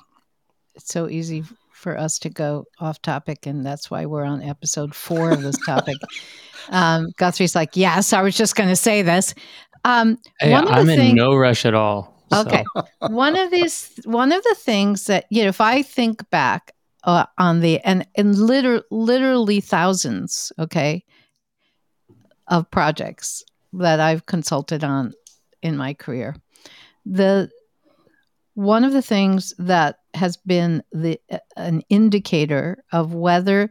it's 0.74 0.92
so 0.92 1.08
easy 1.08 1.42
for 1.72 1.98
us 1.98 2.18
to 2.20 2.30
go 2.30 2.66
off 2.78 3.02
topic, 3.02 3.46
and 3.46 3.66
that's 3.66 3.90
why 3.90 4.06
we're 4.06 4.24
on 4.24 4.42
episode 4.42 4.94
four 4.94 5.32
of 5.32 5.42
this 5.42 5.56
topic. 5.66 5.96
um, 6.70 7.08
Guthrie's 7.16 7.54
like, 7.54 7.76
yes, 7.76 8.12
I 8.12 8.22
was 8.22 8.36
just 8.36 8.54
going 8.54 8.68
to 8.68 8.76
say 8.76 9.02
this. 9.02 9.34
Um, 9.84 10.18
hey, 10.38 10.54
I'm 10.54 10.88
in 10.88 10.98
thing- 10.98 11.14
no 11.16 11.34
rush 11.34 11.64
at 11.66 11.74
all. 11.74 12.16
So. 12.32 12.42
Okay. 12.42 12.64
one 13.08 13.36
of 13.36 13.50
these, 13.50 13.90
one 14.04 14.30
of 14.30 14.40
the 14.44 14.54
things 14.56 15.06
that, 15.06 15.24
you 15.30 15.42
know, 15.42 15.48
if 15.48 15.60
I 15.60 15.82
think 15.82 16.30
back 16.30 16.70
uh, 17.02 17.24
on 17.38 17.58
the, 17.58 17.80
and, 17.80 18.06
and 18.14 18.38
liter- 18.38 18.84
literally 18.92 19.60
thousands, 19.60 20.52
okay, 20.56 21.02
of 22.50 22.70
projects 22.70 23.42
that 23.72 24.00
I've 24.00 24.26
consulted 24.26 24.84
on 24.84 25.14
in 25.62 25.76
my 25.76 25.94
career, 25.94 26.34
the, 27.06 27.50
one 28.54 28.84
of 28.84 28.92
the 28.92 29.02
things 29.02 29.54
that 29.58 30.00
has 30.14 30.36
been 30.36 30.82
the 30.92 31.20
an 31.56 31.82
indicator 31.88 32.84
of 32.92 33.14
whether 33.14 33.70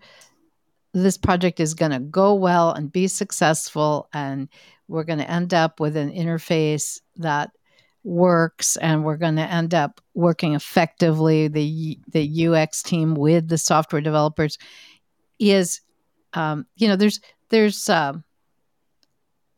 this 0.94 1.18
project 1.18 1.60
is 1.60 1.74
going 1.74 1.92
to 1.92 2.00
go 2.00 2.34
well 2.34 2.72
and 2.72 2.92
be 2.92 3.08
successful 3.08 4.08
and 4.13 4.48
we're 4.88 5.04
going 5.04 5.20
to 5.20 5.30
end 5.30 5.54
up 5.54 5.80
with 5.80 5.96
an 5.96 6.12
interface 6.12 7.00
that 7.18 7.52
works 8.04 8.78
and 8.78 9.04
we're 9.04 9.18
going 9.18 9.36
to 9.36 9.52
end 9.52 9.74
up 9.74 10.02
working 10.13 10.56
effectively 10.56 11.48
the 11.48 12.00
the 12.08 12.48
UX 12.48 12.82
team 12.82 13.13
with 13.13 13.48
the 13.50 13.58
software 13.58 14.02
developers 14.02 14.58
is 15.38 15.82
um, 16.34 16.65
you 16.78 16.88
know 16.88 16.96
there's 16.96 17.20
there's 17.50 17.89
uh, 17.89 18.13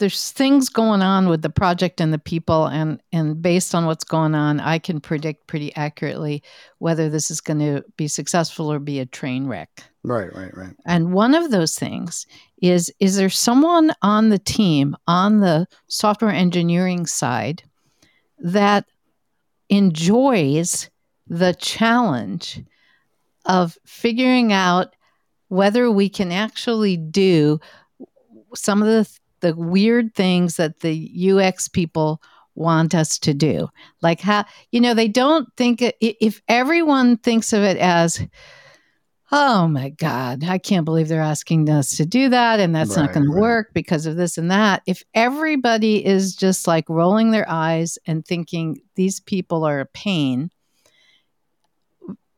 there's 0.02 0.32
things 0.32 0.68
going 0.68 1.04
on 1.04 1.30
with 1.30 1.44
the 1.44 1.50
project 1.50 2.02
and 2.02 2.12
the 2.12 2.18
people 2.18 2.66
and 2.66 3.00
and 3.14 3.40
based 3.40 3.76
on 3.76 3.86
what's 3.86 4.04
going 4.04 4.34
on 4.34 4.60
I 4.60 4.80
can 4.80 5.00
predict 5.00 5.46
pretty 5.46 5.74
accurately 5.76 6.42
whether 6.80 7.08
this 7.08 7.30
is 7.30 7.40
going 7.40 7.60
to 7.60 7.86
be 7.98 8.08
successful 8.08 8.72
or 8.74 8.80
be 8.80 9.00
a 9.00 9.06
train 9.06 9.46
wreck. 9.46 9.84
Right, 10.04 10.36
right, 10.36 10.58
right. 10.58 10.74
And 10.88 11.14
one 11.14 11.36
of 11.36 11.52
those 11.52 11.76
things 11.76 12.26
is 12.62 12.92
is 13.00 13.16
there 13.16 13.30
someone 13.30 13.94
on 14.02 14.30
the 14.30 14.40
team 14.40 14.98
on 15.08 15.40
the 15.40 15.68
software 15.88 16.32
engineering 16.32 17.06
side 17.06 17.64
that 18.40 18.86
enjoys 19.70 20.90
the 21.28 21.54
challenge 21.54 22.60
of 23.46 23.78
figuring 23.86 24.52
out 24.52 24.96
whether 25.50 25.92
we 25.92 26.10
can 26.10 26.32
actually 26.32 26.98
do 26.98 27.60
some 28.56 28.82
of 28.82 28.88
the 28.88 29.20
the 29.42 29.56
weird 29.56 30.16
things 30.16 30.56
that 30.56 30.80
the 30.80 31.32
UX 31.32 31.68
people 31.68 32.22
want 32.56 32.96
us 32.96 33.18
to 33.20 33.34
do. 33.34 33.68
Like 34.02 34.22
how 34.22 34.46
you 34.72 34.82
know 34.82 34.94
they 34.94 35.08
don't 35.08 35.48
think 35.58 35.82
it, 35.82 35.96
if 36.00 36.42
everyone 36.48 37.18
thinks 37.18 37.54
of 37.54 37.64
it 37.64 37.78
as 37.78 38.26
oh 39.32 39.68
my 39.68 39.90
god, 39.90 40.44
I 40.44 40.58
can't 40.58 40.86
believe 40.86 41.08
they're 41.08 41.22
asking 41.22 41.70
us 41.70 41.96
to 41.98 42.06
do 42.06 42.30
that 42.30 42.60
and 42.60 42.76
that's 42.76 42.98
right, 42.98 43.04
not 43.04 43.14
going 43.14 43.30
right. 43.30 43.36
to 43.36 43.42
work 43.42 43.74
because 43.74 44.06
of 44.06 44.18
this 44.18 44.38
and 44.38 44.52
that. 44.52 44.84
If 44.86 45.04
everybody 45.14 46.06
is 46.06 46.36
just 46.36 46.68
like 46.68 46.90
rolling 46.90 47.32
their 47.32 47.50
eyes 47.50 47.98
and 48.06 48.26
thinking 48.26 48.82
these 48.96 49.20
people 49.20 49.64
are 49.64 49.80
a 49.80 49.86
pain 49.86 50.52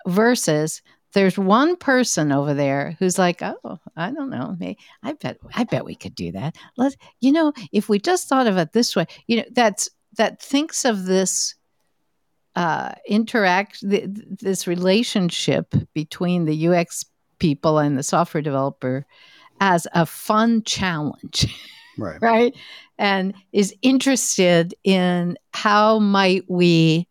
versus 0.08 0.82
there's 1.14 1.38
one 1.38 1.76
person 1.76 2.32
over 2.32 2.54
there 2.54 2.96
who's 3.00 3.18
like, 3.18 3.42
oh, 3.42 3.80
I 3.96 4.12
don't 4.12 4.30
know, 4.30 4.58
I 5.04 5.14
bet, 5.14 5.38
I 5.56 5.64
bet 5.64 5.86
we 5.86 5.96
could 5.96 6.16
do 6.16 6.32
that. 6.34 6.56
Let 6.78 6.96
you 7.20 7.32
know, 7.32 7.54
if 7.72 7.90
we 7.90 8.00
just 8.00 8.28
thought 8.28 8.48
of 8.48 8.58
it 8.58 8.74
this 8.74 8.96
way, 8.96 9.06
you 9.28 9.38
know, 9.38 9.46
that's 9.52 9.90
that 10.18 10.42
thinks 10.42 10.86
of 10.86 11.06
this 11.06 11.56
uh, 12.56 12.92
interact 13.08 13.82
th- 13.82 14.10
this 14.40 14.68
relationship 14.68 15.74
between 15.94 16.46
the 16.46 16.68
UX 16.68 17.06
people 17.40 17.80
and 17.80 17.98
the 17.98 18.04
software 18.04 18.42
developer 18.42 19.06
as 19.60 19.88
a 19.94 20.06
fun 20.06 20.64
challenge, 20.64 21.48
right? 21.98 22.18
right, 22.22 22.56
and 22.98 23.34
is 23.52 23.74
interested 23.82 24.74
in 24.84 25.38
how 25.54 26.00
might 26.00 26.44
we 26.48 27.08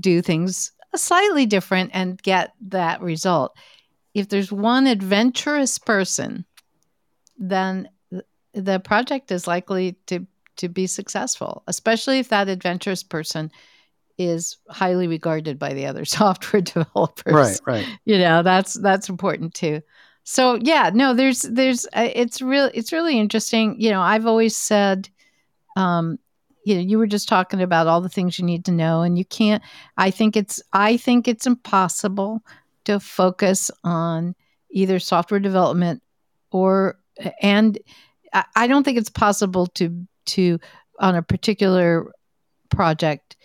do 0.00 0.20
things 0.20 0.72
slightly 1.02 1.46
different 1.46 1.90
and 1.94 2.20
get 2.22 2.52
that 2.68 3.00
result. 3.00 3.56
If 4.14 4.28
there's 4.28 4.50
one 4.50 4.86
adventurous 4.86 5.78
person, 5.78 6.44
then 7.38 7.88
the 8.52 8.80
project 8.80 9.30
is 9.30 9.46
likely 9.46 9.96
to 10.06 10.26
to 10.56 10.68
be 10.68 10.86
successful, 10.86 11.62
especially 11.66 12.18
if 12.18 12.30
that 12.30 12.48
adventurous 12.48 13.02
person 13.02 13.50
is 14.18 14.56
highly 14.70 15.06
regarded 15.06 15.58
by 15.58 15.74
the 15.74 15.86
other 15.86 16.04
software 16.06 16.62
developers. 16.62 17.32
Right, 17.32 17.60
right. 17.66 17.86
You 18.04 18.18
know, 18.18 18.42
that's 18.42 18.74
that's 18.74 19.08
important 19.08 19.54
too. 19.54 19.82
So 20.24 20.58
yeah, 20.60 20.90
no, 20.92 21.14
there's 21.14 21.42
there's 21.42 21.86
uh, 21.92 22.08
it's 22.12 22.42
real 22.42 22.70
it's 22.74 22.92
really 22.92 23.18
interesting. 23.18 23.80
You 23.80 23.90
know, 23.90 24.00
I've 24.00 24.26
always 24.26 24.56
said 24.56 25.08
um, 25.76 26.18
you 26.66 26.74
know 26.74 26.80
you 26.80 26.98
were 26.98 27.06
just 27.06 27.28
talking 27.28 27.62
about 27.62 27.86
all 27.86 28.00
the 28.00 28.08
things 28.08 28.38
you 28.38 28.44
need 28.44 28.64
to 28.64 28.72
know 28.72 29.02
and 29.02 29.16
you 29.16 29.24
can't 29.24 29.62
i 29.96 30.10
think 30.10 30.36
it's 30.36 30.60
i 30.72 30.96
think 30.96 31.28
it's 31.28 31.46
impossible 31.46 32.42
to 32.84 32.98
focus 32.98 33.70
on 33.84 34.34
either 34.70 34.98
software 34.98 35.40
development 35.40 36.02
or 36.50 36.98
and 37.40 37.78
i 38.56 38.66
don't 38.66 38.82
think 38.82 38.98
it's 38.98 39.10
possible 39.10 39.66
to 39.68 40.06
to 40.26 40.58
on 40.98 41.14
a 41.14 41.22
particular 41.22 42.12
project 42.68 43.36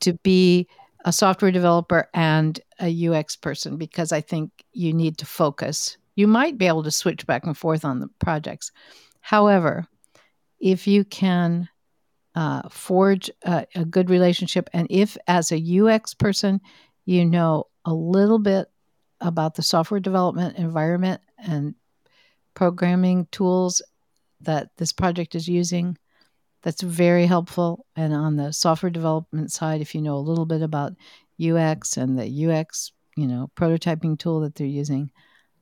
to 0.00 0.14
be 0.24 0.66
a 1.04 1.12
software 1.12 1.52
developer 1.52 2.08
and 2.14 2.60
a 2.80 3.08
ux 3.08 3.36
person 3.36 3.76
because 3.76 4.12
i 4.12 4.20
think 4.20 4.50
you 4.72 4.92
need 4.94 5.18
to 5.18 5.26
focus. 5.26 5.98
You 6.14 6.26
might 6.26 6.56
be 6.56 6.66
able 6.66 6.82
to 6.84 6.90
switch 6.90 7.26
back 7.26 7.44
and 7.44 7.56
forth 7.56 7.84
on 7.84 8.00
the 8.00 8.08
projects. 8.18 8.72
However 9.20 9.86
if 10.60 10.86
you 10.86 11.04
can 11.04 11.68
uh, 12.34 12.68
forge 12.68 13.30
a, 13.44 13.66
a 13.74 13.84
good 13.84 14.10
relationship. 14.10 14.68
And 14.72 14.86
if, 14.90 15.16
as 15.26 15.52
a 15.52 15.80
UX 15.80 16.14
person, 16.14 16.60
you 17.04 17.24
know 17.24 17.66
a 17.84 17.92
little 17.92 18.38
bit 18.38 18.68
about 19.20 19.54
the 19.54 19.62
software 19.62 20.00
development 20.00 20.56
environment 20.56 21.20
and 21.38 21.74
programming 22.54 23.26
tools 23.30 23.82
that 24.40 24.70
this 24.76 24.92
project 24.92 25.34
is 25.34 25.48
using, 25.48 25.96
that's 26.62 26.82
very 26.82 27.26
helpful. 27.26 27.86
And 27.96 28.12
on 28.12 28.36
the 28.36 28.52
software 28.52 28.90
development 28.90 29.52
side, 29.52 29.80
if 29.80 29.94
you 29.94 30.00
know 30.00 30.16
a 30.16 30.18
little 30.18 30.46
bit 30.46 30.62
about 30.62 30.92
UX 31.40 31.96
and 31.96 32.18
the 32.18 32.46
UX, 32.46 32.92
you 33.16 33.26
know, 33.26 33.50
prototyping 33.56 34.18
tool 34.18 34.40
that 34.40 34.54
they're 34.54 34.66
using, 34.66 35.10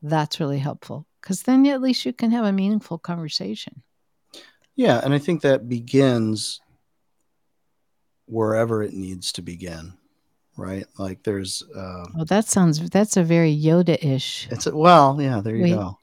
that's 0.02 0.40
really 0.40 0.58
helpful 0.58 1.06
because 1.20 1.42
then 1.42 1.66
at 1.66 1.82
least 1.82 2.06
you 2.06 2.12
can 2.12 2.30
have 2.30 2.44
a 2.44 2.52
meaningful 2.52 2.98
conversation. 2.98 3.82
Yeah, 4.80 4.98
and 5.04 5.12
I 5.12 5.18
think 5.18 5.42
that 5.42 5.68
begins 5.68 6.58
wherever 8.24 8.82
it 8.82 8.94
needs 8.94 9.30
to 9.32 9.42
begin, 9.42 9.92
right? 10.56 10.86
Like 10.96 11.22
there's. 11.22 11.62
Uh, 11.62 12.06
well, 12.14 12.24
that 12.24 12.46
sounds 12.46 12.88
that's 12.88 13.18
a 13.18 13.22
very 13.22 13.54
Yoda-ish. 13.54 14.48
It's 14.50 14.66
a, 14.66 14.74
well, 14.74 15.20
yeah. 15.20 15.42
There 15.42 15.54
you 15.54 15.64
we, 15.64 15.70
go. 15.72 15.98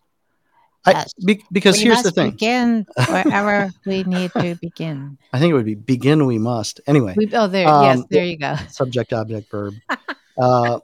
I, 0.86 1.06
be, 1.26 1.44
because 1.52 1.80
here's 1.80 2.04
the 2.04 2.12
thing. 2.12 2.30
Begin 2.30 2.86
wherever 3.10 3.72
we 3.88 4.04
need 4.04 4.32
to 4.34 4.54
begin. 4.62 5.18
I 5.34 5.40
think 5.40 5.50
it 5.50 5.54
would 5.56 5.66
be 5.66 5.74
begin. 5.74 6.28
We 6.28 6.38
must 6.38 6.80
anyway. 6.86 7.16
We, 7.18 7.32
oh, 7.34 7.48
there. 7.48 7.68
Um, 7.68 7.84
yes, 7.84 8.06
there 8.12 8.26
you 8.26 8.38
go. 8.38 8.58
Subject, 8.70 9.12
object, 9.12 9.50
verb. 9.50 9.74
uh, 10.38 10.82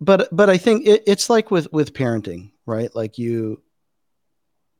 but 0.00 0.34
but 0.34 0.48
I 0.48 0.56
think 0.56 0.86
it, 0.86 1.02
it's 1.06 1.28
like 1.28 1.50
with 1.50 1.70
with 1.70 1.92
parenting, 1.92 2.52
right? 2.64 2.88
Like 2.96 3.18
you 3.18 3.60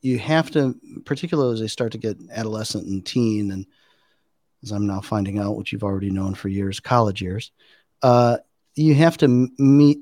you 0.05 0.19
have 0.19 0.51
to, 0.51 0.79
particularly 1.07 1.55
as 1.55 1.61
they 1.61 1.67
start 1.67 1.93
to 1.93 1.99
get 1.99 2.19
adolescent 2.31 2.87
and 2.87 3.07
teen, 3.07 3.51
and 3.51 3.65
as 4.63 4.71
I'm 4.71 4.87
now 4.87 5.01
finding 5.01 5.39
out, 5.39 5.57
which 5.57 5.73
you've 5.73 5.83
already 5.83 6.11
known 6.11 6.35
for 6.35 6.49
years, 6.49 6.79
college 6.79 7.23
years, 7.23 7.53
uh, 8.03 8.37
you 8.75 8.95
have 8.97 9.17
to 9.19 9.25
m- 9.25 9.55
meet 9.59 10.01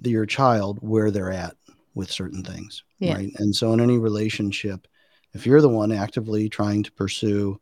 the, 0.00 0.08
your 0.08 0.24
child 0.24 0.78
where 0.80 1.10
they're 1.10 1.30
at 1.30 1.54
with 1.94 2.10
certain 2.10 2.42
things, 2.42 2.82
yeah. 2.98 3.12
right? 3.12 3.30
And 3.36 3.54
so, 3.54 3.74
in 3.74 3.80
any 3.80 3.98
relationship, 3.98 4.88
if 5.34 5.44
you're 5.44 5.60
the 5.60 5.68
one 5.68 5.92
actively 5.92 6.48
trying 6.48 6.82
to 6.84 6.92
pursue, 6.92 7.60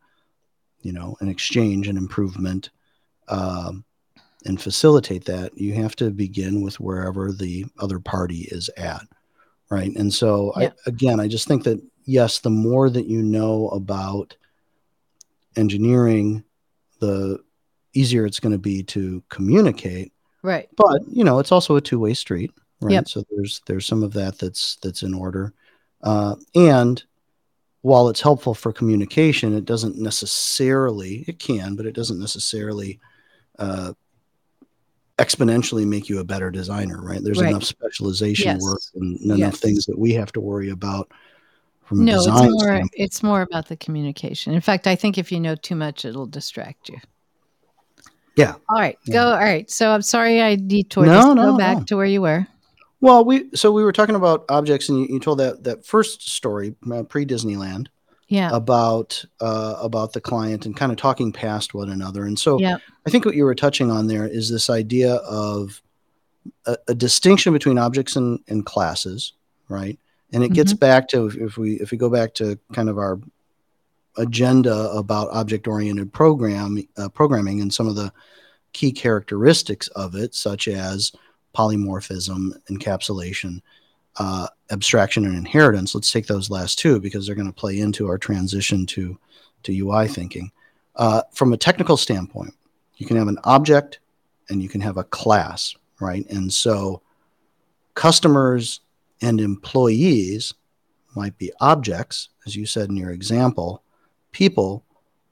you 0.83 0.93
know, 0.93 1.17
an 1.19 1.29
exchange, 1.29 1.89
an 1.89 1.97
improvement, 1.97 2.71
um, 3.27 3.85
and 4.47 4.63
facilitate 4.63 5.25
that, 5.25 5.59
you 5.59 5.75
have 5.75 5.97
to 5.97 6.13
begin 6.13 6.63
with 6.63 6.79
wherever 6.79 7.33
the 7.33 7.67
other 7.81 7.99
party 7.99 8.47
is 8.53 8.71
at 8.77 9.03
right? 9.71 9.95
And 9.97 10.13
so 10.13 10.53
yeah. 10.59 10.71
I, 10.87 10.89
again 10.89 11.21
i 11.21 11.29
just 11.29 11.47
think 11.49 11.65
that 11.65 11.81
yes 12.05 12.41
the 12.41 12.51
more 12.51 12.91
that 12.91 13.07
you 13.07 13.23
know 13.23 13.69
about 13.69 14.37
engineering 15.57 16.45
the 17.01 17.39
easier 17.95 18.27
it's 18.27 18.41
going 18.41 18.53
to 18.53 18.59
be 18.59 18.83
to 18.85 19.23
communicate. 19.29 20.13
Right. 20.43 20.69
But 20.77 21.03
you 21.09 21.25
know 21.25 21.39
it's 21.39 21.53
also 21.53 21.77
a 21.77 21.81
two-way 21.81 22.15
street 22.15 22.53
right? 22.81 22.93
Yep. 22.93 23.09
so 23.09 23.25
there's 23.31 23.61
there's 23.67 23.87
some 23.87 24.03
of 24.03 24.13
that 24.15 24.39
that's 24.39 24.77
that's 24.77 25.03
in 25.03 25.15
order. 25.15 25.53
Uh, 26.03 26.37
and 26.55 27.03
while 27.83 28.09
it's 28.09 28.21
helpful 28.21 28.55
for 28.55 28.73
communication 28.73 29.55
it 29.55 29.65
doesn't 29.65 29.99
necessarily 29.99 31.25
it 31.29 31.39
can 31.39 31.77
but 31.77 31.87
it 31.87 31.95
doesn't 31.95 32.21
necessarily 32.21 32.99
uh, 33.59 33.93
exponentially 35.21 35.87
make 35.87 36.09
you 36.09 36.19
a 36.21 36.25
better 36.25 36.51
designer, 36.51 37.01
right? 37.03 37.21
There's 37.23 37.41
right. 37.41 37.51
enough 37.51 37.65
specialization 37.65 38.47
yes. 38.47 38.63
work 38.63 38.81
and 38.95 39.21
enough 39.21 39.39
yes. 39.39 39.59
things 39.59 39.87
that 39.87 39.99
we 39.99 40.13
have 40.15 40.33
to 40.33 40.41
worry 40.41 40.71
about 40.71 41.13
from 41.85 42.05
no, 42.05 42.17
it's 42.17 42.27
more 42.27 42.59
standpoint. 42.59 42.91
it's 42.95 43.23
more 43.23 43.43
about 43.43 43.69
the 43.69 43.77
communication. 43.77 44.55
In 44.55 44.61
fact, 44.61 44.87
I 44.87 44.95
think 44.95 45.19
if 45.19 45.31
you 45.31 45.41
know 45.41 45.57
too 45.57 45.75
much, 45.75 46.05
it'll 46.05 46.27
distract 46.27 46.89
you. 46.89 46.99
Yeah. 48.37 48.55
All 48.69 48.79
right. 48.79 48.97
Yeah. 49.05 49.13
Go. 49.13 49.27
All 49.33 49.39
right. 49.39 49.69
So 49.71 49.91
I'm 49.91 50.03
sorry 50.03 50.41
I 50.41 50.57
detoured. 50.57 51.09
No, 51.09 51.35
no, 51.35 51.53
go 51.53 51.59
back 51.59 51.79
no. 51.79 51.85
to 51.85 51.97
where 51.97 52.07
you 52.07 52.23
were. 52.23 52.47
Well, 53.01 53.25
we 53.25 53.51
so 53.55 53.73
we 53.73 53.83
were 53.83 53.93
talking 53.93 54.15
about 54.15 54.45
objects, 54.49 54.89
and 54.89 55.01
you, 55.01 55.15
you 55.15 55.21
told 55.21 55.39
that 55.39 55.65
that 55.65 55.85
first 55.85 56.31
story 56.31 56.75
uh, 56.93 57.03
pre 57.03 57.27
Disneyland 57.27 57.89
yeah. 58.31 58.49
about 58.53 59.23
uh, 59.41 59.75
about 59.83 60.13
the 60.13 60.21
client 60.21 60.65
and 60.65 60.77
kind 60.77 60.93
of 60.93 60.97
talking 60.97 61.33
past 61.33 61.75
one 61.75 61.91
another. 61.91 62.25
And 62.25 62.39
so 62.39 62.59
yeah. 62.59 62.79
I 63.07 63.11
think 63.11 63.25
what 63.25 63.35
you 63.35 63.45
were 63.45 63.57
touching 63.57 63.91
on 63.91 64.07
there 64.07 64.27
is 64.27 64.49
this 64.49 64.71
idea 64.71 65.17
of 65.17 65.83
a, 66.65 66.79
a 66.89 66.95
distinction 66.95 67.53
between 67.53 67.77
objects 67.77 68.15
and, 68.15 68.39
and, 68.49 68.65
classes, 68.65 69.33
right? 69.69 69.99
And 70.33 70.45
it 70.45 70.47
mm-hmm. 70.47 70.55
gets 70.55 70.73
back 70.73 71.09
to 71.09 71.27
if 71.27 71.59
we 71.59 71.75
if 71.81 71.91
we 71.91 71.99
go 71.99 72.09
back 72.09 72.33
to 72.35 72.57
kind 72.73 72.89
of 72.89 72.99
our 72.99 73.21
agenda 74.17 74.91
about 74.93 75.29
object 75.33 75.67
oriented 75.67 76.13
program 76.13 76.79
uh, 76.97 77.09
programming 77.09 77.61
and 77.61 77.75
some 77.75 77.89
of 77.89 77.97
the 77.97 78.13
key 78.73 78.93
characteristics 78.93 79.89
of 79.89 80.15
it, 80.15 80.37
such 80.37 80.69
as 80.69 81.11
polymorphism, 81.57 82.53
encapsulation, 82.71 83.61
uh, 84.19 84.49
abstraction 84.71 85.25
and 85.25 85.37
inheritance. 85.37 85.95
Let's 85.95 86.11
take 86.13 86.27
those 86.27 86.51
last 86.51 86.79
two 86.79 87.01
because 87.01 87.27
they're 87.27 87.35
going 87.37 87.47
to 87.47 87.53
play 87.53 87.79
into 87.81 88.07
our 88.09 88.19
transition 88.19 88.87
to, 88.87 89.19
to 89.65 89.73
UI 89.79 90.09
thinking. 90.09 90.51
Uh, 90.97 91.23
from 91.33 91.53
a 91.53 91.57
technical 91.57 91.97
standpoint, 91.97 92.55
you 92.97 93.07
can 93.07 93.17
have 93.17 93.29
an 93.29 93.39
object 93.45 94.01
and 94.49 94.63
you 94.63 94.69
can 94.69 94.81
have 94.81 94.97
a 94.97 95.05
class, 95.05 95.75
right? 96.01 96.27
And 96.29 96.53
so 96.53 97.01
customers 97.95 98.81
and 99.23 99.41
employees 99.41 100.55
might 101.17 101.37
be 101.39 101.53
objects, 101.61 102.29
as 102.47 102.57
you 102.57 102.67
said 102.67 102.89
in 102.89 102.97
your 102.97 103.11
example. 103.11 103.83
People 104.33 104.85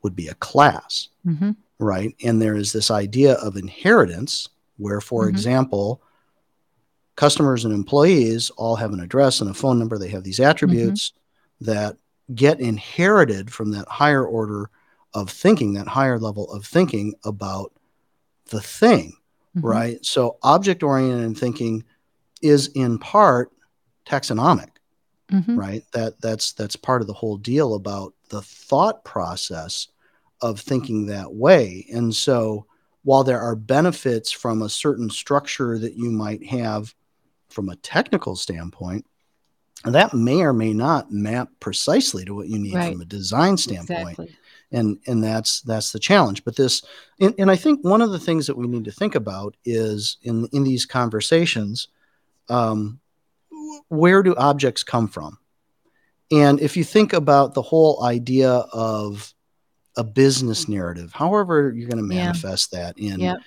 would 0.02 0.14
be 0.16 0.28
a 0.28 0.34
class. 0.34 1.08
Mm-hmm. 1.26 1.50
right? 1.80 2.12
And 2.24 2.42
there 2.42 2.56
is 2.56 2.72
this 2.72 2.90
idea 2.90 3.34
of 3.34 3.56
inheritance, 3.56 4.48
where, 4.78 5.00
for 5.00 5.26
Mhm. 5.26 5.28
example, 5.28 6.02
customers 7.22 7.64
and 7.64 7.74
employees 7.74 8.48
all 8.50 8.76
have 8.76 8.92
an 8.92 9.00
address 9.00 9.40
and 9.40 9.50
a 9.50 9.54
phone 9.54 9.76
number. 9.76 9.98
They 9.98 10.09
have 10.11 10.22
these 10.22 10.38
attributes 10.38 11.12
that 11.61 11.96
get 12.33 12.61
inherited 12.61 13.52
from 13.52 13.72
that 13.72 13.88
higher 13.88 14.24
order 14.24 14.70
of 15.14 15.28
thinking, 15.28 15.74
that 15.74 15.88
higher 15.88 16.20
level 16.20 16.48
of 16.52 16.64
thinking 16.64 17.14
about 17.24 17.72
the 18.50 18.61
thing, 18.61 19.14
Mhm. 19.57 19.64
right? 19.64 20.07
So, 20.07 20.37
object 20.44 20.85
oriented 20.85 21.37
thinking 21.37 21.83
is 22.40 22.68
in 22.68 22.98
part 22.98 23.50
taxonomic 24.07 24.68
Mhm. 25.33 25.59
right 25.59 25.85
that 25.92 26.20
that's 26.20 26.52
that's 26.52 26.76
part 26.76 27.00
of 27.00 27.09
the 27.09 27.12
whole 27.12 27.37
deal 27.37 27.74
about 27.74 28.14
the 28.31 28.40
thought 28.40 29.04
process 29.04 29.88
of 30.40 30.61
thinking 30.61 31.07
that 31.07 31.35
way 31.35 31.85
and 31.92 32.14
so 32.14 32.64
while 33.02 33.24
there 33.24 33.40
are 33.40 33.57
benefits 33.57 34.31
from 34.31 34.62
a 34.62 34.68
certain 34.68 35.11
structure 35.11 35.78
that 35.78 35.96
you 35.96 36.11
might 36.11 36.46
have 36.46 36.94
from 37.48 37.68
a 37.68 37.76
technical 37.76 38.37
standpoint 38.37 39.04
that 39.84 40.12
may 40.12 40.42
or 40.42 40.52
may 40.52 40.72
not 40.72 41.12
map 41.12 41.48
precisely 41.61 42.24
to 42.24 42.34
what 42.34 42.48
you 42.48 42.58
need 42.58 42.74
Right. 42.74 42.92
from 42.92 43.00
a 43.00 43.04
design 43.04 43.56
standpoint 43.56 44.18
Exactly. 44.18 44.37
and 44.72 44.98
and 45.06 45.22
that's 45.22 45.61
that's 45.62 45.92
the 45.92 46.00
challenge 46.00 46.44
but 46.44 46.56
this 46.56 46.82
and, 47.20 47.32
and 47.38 47.50
i 47.50 47.56
think 47.56 47.84
one 47.84 48.02
of 48.02 48.11
the 48.11 48.18
things 48.18 48.46
that 48.48 48.56
we 48.56 48.66
need 48.66 48.84
to 48.84 48.90
think 48.92 49.14
about 49.14 49.56
is 49.64 50.16
in 50.22 50.46
in 50.52 50.64
these 50.64 50.84
conversations 50.84 51.88
um, 52.48 52.98
where 53.88 54.22
do 54.22 54.34
objects 54.37 54.82
come 54.82 55.06
from 55.06 55.38
and 56.30 56.61
if 56.61 56.76
you 56.76 56.84
think 56.84 57.12
about 57.12 57.54
the 57.54 57.62
whole 57.62 58.02
idea 58.04 58.50
of 58.50 59.32
a 59.96 60.02
business 60.04 60.68
narrative 60.68 61.12
however 61.12 61.72
you're 61.74 61.88
going 61.88 62.04
to 62.08 62.14
Yeah. 62.14 62.24
manifest 62.26 62.72
that 62.72 62.98
in 62.98 63.20
Yep. 63.20 63.38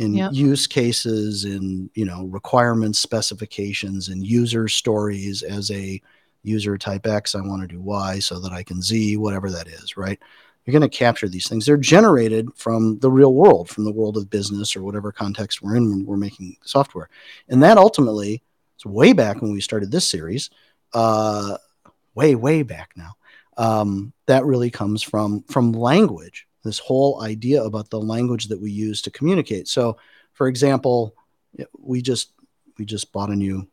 In 0.00 0.14
Yep. 0.14 0.30
use 0.32 0.66
cases 0.66 1.44
in 1.44 1.90
you 1.94 2.04
know 2.04 2.24
requirements 2.24 2.98
specifications 2.98 4.08
and 4.08 4.26
user 4.26 4.66
stories 4.66 5.42
as 5.42 5.70
a 5.70 6.00
user 6.42 6.78
type 6.78 7.06
x 7.06 7.34
i 7.34 7.40
want 7.40 7.60
to 7.60 7.68
do 7.68 7.80
y 7.80 8.18
so 8.18 8.40
that 8.40 8.52
i 8.52 8.62
can 8.62 8.80
z 8.80 9.16
whatever 9.16 9.50
that 9.50 9.68
is 9.68 9.96
right? 9.96 10.18
You're 10.64 10.78
going 10.78 10.90
to 10.90 10.98
capture 11.04 11.26
these 11.26 11.48
things. 11.48 11.64
They're 11.64 11.78
generated 11.78 12.48
from 12.54 12.98
the 12.98 13.10
real 13.10 13.34
world 13.34 13.68
from 13.70 13.84
the 13.84 13.92
world 13.92 14.16
of 14.16 14.30
business 14.30 14.76
or 14.76 14.82
whatever 14.82 15.10
context 15.10 15.62
we're 15.62 15.76
in 15.76 15.88
when 15.88 16.04
we're 16.04 16.18
making 16.18 16.56
software. 16.64 17.08
And 17.48 17.62
that 17.62 17.78
ultimately 17.78 18.42
it's 18.76 18.86
way 18.86 19.12
back 19.14 19.40
when 19.40 19.52
we 19.52 19.60
started 19.60 19.90
this 19.90 20.06
series 20.06 20.50
uh 20.92 21.56
way 22.14 22.34
way 22.34 22.62
back 22.62 22.90
now 22.96 23.12
um, 23.56 24.12
that 24.26 24.44
really 24.44 24.70
comes 24.70 25.02
from 25.02 25.42
from 25.44 25.72
language 25.72 26.46
this 26.62 26.78
whole 26.78 27.22
idea 27.22 27.62
about 27.62 27.90
the 27.90 28.00
language 28.00 28.48
that 28.48 28.60
we 28.60 28.70
use 28.70 29.00
to 29.02 29.10
communicate. 29.10 29.68
So 29.68 29.96
for 30.32 30.48
example 30.48 31.14
we 31.78 32.00
just 32.02 32.32
we 32.78 32.84
just 32.84 33.12
bought 33.12 33.30
a 33.30 33.36
new 33.36 33.66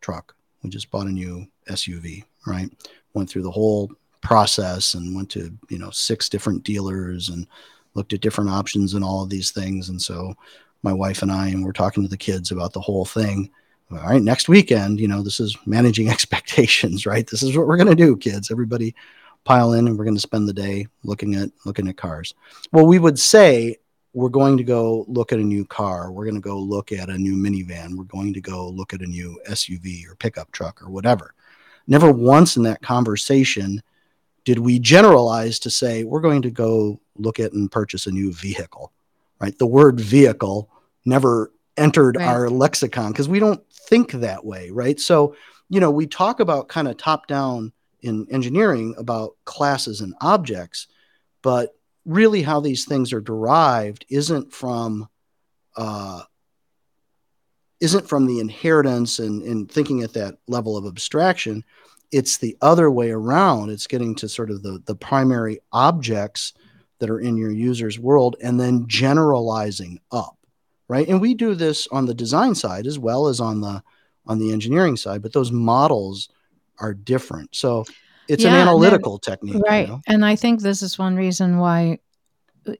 truck. 0.00 0.34
We 0.62 0.70
just 0.70 0.90
bought 0.90 1.06
a 1.06 1.10
new 1.10 1.46
suv 1.68 2.24
right? 2.46 2.70
Went 3.14 3.30
through 3.30 3.42
the 3.42 3.50
whole 3.50 3.90
process 4.20 4.94
and 4.94 5.14
went 5.14 5.30
to 5.30 5.52
you 5.68 5.78
know 5.78 5.90
six 5.90 6.28
different 6.28 6.64
dealers 6.64 7.28
and 7.28 7.46
looked 7.94 8.12
at 8.12 8.20
different 8.20 8.50
options 8.50 8.94
and 8.94 9.04
all 9.04 9.22
of 9.22 9.30
these 9.30 9.50
things. 9.50 9.88
And 9.88 10.00
so 10.00 10.34
my 10.82 10.92
wife 10.92 11.22
and 11.22 11.32
i 11.32 11.48
and 11.48 11.64
we're 11.64 11.72
talking 11.72 12.02
to 12.02 12.08
the 12.08 12.16
kids 12.16 12.50
about 12.50 12.72
the 12.72 12.80
whole 12.80 13.04
thing. 13.04 13.50
All 13.90 13.98
right 13.98 14.22
next 14.22 14.48
weekend 14.48 14.98
you 14.98 15.06
know 15.06 15.22
this 15.22 15.40
is 15.40 15.56
managing 15.66 16.08
expectations 16.14 17.06
right? 17.06 17.26
This 17.26 17.42
is 17.42 17.56
what 17.56 17.66
we're 17.66 17.76
going 17.76 17.88
to 17.88 17.94
do 17.94 18.16
kids. 18.16 18.50
Everybody 18.50 18.94
pile 19.44 19.72
in 19.74 19.86
and 19.86 19.98
we're 19.98 20.04
going 20.04 20.16
to 20.16 20.20
spend 20.20 20.48
the 20.48 20.52
day 20.52 20.86
looking 21.02 21.34
at 21.34 21.50
looking 21.64 21.88
at 21.88 21.96
cars. 21.96 22.34
Well 22.72 22.86
we 22.86 22.98
would 22.98 23.18
say 23.18 23.76
we're 24.12 24.28
going 24.28 24.56
to 24.56 24.64
go 24.64 25.04
look 25.08 25.32
at 25.32 25.40
a 25.40 25.42
new 25.42 25.64
car. 25.64 26.12
We're 26.12 26.24
going 26.24 26.36
to 26.36 26.40
go 26.40 26.58
look 26.58 26.92
at 26.92 27.08
a 27.10 27.18
new 27.18 27.34
minivan. 27.34 27.96
We're 27.96 28.04
going 28.04 28.32
to 28.34 28.40
go 28.40 28.68
look 28.68 28.94
at 28.94 29.00
a 29.00 29.06
new 29.06 29.40
suv 29.48 30.08
or 30.08 30.14
pickup 30.14 30.50
truck 30.52 30.80
or 30.82 30.88
whatever. 30.88 31.34
Never 31.86 32.10
once 32.12 32.56
in 32.56 32.62
that 32.62 32.80
conversation 32.80 33.82
did 34.44 34.58
we 34.58 34.78
generalize 34.78 35.58
to 35.60 35.70
say 35.70 36.04
we're 36.04 36.20
going 36.20 36.42
to 36.42 36.50
go 36.50 37.00
look 37.16 37.40
at 37.40 37.52
and 37.52 37.70
purchase 37.72 38.06
a 38.06 38.10
new 38.12 38.32
vehicle 38.32 38.92
right? 39.40 39.58
The 39.58 39.66
word 39.66 40.00
vehicle 40.00 40.70
never 41.04 41.50
entered 41.76 42.16
Right. 42.16 42.26
our 42.28 42.48
lexicon 42.48 43.10
because 43.12 43.28
we 43.28 43.40
don't 43.40 43.60
think 43.70 44.12
that 44.12 44.44
way 44.44 44.70
right? 44.70 44.98
So 45.00 45.34
you 45.68 45.80
know 45.80 45.90
we 45.90 46.06
talk 46.06 46.40
about 46.40 46.68
kind 46.68 46.86
of 46.88 46.96
top 46.96 47.26
down 47.26 47.72
in 48.04 48.26
engineering 48.30 48.94
about 48.98 49.36
classes 49.44 50.00
and 50.00 50.14
objects 50.20 50.86
but 51.42 51.74
really 52.04 52.42
how 52.42 52.60
these 52.60 52.84
things 52.84 53.12
are 53.12 53.20
derived 53.20 54.04
isn't 54.08 54.52
from 54.52 55.08
uh, 55.76 56.22
isn't 57.80 58.08
from 58.08 58.26
the 58.26 58.40
inheritance 58.40 59.18
and, 59.18 59.42
and 59.42 59.70
thinking 59.70 60.02
at 60.02 60.14
that 60.14 60.36
level 60.46 60.76
of 60.76 60.86
abstraction. 60.86 61.64
It's 62.12 62.36
the 62.38 62.56
other 62.62 62.90
way 62.90 63.10
around. 63.10 63.70
It's 63.70 63.88
getting 63.88 64.14
to 64.16 64.28
sort 64.28 64.50
of 64.50 64.62
the 64.62 64.82
the 64.86 64.94
primary 64.94 65.60
objects 65.72 66.52
that 67.00 67.10
are 67.10 67.20
in 67.20 67.36
your 67.36 67.50
user's 67.50 67.98
world 67.98 68.36
and 68.42 68.58
then 68.58 68.86
generalizing 68.86 70.00
up 70.10 70.38
right? 70.88 71.08
And 71.08 71.20
we 71.20 71.34
do 71.34 71.54
this 71.54 71.88
on 71.88 72.06
the 72.06 72.14
design 72.14 72.54
side 72.54 72.86
as 72.86 72.98
well 72.98 73.28
as 73.28 73.40
on 73.40 73.60
the 73.60 73.82
on 74.26 74.38
the 74.38 74.52
engineering 74.52 74.96
side 74.96 75.22
but 75.22 75.32
those 75.32 75.52
models 75.52 76.28
are 76.80 76.94
different 76.94 77.54
so 77.54 77.84
it's 78.28 78.44
Yeah, 78.44 78.50
an 78.50 78.68
analytical 78.68 79.18
technique 79.18 79.54
you 79.56 79.62
Right. 79.68 79.88
know? 79.88 80.00
And 80.06 80.24
I 80.24 80.36
think 80.36 80.60
this 80.60 80.82
is 80.82 80.98
one 80.98 81.16
reason 81.16 81.58
why 81.58 81.98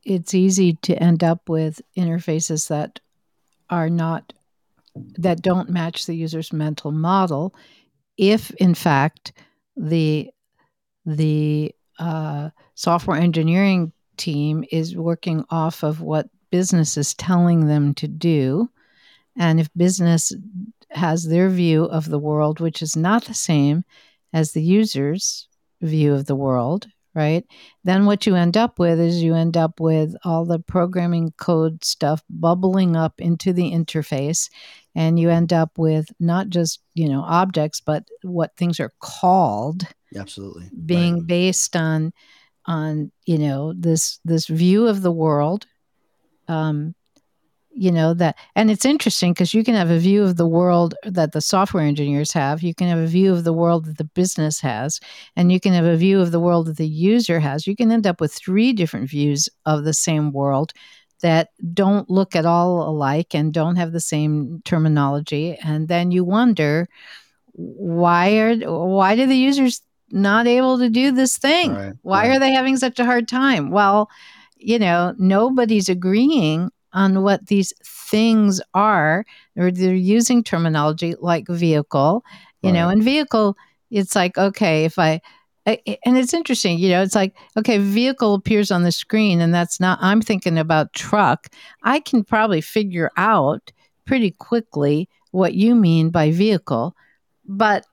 it's 0.04 0.34
easy 0.34 0.74
to 0.82 0.94
end 0.96 1.22
up 1.22 1.48
with 1.48 1.80
interfaces 1.96 2.68
that 2.68 3.00
are 3.70 3.90
not 3.90 4.32
that 5.18 5.42
don't 5.42 5.68
match 5.70 6.06
the 6.06 6.14
user's 6.14 6.52
mental 6.52 6.92
model 6.92 7.54
if 8.16 8.50
in 8.52 8.74
fact 8.74 9.32
the 9.76 10.30
the 11.04 11.74
uh, 11.98 12.50
software 12.74 13.18
engineering 13.20 13.92
team 14.16 14.64
is 14.70 14.96
working 14.96 15.44
off 15.50 15.82
of 15.82 16.00
what 16.00 16.28
business 16.50 16.96
is 16.96 17.14
telling 17.14 17.66
them 17.66 17.92
to 17.94 18.08
do 18.08 18.68
and 19.36 19.60
if 19.60 19.68
business 19.76 20.32
has 20.94 21.24
their 21.24 21.48
view 21.48 21.84
of 21.84 22.08
the 22.08 22.18
world 22.18 22.60
which 22.60 22.82
is 22.82 22.96
not 22.96 23.24
the 23.24 23.34
same 23.34 23.84
as 24.32 24.52
the 24.52 24.62
user's 24.62 25.48
view 25.82 26.14
of 26.14 26.26
the 26.26 26.36
world 26.36 26.86
right 27.14 27.44
then 27.84 28.06
what 28.06 28.26
you 28.26 28.34
end 28.34 28.56
up 28.56 28.78
with 28.78 28.98
is 28.98 29.22
you 29.22 29.34
end 29.34 29.56
up 29.56 29.80
with 29.80 30.14
all 30.24 30.44
the 30.44 30.58
programming 30.58 31.32
code 31.36 31.84
stuff 31.84 32.22
bubbling 32.30 32.96
up 32.96 33.14
into 33.18 33.52
the 33.52 33.70
interface 33.72 34.48
and 34.94 35.18
you 35.18 35.30
end 35.30 35.52
up 35.52 35.70
with 35.76 36.06
not 36.20 36.48
just 36.48 36.80
you 36.94 37.08
know 37.08 37.22
objects 37.22 37.80
but 37.80 38.04
what 38.22 38.56
things 38.56 38.80
are 38.80 38.92
called 39.00 39.82
absolutely 40.16 40.70
being 40.86 41.18
Right. 41.18 41.26
based 41.26 41.76
on 41.76 42.12
on 42.66 43.12
you 43.26 43.38
know 43.38 43.72
this 43.76 44.18
this 44.24 44.46
view 44.46 44.86
of 44.86 45.02
the 45.02 45.12
world 45.12 45.66
um 46.48 46.94
you 47.74 47.90
know 47.90 48.14
that 48.14 48.36
and 48.54 48.70
it's 48.70 48.84
interesting 48.84 49.32
because 49.32 49.52
you 49.52 49.64
can 49.64 49.74
have 49.74 49.90
a 49.90 49.98
view 49.98 50.22
of 50.22 50.36
the 50.36 50.46
world 50.46 50.94
that 51.04 51.32
the 51.32 51.40
software 51.40 51.82
engineers 51.82 52.32
have 52.32 52.62
you 52.62 52.74
can 52.74 52.88
have 52.88 52.98
a 52.98 53.06
view 53.06 53.32
of 53.32 53.44
the 53.44 53.52
world 53.52 53.84
that 53.84 53.98
the 53.98 54.04
business 54.04 54.60
has 54.60 55.00
and 55.36 55.50
you 55.50 55.58
can 55.58 55.72
have 55.72 55.84
a 55.84 55.96
view 55.96 56.20
of 56.20 56.30
the 56.30 56.40
world 56.40 56.66
that 56.66 56.76
the 56.76 56.86
user 56.86 57.40
has. 57.40 57.66
You 57.66 57.76
can 57.76 57.90
end 57.90 58.06
up 58.06 58.20
with 58.20 58.32
three 58.32 58.72
different 58.72 59.10
views 59.10 59.48
of 59.66 59.84
the 59.84 59.92
same 59.92 60.32
world 60.32 60.72
that 61.20 61.50
don't 61.72 62.08
look 62.08 62.36
at 62.36 62.46
all 62.46 62.88
alike 62.88 63.34
and 63.34 63.52
don't 63.52 63.76
have 63.76 63.92
the 63.92 64.00
same 64.00 64.62
terminology 64.64 65.56
and 65.62 65.88
then 65.88 66.10
you 66.10 66.24
wonder 66.24 66.88
why 67.52 68.36
are 68.38 68.56
why 68.56 69.16
do 69.16 69.26
the 69.26 69.36
users 69.36 69.82
not 70.10 70.46
able 70.46 70.78
to 70.78 70.88
do 70.88 71.10
this 71.10 71.38
thing? 71.38 71.74
Right, 71.74 71.92
why 72.02 72.28
right. 72.28 72.36
are 72.36 72.38
they 72.38 72.52
having 72.52 72.76
such 72.76 73.00
a 73.00 73.04
hard 73.04 73.26
time? 73.26 73.70
Well 73.70 74.08
you 74.56 74.78
know 74.78 75.14
nobody's 75.18 75.88
agreeing 75.88 76.70
on 76.94 77.22
what 77.22 77.46
these 77.48 77.72
things 77.84 78.60
are 78.74 79.24
or 79.56 79.70
they're 79.70 79.94
using 79.94 80.42
terminology 80.42 81.14
like 81.20 81.46
vehicle 81.48 82.24
you 82.62 82.72
know 82.72 82.88
and 82.88 83.02
vehicle 83.02 83.56
it's 83.90 84.14
like 84.16 84.38
okay 84.38 84.84
if 84.84 84.98
I- 84.98 85.20
and 85.66 86.18
it's 86.18 86.34
interesting 86.34 86.78
you 86.78 86.90
know 86.90 87.02
it's 87.02 87.14
like 87.14 87.34
okay 87.56 87.78
vehicle 87.78 88.34
appears 88.34 88.70
on 88.70 88.82
the 88.82 88.92
screen 88.92 89.40
and 89.40 89.54
that's 89.54 89.80
not 89.80 89.98
i'm 90.02 90.20
thinking 90.20 90.58
about 90.58 90.92
truck. 90.92 91.48
I 91.82 92.00
can 92.00 92.22
probably 92.24 92.60
figure 92.60 93.10
out 93.16 93.72
pretty 94.04 94.30
quickly 94.32 95.08
what 95.30 95.54
you 95.54 95.74
mean 95.74 96.10
by 96.10 96.30
vehicle 96.30 96.94
but 97.46 97.86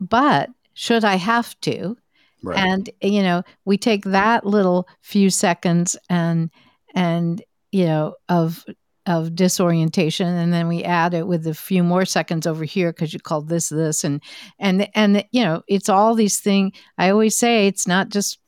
but 0.00 0.50
should 0.74 1.04
i 1.04 1.16
have 1.16 1.58
to? 1.60 1.96
Right. 2.42 2.58
And 2.58 2.90
you 3.02 3.22
know 3.22 3.42
we 3.64 3.76
take 3.78 4.04
that 4.04 4.46
little 4.46 4.88
few 5.00 5.30
seconds 5.30 5.96
and 6.08 6.50
and 6.94 7.42
you 7.72 7.86
know 7.86 8.14
of 8.28 8.64
of 9.06 9.36
disorientation 9.36 10.26
and 10.26 10.52
then 10.52 10.66
we 10.66 10.82
add 10.82 11.14
it 11.14 11.28
with 11.28 11.46
a 11.46 11.54
few 11.54 11.84
more 11.84 12.04
seconds 12.04 12.44
over 12.44 12.64
here 12.64 12.92
because 12.92 13.12
you 13.12 13.20
called 13.20 13.48
this 13.48 13.68
this 13.68 14.02
and 14.02 14.20
and 14.58 14.88
and 14.94 15.24
you 15.30 15.44
know 15.44 15.62
it's 15.68 15.88
all 15.88 16.14
these 16.14 16.40
things 16.40 16.72
i 16.98 17.08
always 17.08 17.36
say 17.36 17.68
it's 17.68 17.86
not 17.86 18.08
just 18.08 18.40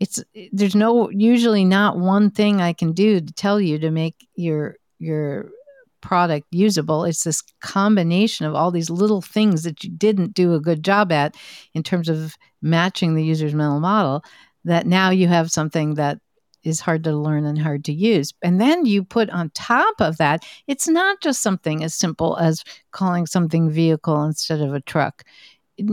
it's 0.00 0.22
there's 0.52 0.74
no 0.74 1.10
usually 1.10 1.64
not 1.64 1.98
one 1.98 2.30
thing 2.30 2.60
I 2.60 2.72
can 2.72 2.92
do 2.92 3.20
to 3.20 3.32
tell 3.32 3.60
you 3.60 3.78
to 3.78 3.90
make 3.90 4.28
your 4.36 4.76
your 4.98 5.50
product 6.02 6.46
usable. 6.50 7.04
It's 7.04 7.24
this 7.24 7.42
combination 7.60 8.46
of 8.46 8.54
all 8.54 8.70
these 8.70 8.90
little 8.90 9.22
things 9.22 9.62
that 9.62 9.82
you 9.82 9.90
didn't 9.90 10.34
do 10.34 10.54
a 10.54 10.60
good 10.60 10.84
job 10.84 11.10
at 11.12 11.34
in 11.74 11.82
terms 11.82 12.08
of 12.08 12.34
matching 12.62 13.14
the 13.14 13.24
user's 13.24 13.54
mental 13.54 13.80
model 13.80 14.22
that 14.64 14.86
now 14.86 15.10
you 15.10 15.28
have 15.28 15.50
something 15.50 15.94
that 15.94 16.18
is 16.66 16.80
hard 16.80 17.04
to 17.04 17.16
learn 17.16 17.46
and 17.46 17.58
hard 17.58 17.84
to 17.84 17.92
use. 17.92 18.34
And 18.42 18.60
then 18.60 18.84
you 18.84 19.04
put 19.04 19.30
on 19.30 19.50
top 19.50 19.94
of 20.00 20.16
that, 20.16 20.44
it's 20.66 20.88
not 20.88 21.20
just 21.20 21.40
something 21.40 21.84
as 21.84 21.94
simple 21.94 22.36
as 22.38 22.64
calling 22.90 23.26
something 23.26 23.70
vehicle 23.70 24.22
instead 24.24 24.60
of 24.60 24.74
a 24.74 24.80
truck. 24.80 25.22
It, 25.78 25.86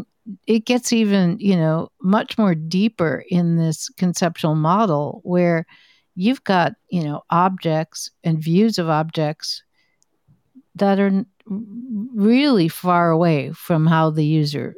it 0.47 0.65
gets 0.65 0.91
even, 0.91 1.37
you 1.39 1.55
know, 1.55 1.89
much 2.01 2.37
more 2.37 2.55
deeper 2.55 3.23
in 3.29 3.55
this 3.55 3.89
conceptual 3.89 4.55
model 4.55 5.21
where 5.23 5.65
you've 6.15 6.43
got, 6.43 6.73
you 6.89 7.03
know, 7.03 7.21
objects 7.29 8.09
and 8.23 8.39
views 8.39 8.79
of 8.79 8.89
objects 8.89 9.63
that 10.75 10.99
are 10.99 11.23
really 11.45 12.67
far 12.67 13.11
away 13.11 13.51
from 13.51 13.85
how 13.85 14.09
the 14.09 14.25
user 14.25 14.75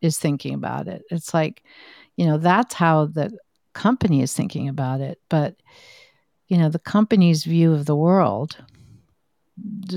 is 0.00 0.18
thinking 0.18 0.54
about 0.54 0.88
it. 0.88 1.02
It's 1.10 1.34
like, 1.34 1.62
you 2.16 2.26
know, 2.26 2.38
that's 2.38 2.74
how 2.74 3.06
the 3.06 3.36
company 3.72 4.22
is 4.22 4.32
thinking 4.32 4.68
about 4.68 5.00
it. 5.00 5.20
But, 5.28 5.56
you 6.48 6.58
know, 6.58 6.68
the 6.68 6.78
company's 6.78 7.44
view 7.44 7.72
of 7.72 7.86
the 7.86 7.96
world 7.96 8.56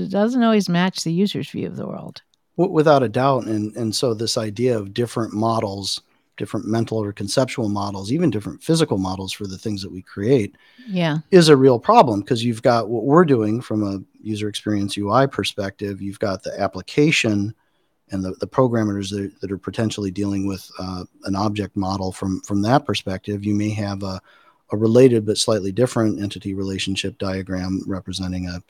doesn't 0.08 0.42
always 0.42 0.68
match 0.68 1.04
the 1.04 1.12
user's 1.12 1.48
view 1.48 1.66
of 1.66 1.76
the 1.76 1.86
world. 1.86 2.22
Without 2.56 3.02
a 3.02 3.08
doubt. 3.08 3.46
And, 3.46 3.74
and 3.76 3.94
so 3.94 4.14
this 4.14 4.38
idea 4.38 4.78
of 4.78 4.94
different 4.94 5.32
models, 5.32 6.00
different 6.36 6.66
mental 6.66 7.02
or 7.02 7.12
conceptual 7.12 7.68
models, 7.68 8.12
even 8.12 8.30
different 8.30 8.62
physical 8.62 8.98
models 8.98 9.32
for 9.32 9.46
the 9.46 9.58
things 9.58 9.82
that 9.82 9.90
we 9.90 10.02
create 10.02 10.56
yeah. 10.86 11.18
is 11.30 11.48
a 11.48 11.56
real 11.56 11.78
problem 11.78 12.20
because 12.20 12.44
you've 12.44 12.62
got 12.62 12.88
what 12.88 13.04
we're 13.04 13.24
doing 13.24 13.60
from 13.60 13.82
a 13.82 14.00
user 14.22 14.48
experience 14.48 14.96
UI 14.96 15.26
perspective, 15.26 16.00
you've 16.00 16.20
got 16.20 16.42
the 16.42 16.60
application 16.60 17.54
and 18.10 18.24
the, 18.24 18.32
the 18.32 18.46
programmers 18.46 19.10
that, 19.10 19.32
that 19.40 19.50
are 19.50 19.58
potentially 19.58 20.10
dealing 20.10 20.46
with 20.46 20.70
uh, 20.78 21.04
an 21.24 21.34
object 21.34 21.76
model 21.76 22.12
from 22.12 22.40
from 22.42 22.62
that 22.62 22.84
perspective 22.84 23.44
you 23.44 23.54
may 23.54 23.70
have 23.70 24.02
a, 24.02 24.20
a 24.72 24.76
related 24.76 25.26
but 25.26 25.38
slightly 25.38 25.72
different 25.72 26.20
entity 26.20 26.54
relationship 26.54 27.16
diagram 27.18 27.82
representing 27.86 28.48
a 28.48 28.62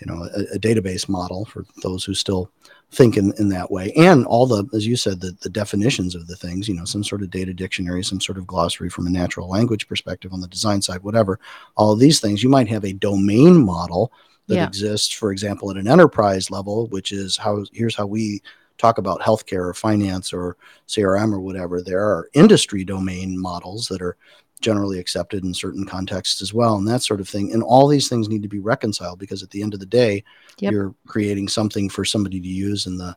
you 0.00 0.06
know 0.06 0.28
a, 0.34 0.56
a, 0.56 0.58
database 0.58 1.08
model 1.08 1.44
for 1.44 1.64
those 1.82 2.04
who 2.04 2.14
still 2.14 2.50
think 2.90 3.16
in, 3.16 3.32
in 3.38 3.48
that 3.48 3.70
way 3.70 3.92
and 3.92 4.24
all 4.26 4.46
the 4.46 4.64
as 4.74 4.86
you 4.86 4.96
said 4.96 5.20
the, 5.20 5.36
the 5.42 5.48
definitions 5.48 6.14
of 6.14 6.26
the 6.26 6.36
things 6.36 6.68
you 6.68 6.74
know 6.74 6.84
some 6.84 7.04
sort 7.04 7.22
of 7.22 7.30
data 7.30 7.52
dictionary 7.52 8.02
some 8.02 8.20
sort 8.20 8.38
of 8.38 8.46
glossary 8.46 8.88
from 8.88 9.06
a 9.06 9.10
natural 9.10 9.48
language 9.48 9.88
perspective 9.88 10.32
on 10.32 10.40
the 10.40 10.48
design 10.48 10.80
side 10.82 11.02
whatever 11.02 11.38
all 11.76 11.92
of 11.92 11.98
these 11.98 12.20
things 12.20 12.42
you 12.42 12.48
might 12.48 12.68
have 12.68 12.84
a 12.84 12.92
domain 12.92 13.64
model 13.64 14.12
that 14.46 14.56
yeah. 14.56 14.66
exists 14.66 15.12
for 15.12 15.32
example 15.32 15.70
at 15.70 15.76
an 15.76 15.88
enterprise 15.88 16.50
level 16.50 16.86
which 16.88 17.12
is 17.12 17.36
how 17.36 17.64
here's 17.72 17.96
how 17.96 18.06
we 18.06 18.42
talk 18.78 18.98
about 18.98 19.20
healthcare 19.20 19.66
or 19.68 19.74
finance 19.74 20.32
or 20.32 20.56
CRM 20.88 21.32
or 21.32 21.40
whatever, 21.40 21.82
there 21.82 22.02
are 22.02 22.28
industry 22.34 22.84
domain 22.84 23.38
models 23.38 23.88
that 23.88 24.02
are 24.02 24.16
generally 24.60 24.98
accepted 24.98 25.44
in 25.44 25.52
certain 25.52 25.84
contexts 25.84 26.40
as 26.40 26.54
well, 26.54 26.76
and 26.76 26.88
that 26.88 27.02
sort 27.02 27.20
of 27.20 27.28
thing. 27.28 27.52
And 27.52 27.62
all 27.62 27.86
these 27.86 28.08
things 28.08 28.28
need 28.28 28.42
to 28.42 28.48
be 28.48 28.60
reconciled 28.60 29.18
because 29.18 29.42
at 29.42 29.50
the 29.50 29.62
end 29.62 29.74
of 29.74 29.80
the 29.80 29.86
day, 29.86 30.24
yep. 30.58 30.72
you're 30.72 30.94
creating 31.06 31.48
something 31.48 31.88
for 31.88 32.04
somebody 32.04 32.40
to 32.40 32.48
use 32.48 32.86
in 32.86 32.96
the 32.96 33.16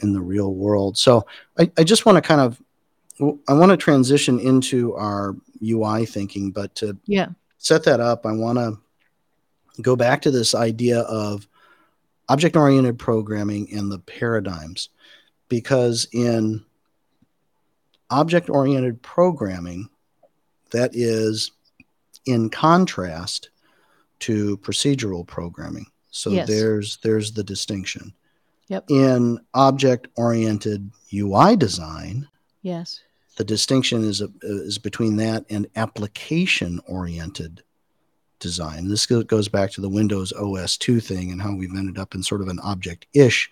in 0.00 0.12
the 0.12 0.20
real 0.20 0.54
world. 0.54 0.96
So 0.96 1.26
I, 1.58 1.70
I 1.78 1.84
just 1.84 2.06
want 2.06 2.16
to 2.16 2.22
kind 2.22 2.40
of 2.40 2.62
I 3.48 3.52
want 3.54 3.70
to 3.70 3.76
transition 3.76 4.38
into 4.38 4.94
our 4.94 5.34
UI 5.62 6.06
thinking, 6.06 6.50
but 6.50 6.74
to 6.76 6.96
yeah. 7.06 7.28
set 7.58 7.82
that 7.84 7.98
up, 7.98 8.26
I 8.26 8.32
want 8.32 8.58
to 8.58 8.78
go 9.82 9.96
back 9.96 10.22
to 10.22 10.30
this 10.30 10.54
idea 10.54 11.00
of 11.00 11.48
object 12.28 12.56
oriented 12.56 12.98
programming 12.98 13.68
and 13.72 13.90
the 13.90 13.98
paradigms. 14.00 14.88
Because 15.48 16.08
in 16.12 16.64
object 18.10 18.50
oriented 18.50 19.00
programming, 19.02 19.88
that 20.70 20.90
is 20.94 21.52
in 22.26 22.50
contrast 22.50 23.50
to 24.20 24.56
procedural 24.58 25.26
programming. 25.26 25.86
So 26.10 26.30
yes. 26.30 26.48
there's 26.48 26.96
there's 26.98 27.32
the 27.32 27.44
distinction. 27.44 28.12
Yep. 28.68 28.86
In 28.90 29.38
object 29.54 30.08
oriented 30.16 30.90
UI 31.14 31.56
design, 31.56 32.26
yes. 32.62 33.00
The 33.36 33.44
distinction 33.44 34.02
is 34.02 34.22
a, 34.22 34.30
is 34.42 34.78
between 34.78 35.16
that 35.16 35.44
and 35.50 35.66
application 35.76 36.80
oriented 36.86 37.62
design. 38.38 38.88
This 38.88 39.06
goes 39.06 39.48
back 39.48 39.70
to 39.72 39.80
the 39.80 39.88
Windows 39.88 40.32
OS 40.32 40.76
2 40.76 41.00
thing 41.00 41.30
and 41.30 41.40
how 41.40 41.54
we've 41.54 41.74
ended 41.74 41.98
up 41.98 42.14
in 42.14 42.22
sort 42.22 42.42
of 42.42 42.48
an 42.48 42.60
object 42.60 43.06
ish 43.14 43.50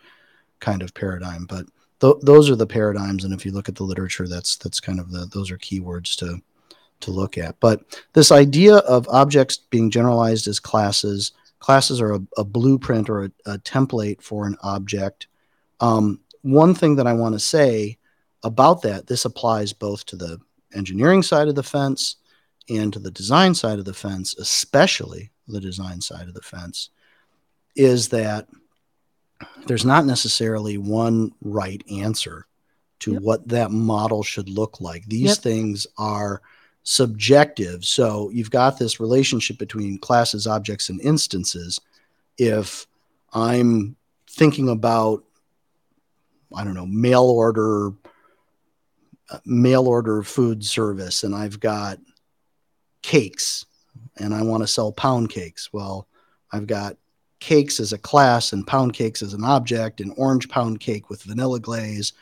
kind 0.60 0.82
of 0.82 0.94
paradigm. 0.94 1.46
But 1.46 1.66
th- 2.00 2.22
those 2.22 2.50
are 2.50 2.56
the 2.56 2.66
paradigms. 2.66 3.24
And 3.24 3.34
if 3.34 3.44
you 3.44 3.52
look 3.52 3.68
at 3.68 3.76
the 3.76 3.84
literature, 3.84 4.28
that's 4.28 4.56
that's 4.56 4.80
kind 4.80 5.00
of 5.00 5.10
the 5.10 5.26
those 5.26 5.50
are 5.50 5.58
keywords 5.58 6.16
to 6.18 6.40
to 7.00 7.10
look 7.10 7.38
at. 7.38 7.58
But 7.60 7.82
this 8.12 8.32
idea 8.32 8.76
of 8.78 9.08
objects 9.08 9.56
being 9.56 9.90
generalized 9.90 10.46
as 10.48 10.60
classes, 10.60 11.32
classes 11.58 12.00
are 12.00 12.14
a, 12.14 12.20
a 12.38 12.44
blueprint 12.44 13.10
or 13.10 13.24
a, 13.24 13.30
a, 13.46 13.58
template 13.58 14.22
for 14.22 14.46
an 14.46 14.56
object. 14.62 15.26
Um, 15.80 16.20
one 16.42 16.74
thing 16.74 16.96
that 16.96 17.06
I 17.06 17.12
want 17.12 17.34
to 17.34 17.38
say 17.38 17.98
about 18.42 18.82
that, 18.82 19.06
this 19.06 19.24
applies 19.24 19.72
both 19.72 20.06
to 20.06 20.16
the 20.16 20.38
engineering 20.74 21.22
side 21.22 21.48
of 21.48 21.54
the 21.54 21.62
fence 21.62 22.16
and 22.68 22.92
to 22.92 22.98
the 22.98 23.10
design 23.10 23.54
side 23.54 23.78
of 23.78 23.84
the 23.84 23.94
fence, 23.94 24.34
especially 24.38 25.30
the 25.48 25.60
design 25.60 26.00
side 26.00 26.28
of 26.28 26.34
the 26.34 26.42
fence, 26.42 26.90
is 27.76 28.08
that 28.08 28.48
there's 29.66 29.84
not 29.84 30.06
necessarily 30.06 30.78
one 30.78 31.32
right 31.42 31.82
answer 31.90 32.46
to 33.00 33.14
yep. 33.14 33.22
what 33.22 33.48
that 33.48 33.70
model 33.70 34.22
should 34.22 34.48
look 34.48 34.80
like. 34.80 35.04
These 35.06 35.30
yep. 35.30 35.38
things 35.38 35.86
are 35.98 36.40
subjective. 36.84 37.84
So 37.84 38.30
you've 38.30 38.50
got 38.50 38.78
this 38.78 39.00
relationship 39.00 39.58
between 39.58 39.98
classes, 39.98 40.46
objects, 40.46 40.88
and 40.88 41.00
instances. 41.00 41.80
If 42.38 42.86
I'm 43.32 43.96
thinking 44.30 44.68
about, 44.68 45.24
I 46.54 46.64
don't 46.64 46.74
know, 46.74 46.86
mail 46.86 47.24
order, 47.24 47.92
uh, 49.30 49.38
mail 49.44 49.88
order 49.88 50.22
food 50.22 50.64
service, 50.64 51.24
and 51.24 51.34
I've 51.34 51.58
got 51.58 51.98
cakes 53.04 53.66
and 54.16 54.32
I 54.32 54.42
want 54.42 54.62
to 54.62 54.66
sell 54.66 54.90
pound 54.92 55.28
cakes. 55.28 55.70
Well, 55.72 56.08
I've 56.52 56.66
got 56.66 56.96
cakes 57.38 57.78
as 57.78 57.92
a 57.92 57.98
class 57.98 58.54
and 58.54 58.66
pound 58.66 58.94
cakes 58.94 59.20
as 59.22 59.34
an 59.34 59.44
object, 59.44 60.00
an 60.00 60.14
orange 60.16 60.48
pound 60.48 60.80
cake 60.80 61.10
with 61.10 61.22
vanilla 61.22 61.60
glaze 61.60 62.14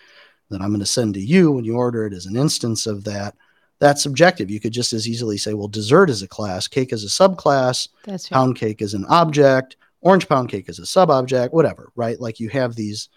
that 0.50 0.60
I'm 0.60 0.70
going 0.70 0.80
to 0.80 0.86
send 0.86 1.14
to 1.14 1.20
you 1.20 1.52
when 1.52 1.64
you 1.64 1.76
order 1.76 2.04
it 2.04 2.12
as 2.12 2.26
an 2.26 2.36
instance 2.36 2.88
of 2.88 3.04
that. 3.04 3.36
That's 3.78 4.02
subjective. 4.02 4.50
You 4.50 4.58
could 4.58 4.72
just 4.72 4.92
as 4.92 5.08
easily 5.08 5.38
say, 5.38 5.54
well, 5.54 5.68
dessert 5.68 6.10
is 6.10 6.22
a 6.22 6.28
class, 6.28 6.66
cake 6.66 6.92
is 6.92 7.04
a 7.04 7.06
subclass, 7.06 7.88
That's 8.04 8.30
right. 8.30 8.36
pound 8.36 8.56
cake 8.56 8.82
is 8.82 8.94
an 8.94 9.04
object, 9.08 9.76
orange 10.00 10.28
pound 10.28 10.48
cake 10.48 10.68
is 10.68 10.80
a 10.80 10.82
subobject, 10.82 11.52
whatever, 11.52 11.92
right? 11.94 12.20
Like 12.20 12.40
you 12.40 12.48
have 12.48 12.74
these 12.74 13.08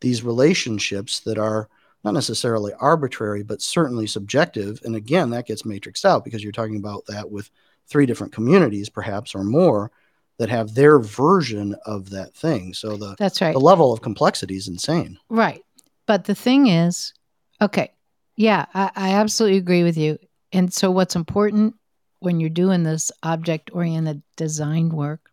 these 0.00 0.22
relationships 0.22 1.20
that 1.20 1.38
are 1.38 1.68
not 2.06 2.14
necessarily 2.14 2.72
arbitrary, 2.78 3.42
but 3.42 3.60
certainly 3.60 4.06
subjective. 4.06 4.80
And 4.84 4.94
again, 4.94 5.30
that 5.30 5.46
gets 5.46 5.64
matrixed 5.64 6.04
out 6.04 6.24
because 6.24 6.40
you're 6.42 6.52
talking 6.52 6.76
about 6.76 7.04
that 7.06 7.28
with 7.28 7.50
three 7.88 8.06
different 8.06 8.32
communities, 8.32 8.88
perhaps 8.88 9.34
or 9.34 9.42
more, 9.42 9.90
that 10.38 10.48
have 10.48 10.74
their 10.74 11.00
version 11.00 11.74
of 11.84 12.10
that 12.10 12.32
thing. 12.32 12.72
So 12.74 12.96
the 12.96 13.16
that's 13.18 13.40
right. 13.40 13.52
The 13.52 13.58
level 13.58 13.92
of 13.92 14.02
complexity 14.02 14.54
is 14.54 14.68
insane. 14.68 15.18
Right. 15.28 15.64
But 16.06 16.26
the 16.26 16.34
thing 16.36 16.68
is, 16.68 17.12
okay, 17.60 17.92
yeah, 18.36 18.66
I, 18.72 18.92
I 18.94 19.14
absolutely 19.14 19.58
agree 19.58 19.82
with 19.82 19.96
you. 19.96 20.16
And 20.52 20.72
so 20.72 20.92
what's 20.92 21.16
important 21.16 21.74
when 22.20 22.38
you're 22.38 22.50
doing 22.50 22.84
this 22.84 23.10
object 23.24 23.70
oriented 23.72 24.22
design 24.36 24.90
work 24.90 25.28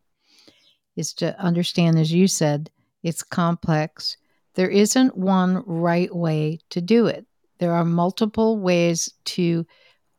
is 0.95 1.13
to 1.15 1.39
understand, 1.39 1.99
as 1.99 2.11
you 2.11 2.27
said, 2.27 2.71
it's 3.03 3.21
complex 3.21 4.17
there 4.55 4.69
isn't 4.69 5.17
one 5.17 5.63
right 5.65 6.13
way 6.13 6.59
to 6.69 6.81
do 6.81 7.07
it. 7.07 7.25
There 7.59 7.73
are 7.73 7.85
multiple 7.85 8.59
ways 8.59 9.09
to 9.25 9.65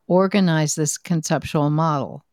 organize 0.07 0.75
this 0.75 0.97
conceptual 0.97 1.69
model. 1.69 2.23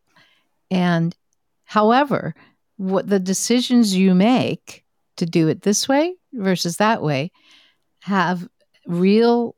And 0.70 1.16
however, 1.64 2.34
what 2.76 3.08
the 3.08 3.20
decisions 3.20 3.94
you 3.94 4.14
make 4.14 4.84
to 5.16 5.26
do 5.26 5.48
it 5.48 5.62
this 5.62 5.88
way 5.88 6.14
versus 6.32 6.78
that 6.78 7.02
way 7.02 7.30
have 8.00 8.48
real 8.86 9.54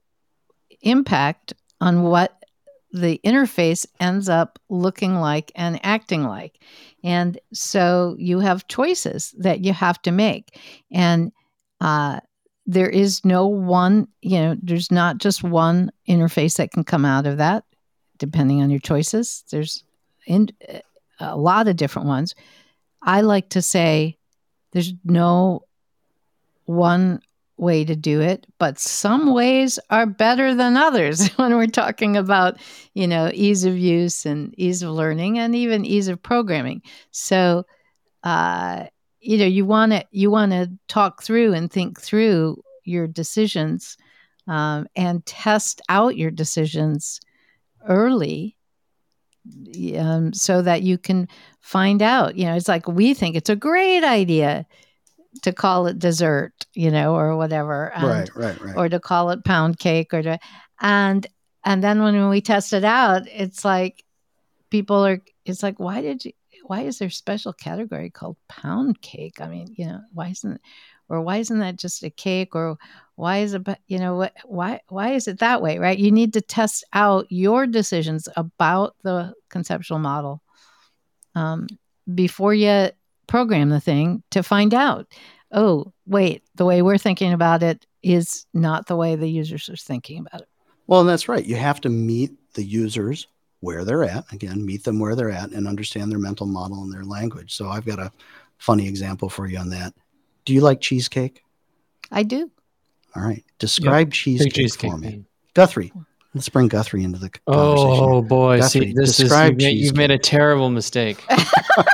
impact 0.83 1.55
on 1.81 2.03
what 2.03 2.45
the 2.93 3.21
interface 3.25 3.87
ends 3.99 4.29
up 4.29 4.59
looking 4.69 5.17
like 5.17 5.51
and 5.57 5.81
acting 5.85 6.25
like. 6.25 6.61
And 7.03 7.39
so 7.53 8.15
you 8.19 8.39
have 8.41 8.69
choices 8.69 9.35
that 9.39 9.65
you 9.65 9.73
have 9.73 10.01
to 10.03 10.13
make. 10.13 10.59
And 10.93 11.33
uh, 11.81 12.21
there 12.67 12.89
is 12.89 13.25
no 13.25 13.47
one, 13.47 14.09
you 14.23 14.39
know, 14.41 14.57
there's 14.63 14.91
not 14.91 15.19
just 15.19 15.43
one 15.43 15.91
interface 16.09 16.57
that 16.57 16.71
can 16.73 16.85
come 16.85 17.05
out 17.05 17.27
of 17.27 17.39
that. 17.39 17.65
depending 18.19 18.63
on 18.63 18.71
your 18.71 18.81
choices. 18.81 19.45
There's 19.51 19.85
in, 20.27 20.49
a 21.21 21.37
lot 21.37 21.69
of 21.69 21.77
different 21.77 22.09
ones. 22.09 22.35
I 23.03 23.21
like 23.21 23.51
to 23.51 23.63
say 23.63 24.17
there's 24.73 24.93
no 25.05 25.65
one 26.65 27.21
way 27.57 27.85
to 27.85 27.95
do 27.95 28.21
it, 28.21 28.47
but 28.59 28.79
some 28.79 29.33
ways 29.33 29.79
are 29.91 30.07
better 30.07 30.55
than 30.55 30.77
others 30.77 31.29
when 31.37 31.55
we're 31.55 31.67
talking 31.67 32.17
about, 32.17 32.57
you 32.95 33.07
know, 33.07 33.31
ease 33.33 33.65
of 33.65 33.77
use 33.79 34.27
and 34.27 34.55
ease 34.59 34.83
of 34.83 34.91
learning 34.91 35.39
and 35.39 35.55
even 35.55 35.85
ease 35.85 36.09
of 36.09 36.23
programming. 36.23 36.83
So, 37.11 37.65
uh, 38.23 38.87
you 39.25 39.39
know, 39.39 39.47
you 39.47 39.65
want 39.65 39.93
to 39.93 40.05
you 40.11 40.31
want 40.31 40.53
to 40.53 40.71
talk 40.87 41.23
through 41.23 41.55
and 41.55 41.71
think 41.71 42.01
through 42.01 42.63
your 42.85 43.07
decisions 43.07 43.97
um, 44.47 44.87
and 44.95 45.25
test 45.25 45.81
out 45.89 46.17
your 46.17 46.31
decisions 46.31 47.21
early 47.89 48.57
um, 49.97 50.33
so 50.35 50.61
that 50.61 50.83
you 50.83 50.99
can 50.99 51.27
find 51.61 52.03
out. 52.03 52.37
You 52.37 52.45
know, 52.45 52.55
it's 52.55 52.69
like 52.69 52.87
we 52.87 53.15
think 53.15 53.35
it's 53.35 53.49
a 53.49 53.57
great 53.57 54.05
idea 54.05 54.67
to 55.43 55.53
call 55.53 55.87
it 55.87 55.99
dessert, 55.99 56.53
you 56.75 56.91
know, 56.91 57.17
or 57.17 57.37
whatever, 57.37 57.93
and, 57.95 58.05
right, 58.07 58.37
right, 58.37 58.61
right. 58.61 58.77
or 58.77 58.89
to 58.91 59.01
call 59.01 59.31
it 59.31 59.45
pound 59.45 59.79
cake, 59.79 60.13
or 60.13 60.23
to, 60.23 60.39
and 60.81 61.27
and 61.65 61.83
then 61.83 62.03
when 62.03 62.29
we 62.29 62.43
test 62.43 62.75
it 62.75 62.85
out, 62.85 63.23
it's 63.29 63.65
like 63.65 64.05
people 64.69 65.05
are. 65.05 65.23
It's 65.47 65.63
like, 65.63 65.81
why 65.81 66.03
did 66.03 66.27
you? 66.27 66.33
Why 66.67 66.83
is 66.83 66.99
there 66.99 67.09
a 67.09 67.13
special 67.13 67.53
category 67.53 68.11
called 68.11 68.37
pound 68.49 69.01
cake? 69.01 69.41
I 69.41 69.49
mean, 69.49 69.75
you 69.77 69.87
know, 69.87 70.01
why 70.13 70.29
isn't, 70.29 70.61
or 71.09 71.21
why 71.21 71.37
isn't 71.37 71.59
that 71.59 71.77
just 71.77 72.03
a 72.03 72.11
cake, 72.11 72.55
or 72.55 72.77
why 73.17 73.39
is 73.39 73.55
it, 73.55 73.67
you 73.87 73.99
know, 73.99 74.17
what, 74.17 74.33
why 74.45 74.81
why 74.89 75.13
is 75.13 75.29
it 75.29 75.41
that 75.41 75.63
way, 75.63 75.79
right? 75.79 75.99
You 75.99 76.11
need 76.11 76.33
to 76.33 76.41
test 76.41 76.85
out 76.93 77.27
your 77.31 77.67
decisions 77.67 78.29
about 78.37 78.97
the 79.03 79.35
conceptual 79.51 79.99
model 79.99 80.43
um, 81.35 81.67
before 82.13 82.55
you 82.55 82.91
program 83.27 83.71
the 83.71 83.81
thing 83.81 84.23
to 84.31 84.43
find 84.43 84.75
out 84.75 85.07
oh 85.53 85.93
wait 86.07 86.43
the 86.57 86.65
way 86.65 86.83
we're 86.83 86.99
thinking 86.99 87.33
about 87.33 87.63
it 87.63 87.87
is 88.03 88.47
not 88.53 88.87
the 88.87 88.97
way 88.97 89.17
the 89.17 89.31
users 89.31 89.69
are 89.69 89.77
thinking 89.77 90.19
about 90.19 90.43
it 90.43 90.49
well 90.87 91.01
and 91.01 91.09
that's 91.09 91.29
right 91.29 91.47
you 91.47 91.57
have 91.57 91.81
to 91.81 91.89
meet 91.89 92.33
the 92.55 92.65
users 92.65 93.27
where 93.65 93.85
they're 93.85 94.05
at 94.05 94.25
again 94.33 94.65
meet 94.65 94.85
them 94.85 94.99
where 94.99 95.17
they're 95.17 95.31
at 95.31 95.51
and 95.51 95.67
understand 95.67 96.11
their 96.11 96.19
mental 96.19 96.47
model 96.47 96.83
and 96.83 96.93
their 96.93 97.05
language 97.05 97.55
so 97.55 97.69
i've 97.69 97.87
got 97.87 97.99
a 97.99 98.13
funny 98.59 98.87
example 98.87 99.29
for 99.29 99.47
you 99.47 99.59
on 99.59 99.71
that 99.71 99.93
do 100.45 100.53
you 100.53 100.61
like 100.61 100.81
cheesecake 100.81 101.43
i 102.13 102.23
do 102.23 102.51
all 103.17 103.23
right 103.23 103.45
describe 103.59 104.09
yep. 104.09 104.13
cheesecake, 104.13 104.53
cheesecake, 104.53 104.91
for 104.91 104.99
me 104.99 105.09
man. 105.09 105.27
guthrie 105.55 105.93
Let's 106.35 106.49
bring 106.49 106.67
Guthrie 106.67 107.05
into 107.05 107.21
the 107.21 107.31
conversation. 107.31 108.05
Oh 108.05 108.21
boy, 108.21 108.59
Guthrie, 108.59 108.87
See, 108.87 108.93
this 108.93 109.21
is 109.21 109.31
you've 109.31 109.57
made, 109.57 109.71
you've 109.71 109.97
made, 109.97 110.11
a 110.11 110.19
terrible 110.19 110.69
mistake. 110.69 111.25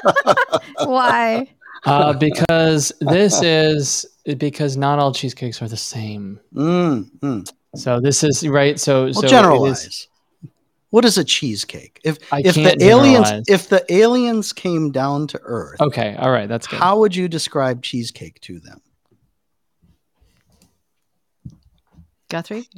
Why? 0.78 1.46
Uh, 1.84 2.14
because 2.14 2.90
this 3.00 3.42
is 3.42 4.06
because 4.38 4.78
not 4.78 4.98
all 4.98 5.12
cheesecakes 5.12 5.60
are 5.60 5.68
the 5.68 5.76
same. 5.76 6.40
Mm, 6.54 7.10
mm. 7.20 7.52
So 7.76 8.00
this 8.00 8.24
is 8.24 8.46
right. 8.48 8.80
So 8.80 9.04
well, 9.04 9.12
so 9.12 9.28
generalize. 9.28 10.08
What 10.90 11.04
is 11.04 11.18
a 11.18 11.24
cheesecake? 11.24 12.00
If 12.04 12.18
I 12.32 12.42
if 12.44 12.56
the 12.56 12.76
aliens 12.82 13.28
generalize. 13.28 13.44
if 13.48 13.68
the 13.68 13.92
aliens 13.92 14.52
came 14.52 14.90
down 14.90 15.28
to 15.28 15.40
Earth, 15.42 15.80
okay, 15.80 16.16
all 16.16 16.30
right, 16.30 16.48
that's 16.48 16.66
good. 16.66 16.78
How 16.78 16.98
would 16.98 17.14
you 17.14 17.28
describe 17.28 17.82
cheesecake 17.82 18.40
to 18.42 18.58
them? 18.58 18.80
Guthrie? 22.28 22.68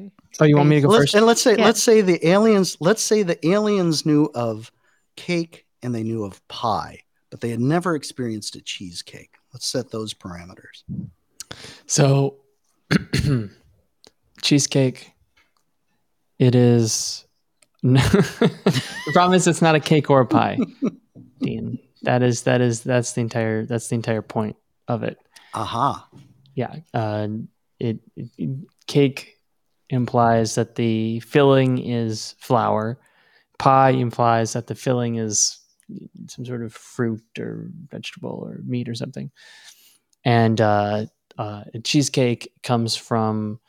Oh, 0.41 0.45
you 0.45 0.57
want 0.57 0.69
me 0.69 0.77
to 0.77 0.83
go 0.83 0.89
let's, 0.89 1.03
first? 1.03 1.15
And 1.15 1.27
let's 1.27 1.43
say 1.43 1.57
yeah. 1.57 1.65
let's 1.65 1.83
say 1.83 2.01
the 2.01 2.27
aliens 2.27 2.77
let's 2.81 3.03
say 3.03 3.23
the 3.23 3.45
aliens 3.47 4.05
knew 4.05 4.31
of 4.35 4.71
cake 5.17 5.67
and 5.83 5.95
they 5.95 6.03
knew 6.03 6.25
of 6.25 6.47
pie, 6.49 7.01
but 7.31 7.41
they 7.41 7.51
had 7.51 7.61
never 7.61 7.95
experienced 7.95 8.57
a 8.57 8.61
cheesecake. 8.61 9.37
Let's 9.53 9.67
set 9.67 9.91
those 9.91 10.15
parameters. 10.15 10.85
So 11.87 12.37
cheesecake 14.43 15.13
it 16.39 16.55
is 16.55 17.27
the 17.93 19.11
problem 19.13 19.35
is 19.35 19.47
it's 19.47 19.63
not 19.63 19.75
a 19.75 19.81
cake 19.81 20.09
or 20.09 20.21
a 20.21 20.27
pie. 20.27 20.59
Dean. 21.41 21.79
That 22.03 22.23
is 22.23 22.43
that 22.43 22.61
is 22.61 22.83
that's 22.83 23.13
the 23.13 23.21
entire 23.21 23.65
that's 23.65 23.89
the 23.89 23.97
entire 23.97 24.23
point 24.23 24.57
of 24.89 25.03
it. 25.03 25.19
Aha. 25.55 26.09
Uh-huh. 26.13 26.19
Yeah. 26.55 26.77
Uh, 26.95 27.29
it, 27.79 27.99
it 28.17 28.51
cake 28.87 29.37
implies 29.91 30.55
that 30.55 30.77
the 30.77 31.21
filling 31.21 31.79
is 31.79 32.35
flour. 32.39 32.99
Pie 33.59 33.91
implies 33.91 34.53
that 34.53 34.67
the 34.67 34.75
filling 34.75 35.17
is 35.17 35.59
some 36.29 36.45
sort 36.45 36.63
of 36.63 36.73
fruit 36.73 37.23
or 37.39 37.69
vegetable 37.91 38.43
or 38.45 38.61
meat 38.65 38.89
or 38.89 38.95
something. 38.95 39.31
And 40.25 40.61
uh, 40.61 41.07
uh, 41.37 41.65
cheesecake 41.83 42.53
comes 42.63 42.97
from 42.97 43.61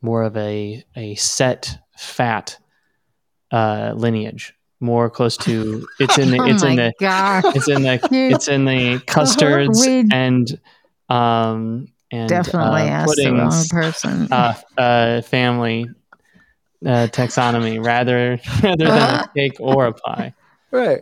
more 0.00 0.22
of 0.22 0.36
a 0.36 0.84
a 0.94 1.16
set 1.16 1.76
fat 1.96 2.56
uh, 3.50 3.92
lineage, 3.96 4.54
more 4.80 5.10
close 5.10 5.36
to 5.38 5.86
it's 6.00 6.18
in 6.18 6.30
the 6.30 6.44
it's 6.44 6.62
oh 6.62 6.68
in 6.68 6.76
the 6.76 6.92
God. 7.00 7.56
it's 7.56 7.68
in 7.68 7.82
the 7.82 8.00
it's 8.12 8.48
in 8.48 8.64
the 8.64 9.00
custards 9.06 9.84
and 9.86 10.60
um 11.08 11.88
and 12.10 12.28
definitely 12.28 12.82
uh, 12.82 12.86
asked 12.86 13.16
the 13.16 13.32
wrong 13.32 13.64
person. 13.70 14.32
Uh, 14.32 14.54
uh, 14.78 15.20
family 15.22 15.86
uh, 16.84 17.08
taxonomy 17.10 17.84
rather 17.84 18.40
rather 18.62 18.84
than 18.84 19.20
a 19.20 19.30
cake 19.34 19.56
or 19.60 19.86
a 19.86 19.92
pie. 19.92 20.34
Right. 20.70 21.00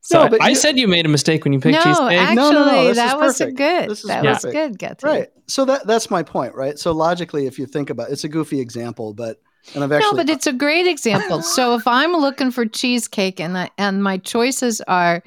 So 0.00 0.26
no, 0.26 0.38
I 0.40 0.50
you, 0.50 0.54
said 0.54 0.78
you 0.78 0.88
made 0.88 1.06
a 1.06 1.08
mistake 1.08 1.44
when 1.44 1.52
you 1.52 1.60
picked 1.60 1.74
no, 1.74 1.82
cheesecake. 1.82 2.18
Actually, 2.18 2.36
no, 2.36 2.50
no, 2.52 2.64
no. 2.64 2.94
that 2.94 3.18
was 3.18 3.38
good. 3.38 3.90
This 3.90 4.00
is 4.00 4.04
that 4.04 4.24
perfect. 4.24 4.44
was 4.44 4.52
good. 4.52 4.78
Guthrie. 4.78 5.10
Right. 5.10 5.28
So 5.46 5.64
that 5.64 5.86
that's 5.86 6.10
my 6.10 6.22
point, 6.22 6.54
right? 6.54 6.78
So 6.78 6.92
logically, 6.92 7.46
if 7.46 7.58
you 7.58 7.66
think 7.66 7.90
about 7.90 8.08
it, 8.08 8.12
it's 8.12 8.24
a 8.24 8.28
goofy 8.28 8.60
example, 8.60 9.12
but 9.12 9.40
and 9.74 9.84
I've 9.84 9.92
actually 9.92 10.10
no, 10.10 10.16
but 10.16 10.30
it's 10.30 10.46
a 10.46 10.52
great 10.52 10.86
example. 10.86 11.42
so 11.42 11.74
if 11.74 11.86
I'm 11.86 12.12
looking 12.12 12.50
for 12.50 12.66
cheesecake 12.66 13.40
and 13.40 13.56
I, 13.56 13.70
and 13.78 14.02
my 14.02 14.18
choices 14.18 14.80
are, 14.82 15.22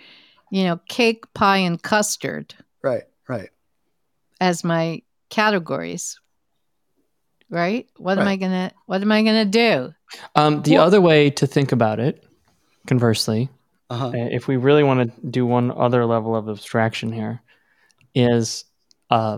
you 0.49 0.63
know, 0.63 0.79
cake, 0.87 1.31
pie, 1.33 1.57
and 1.57 1.81
custard. 1.81 2.53
Right. 2.81 3.03
Right. 3.27 3.49
As 4.39 4.63
my 4.63 5.01
categories 5.29 6.19
right 7.51 7.87
what 7.97 8.17
right. 8.17 8.23
am 8.23 8.27
i 8.27 8.35
gonna 8.35 8.71
what 8.85 9.01
am 9.01 9.11
i 9.11 9.23
gonna 9.23 9.45
do 9.45 9.93
um, 10.35 10.61
the 10.63 10.73
well, 10.73 10.83
other 10.85 11.01
way 11.01 11.29
to 11.29 11.47
think 11.47 11.71
about 11.71 11.99
it 11.99 12.23
conversely 12.87 13.49
uh-huh. 13.89 14.07
Uh, 14.07 14.29
if 14.31 14.47
we 14.47 14.55
really 14.55 14.83
want 14.83 15.13
to 15.13 15.27
do 15.27 15.45
one 15.45 15.69
other 15.69 16.05
level 16.05 16.33
of 16.33 16.47
abstraction 16.47 17.11
here 17.11 17.41
is 18.15 18.63
uh, 19.09 19.37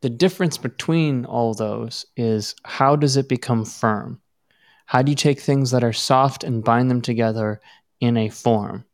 the 0.00 0.10
difference 0.10 0.58
between 0.58 1.24
all 1.24 1.54
those 1.54 2.04
is 2.16 2.56
how 2.64 2.96
does 2.96 3.16
it 3.16 3.28
become 3.28 3.64
firm 3.64 4.20
how 4.86 5.02
do 5.02 5.10
you 5.10 5.16
take 5.16 5.40
things 5.40 5.72
that 5.72 5.84
are 5.84 5.92
soft 5.92 6.44
and 6.44 6.64
bind 6.64 6.90
them 6.90 7.02
together 7.02 7.60
in 8.00 8.16
a 8.16 8.28
form 8.28 8.84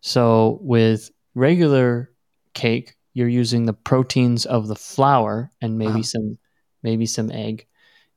so 0.00 0.58
with 0.62 1.10
regular 1.34 2.10
cake 2.54 2.94
you're 3.14 3.28
using 3.28 3.66
the 3.66 3.72
proteins 3.72 4.46
of 4.46 4.68
the 4.68 4.76
flour 4.76 5.50
and 5.60 5.78
maybe 5.78 5.90
uh-huh. 5.90 6.02
some 6.02 6.38
maybe 6.82 7.06
some 7.06 7.30
egg 7.30 7.66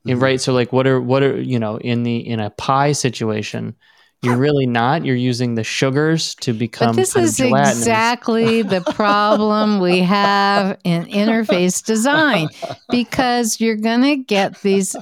mm-hmm. 0.06 0.18
right 0.18 0.40
so 0.40 0.52
like 0.52 0.72
what 0.72 0.86
are 0.86 1.00
what 1.00 1.22
are 1.22 1.40
you 1.40 1.58
know 1.58 1.76
in 1.78 2.02
the 2.02 2.16
in 2.16 2.40
a 2.40 2.50
pie 2.50 2.92
situation 2.92 3.74
you're 4.22 4.36
really 4.36 4.66
not 4.80 5.04
you're 5.04 5.16
using 5.16 5.54
the 5.54 5.64
sugars 5.64 6.34
to 6.36 6.52
become 6.52 6.88
but 6.88 6.96
this 6.96 7.16
is 7.16 7.40
exactly 7.40 8.62
the 8.62 8.80
problem 8.92 9.80
we 9.80 10.00
have 10.00 10.78
in 10.84 11.04
interface 11.06 11.84
design 11.84 12.48
because 12.90 13.60
you're 13.60 13.76
going 13.76 14.02
to 14.02 14.16
get 14.16 14.60
these 14.62 14.96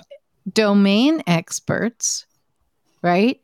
domain 0.50 1.22
experts 1.26 2.26
right 3.02 3.42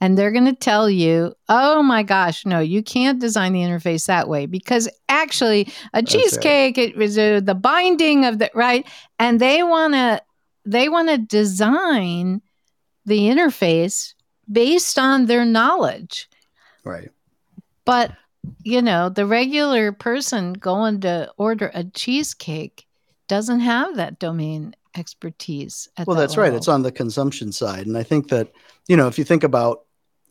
and 0.00 0.16
they're 0.16 0.30
going 0.30 0.44
to 0.44 0.54
tell 0.54 0.88
you, 0.88 1.34
oh 1.48 1.82
my 1.82 2.02
gosh, 2.02 2.46
no, 2.46 2.60
you 2.60 2.82
can't 2.82 3.18
design 3.18 3.52
the 3.52 3.60
interface 3.60 4.06
that 4.06 4.28
way 4.28 4.46
because 4.46 4.88
actually 5.08 5.72
a 5.92 6.02
cheesecake 6.02 6.76
right. 6.76 6.90
it 6.90 6.96
was 6.96 7.18
uh, 7.18 7.40
the 7.42 7.54
binding 7.54 8.24
of 8.24 8.38
the 8.38 8.50
right, 8.54 8.86
and 9.18 9.40
they 9.40 9.62
want 9.62 9.94
to 9.94 10.22
they 10.64 10.88
want 10.88 11.08
to 11.08 11.18
design 11.18 12.42
the 13.06 13.20
interface 13.20 14.14
based 14.50 14.98
on 14.98 15.26
their 15.26 15.44
knowledge, 15.44 16.28
right? 16.84 17.10
But 17.84 18.12
you 18.62 18.82
know, 18.82 19.08
the 19.08 19.26
regular 19.26 19.90
person 19.92 20.52
going 20.52 21.00
to 21.00 21.30
order 21.36 21.70
a 21.74 21.84
cheesecake 21.84 22.86
doesn't 23.26 23.60
have 23.60 23.96
that 23.96 24.18
domain 24.18 24.74
expertise. 24.98 25.88
well, 26.06 26.16
that 26.16 26.22
that's 26.22 26.36
level. 26.36 26.44
right. 26.50 26.56
It's 26.56 26.68
on 26.68 26.82
the 26.82 26.92
consumption 26.92 27.52
side, 27.52 27.86
and 27.86 27.96
I 27.96 28.02
think 28.02 28.28
that 28.28 28.52
you 28.88 28.96
know 28.96 29.06
if 29.08 29.18
you 29.18 29.24
think 29.24 29.44
about 29.44 29.84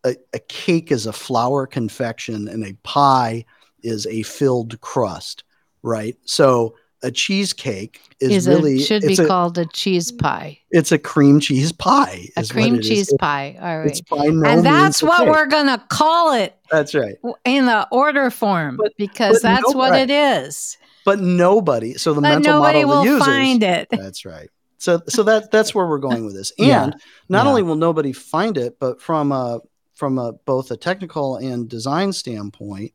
a, 0.03 0.15
a 0.33 0.39
cake 0.39 0.91
is 0.91 1.05
a 1.05 1.13
flour 1.13 1.65
confection 1.65 2.47
and 2.47 2.65
a 2.65 2.73
pie 2.83 3.45
is 3.83 4.05
a 4.07 4.23
filled 4.23 4.79
crust, 4.81 5.43
right? 5.83 6.15
So 6.25 6.75
a 7.03 7.11
cheesecake 7.11 8.01
is, 8.19 8.31
Is 8.31 8.47
really 8.47 8.77
a, 8.77 8.79
should 8.79 9.03
be 9.03 9.13
a, 9.13 9.27
called 9.27 9.55
a 9.59 9.65
cheese 9.67 10.11
pie. 10.11 10.57
it's 10.71 10.91
a 10.91 10.97
cream 10.97 11.39
cheese 11.39 11.71
pie. 11.71 12.27
A 12.35 12.43
cream 12.43 12.81
cheese 12.81 13.11
It- 13.11 13.19
pie. 13.19 13.55
All 13.61 14.17
by 14.17 14.25
no 14.29 14.49
and 14.49 14.65
that's 14.65 15.03
what 15.03 15.19
cake. 15.19 15.29
we're 15.29 15.45
going 15.45 15.67
to 15.67 15.77
call 15.89 16.33
it 16.33 16.55
That's 16.71 16.95
right. 16.95 17.15
in 17.45 17.67
the 17.67 17.87
order 17.91 18.31
form 18.31 18.77
But- 18.77 18.93
because 18.97 19.33
but 19.33 19.41
that's 19.43 19.71
no- 19.71 19.77
what 19.77 19.91
right. 19.91 20.09
it 20.09 20.11
is. 20.11 20.77
But 21.05 21.19
nobody. 21.19 21.93
So 21.93 22.13
the 22.15 22.21
But 22.21 22.29
mental 22.29 22.53
nobody 22.53 22.83
model 22.83 23.03
will 23.03 23.05
users. 23.13 23.25
find 23.27 23.61
it. 23.63 23.87
That's 23.91 24.25
right. 24.25 24.49
So 24.77 25.01
so 25.07 25.23
that 25.23 25.51
that's 25.51 25.73
where 25.73 25.87
we're 25.87 25.97
going 25.99 26.25
with 26.25 26.35
this. 26.35 26.51
And 26.59 26.67
Yeah. 26.67 26.89
not 27.29 27.43
Yeah. 27.45 27.49
only 27.49 27.63
will 27.63 27.75
nobody 27.75 28.13
find 28.13 28.57
it, 28.57 28.77
but 28.79 29.01
from 29.01 29.31
a 29.31 29.59
from 29.93 30.19
a 30.19 30.33
both 30.45 30.69
a 30.71 30.77
technical 30.77 31.37
and 31.37 31.67
design 31.67 32.13
standpoint, 32.13 32.91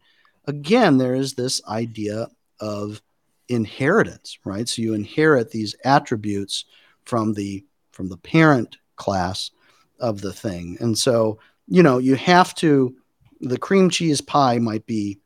again, 0.47 0.99
there 0.99 1.14
is 1.14 1.35
this 1.35 1.61
idea 1.66 2.28
of 2.61 3.03
inheritance, 3.49 4.39
right? 4.45 4.68
So 4.68 4.83
you 4.83 4.95
inherit 4.95 5.51
these 5.51 5.74
attributes 5.85 6.64
from 7.05 7.35
the 7.35 7.64
from 7.91 8.09
the 8.09 8.16
parent 8.16 8.76
class 8.97 9.51
of 9.99 10.20
the 10.20 10.33
thing. 10.33 10.76
And 10.80 10.97
so, 10.97 11.39
you 11.66 11.83
know, 11.83 11.99
you 11.99 12.14
have 12.14 12.55
to 12.57 12.95
the 13.41 13.59
cream 13.59 13.91
cheese 13.91 14.20
pie 14.20 14.59
might 14.59 14.87
be 14.87 15.18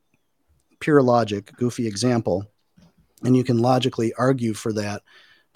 pure 0.81 1.03
logic, 1.03 1.53
goofy 1.57 1.87
example, 1.87 2.47
and 3.23 3.37
you 3.37 3.45
can 3.45 3.59
logically 3.59 4.13
argue 4.15 4.55
for 4.55 4.73
that, 4.73 5.03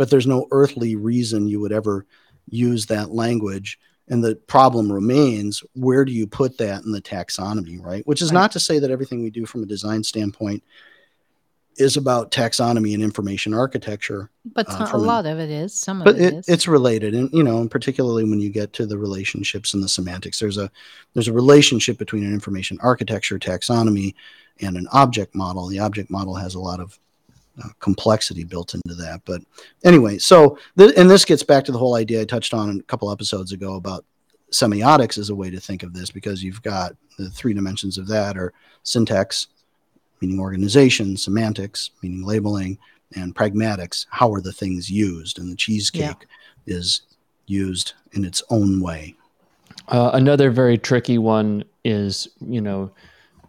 but 0.00 0.08
there's 0.08 0.26
no 0.26 0.48
earthly 0.50 0.96
reason 0.96 1.46
you 1.46 1.60
would 1.60 1.72
ever 1.72 2.06
use 2.48 2.86
that 2.86 3.10
language. 3.10 3.78
And 4.08 4.24
the 4.24 4.34
problem 4.34 4.90
remains 4.90 5.62
where 5.74 6.06
do 6.06 6.12
you 6.12 6.26
put 6.26 6.56
that 6.56 6.84
in 6.84 6.90
the 6.90 7.02
taxonomy, 7.02 7.78
right? 7.84 8.06
Which 8.06 8.22
is 8.22 8.32
not 8.32 8.50
to 8.52 8.60
say 8.60 8.78
that 8.78 8.90
everything 8.90 9.22
we 9.22 9.28
do 9.28 9.44
from 9.44 9.62
a 9.62 9.66
design 9.66 10.02
standpoint 10.02 10.62
is 11.76 11.98
about 11.98 12.30
taxonomy 12.30 12.94
and 12.94 13.02
information 13.02 13.52
architecture, 13.52 14.30
But 14.54 14.70
uh, 14.70 14.88
a 14.90 14.96
an- 14.96 15.04
lot 15.04 15.26
of 15.26 15.38
it 15.38 15.50
is. 15.50 15.74
Some 15.78 16.00
of 16.00 16.06
but 16.06 16.16
it 16.16 16.22
it, 16.22 16.34
is. 16.34 16.48
it's 16.48 16.66
related 16.66 17.14
and 17.14 17.30
you 17.30 17.42
know 17.42 17.58
and 17.60 17.70
particularly 17.70 18.24
when 18.24 18.40
you 18.40 18.48
get 18.48 18.72
to 18.72 18.86
the 18.86 18.96
relationships 18.96 19.74
and 19.74 19.82
the 19.82 19.88
semantics 19.88 20.38
there's 20.38 20.56
a 20.56 20.70
there's 21.12 21.28
a 21.28 21.32
relationship 21.34 21.98
between 21.98 22.24
an 22.24 22.32
information 22.32 22.78
architecture 22.82 23.38
taxonomy 23.38 24.14
and 24.62 24.78
an 24.78 24.88
object 24.92 25.34
model 25.34 25.66
the 25.66 25.78
object 25.78 26.10
model 26.10 26.34
has 26.36 26.54
a 26.54 26.58
lot 26.60 26.80
of 26.80 26.98
uh, 27.62 27.68
complexity 27.78 28.44
built 28.44 28.74
into 28.74 28.94
that. 28.94 29.22
But 29.24 29.42
anyway 29.84 30.18
so 30.18 30.58
th- 30.78 30.94
and 30.96 31.10
this 31.10 31.24
gets 31.24 31.42
back 31.42 31.64
to 31.64 31.72
the 31.72 31.78
whole 31.78 31.94
idea 31.94 32.20
i 32.20 32.24
touched 32.24 32.54
on 32.54 32.78
a 32.78 32.82
couple 32.84 33.10
episodes 33.10 33.52
ago 33.52 33.74
about 33.74 34.04
semiotics 34.52 35.16
as 35.18 35.30
a 35.30 35.34
way 35.34 35.50
to 35.50 35.60
think 35.60 35.82
of 35.82 35.92
this 35.92 36.10
because 36.10 36.42
you've 36.42 36.62
got 36.62 36.96
the 37.18 37.30
three 37.30 37.54
dimensions 37.54 37.98
of 37.98 38.08
that 38.08 38.36
are 38.36 38.52
syntax 38.82 39.48
meaning 40.20 40.40
organization 40.40 41.16
semantics 41.16 41.90
meaning 42.02 42.24
labeling 42.24 42.78
and 43.16 43.34
pragmatics. 43.34 44.06
How 44.10 44.32
are 44.32 44.40
the 44.40 44.52
things 44.52 44.90
used? 44.90 45.38
And 45.38 45.50
the 45.50 45.56
cheesecake 45.56 46.26
is 46.66 47.02
used 47.46 47.94
in 48.12 48.24
its 48.24 48.42
own 48.50 48.80
way. 48.80 49.16
Uh, 49.88 50.10
another 50.12 50.50
very 50.50 50.78
tricky 50.78 51.18
one 51.18 51.64
is, 51.84 52.28
you 52.40 52.60
know, 52.60 52.90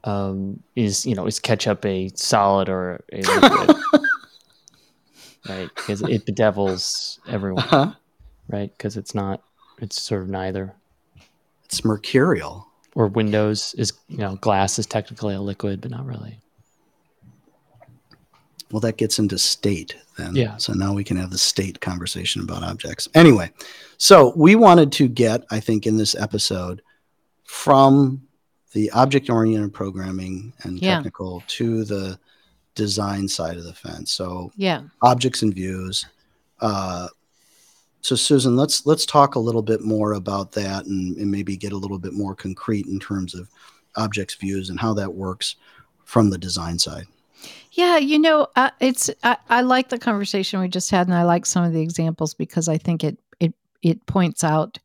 um, 0.03 0.61
is 0.75 1.05
you 1.05 1.15
know, 1.15 1.27
is 1.27 1.39
ketchup 1.39 1.85
a 1.85 2.09
solid 2.15 2.69
or 2.69 3.03
a 3.11 3.17
liquid? 3.21 3.77
right, 5.49 5.69
because 5.75 6.01
it 6.01 6.25
bedevils 6.25 7.19
everyone, 7.27 7.63
uh-huh. 7.65 7.93
right? 8.49 8.71
Because 8.77 8.97
it's 8.97 9.13
not, 9.15 9.41
it's 9.79 10.01
sort 10.01 10.21
of 10.23 10.29
neither. 10.29 10.73
it's 11.65 11.83
mercurial 11.85 12.67
Or 12.95 13.07
Windows 13.07 13.73
is, 13.77 13.93
you 14.07 14.17
know, 14.17 14.35
glass 14.37 14.77
is 14.79 14.85
technically 14.85 15.33
a 15.35 15.41
liquid, 15.41 15.81
but 15.81 15.91
not 15.91 16.05
really. 16.05 16.37
well 18.71 18.79
that 18.81 18.97
gets 18.97 19.19
into 19.19 19.37
state 19.37 19.95
then 20.17 20.35
Yeah. 20.35 20.57
so 20.57 20.73
now 20.73 20.93
we 20.93 21.03
can 21.03 21.17
have 21.17 21.29
the 21.31 21.37
state 21.37 21.81
conversation 21.81 22.41
about 22.41 22.63
objects 22.63 23.07
anyway 23.13 23.51
so 23.97 24.33
we 24.35 24.55
wanted 24.55 24.91
to 24.93 25.07
get 25.07 25.43
i 25.51 25.59
think 25.59 25.85
in 25.87 25.97
this 25.97 26.15
episode 26.15 26.81
from 27.43 28.21
the 28.71 28.89
object 28.91 29.29
oriented 29.29 29.73
programming 29.73 30.53
and 30.63 30.81
Yeah. 30.81 30.95
technical 30.95 31.43
to 31.47 31.83
the 31.83 32.19
design 32.75 33.27
side 33.27 33.57
of 33.57 33.65
the 33.65 33.73
fence 33.73 34.11
so 34.13 34.51
yeah. 34.55 34.83
objects 35.01 35.41
and 35.41 35.53
views. 35.53 36.05
Uh, 36.61 37.07
so 38.01 38.15
Susan, 38.15 38.55
let's 38.55 38.85
let's 38.85 39.05
talk 39.05 39.35
a 39.35 39.39
little 39.39 39.61
bit 39.61 39.81
more 39.81 40.13
about 40.13 40.51
that 40.53 40.85
and, 40.85 41.15
and 41.17 41.29
maybe 41.29 41.55
get 41.55 41.71
a 41.71 41.77
little 41.77 41.99
bit 41.99 42.13
more 42.13 42.33
concrete 42.33 42.87
in 42.87 42.99
terms 42.99 43.35
of 43.35 43.47
objects, 43.95 44.35
views, 44.35 44.69
and 44.69 44.79
how 44.79 44.93
that 44.95 45.13
works 45.13 45.55
from 46.05 46.29
the 46.29 46.37
design 46.37 46.79
side. 46.79 47.05
Yeah, 47.73 47.97
you 47.97 48.19
know, 48.19 48.47
uh, 48.55 48.71
it's 48.79 49.09
I, 49.23 49.37
I 49.49 49.61
like 49.61 49.89
the 49.89 49.99
conversation 49.99 50.59
we 50.59 50.67
just 50.67 50.89
had, 50.89 51.07
and 51.07 51.15
I 51.15 51.23
like 51.23 51.45
some 51.45 51.63
of 51.63 51.73
the 51.73 51.81
examples 51.81 52.33
because 52.33 52.67
I 52.67 52.77
think 52.77 53.03
it 53.03 53.17
it 53.39 53.53
it 53.81 54.05
points 54.07 54.43
out 54.43 54.79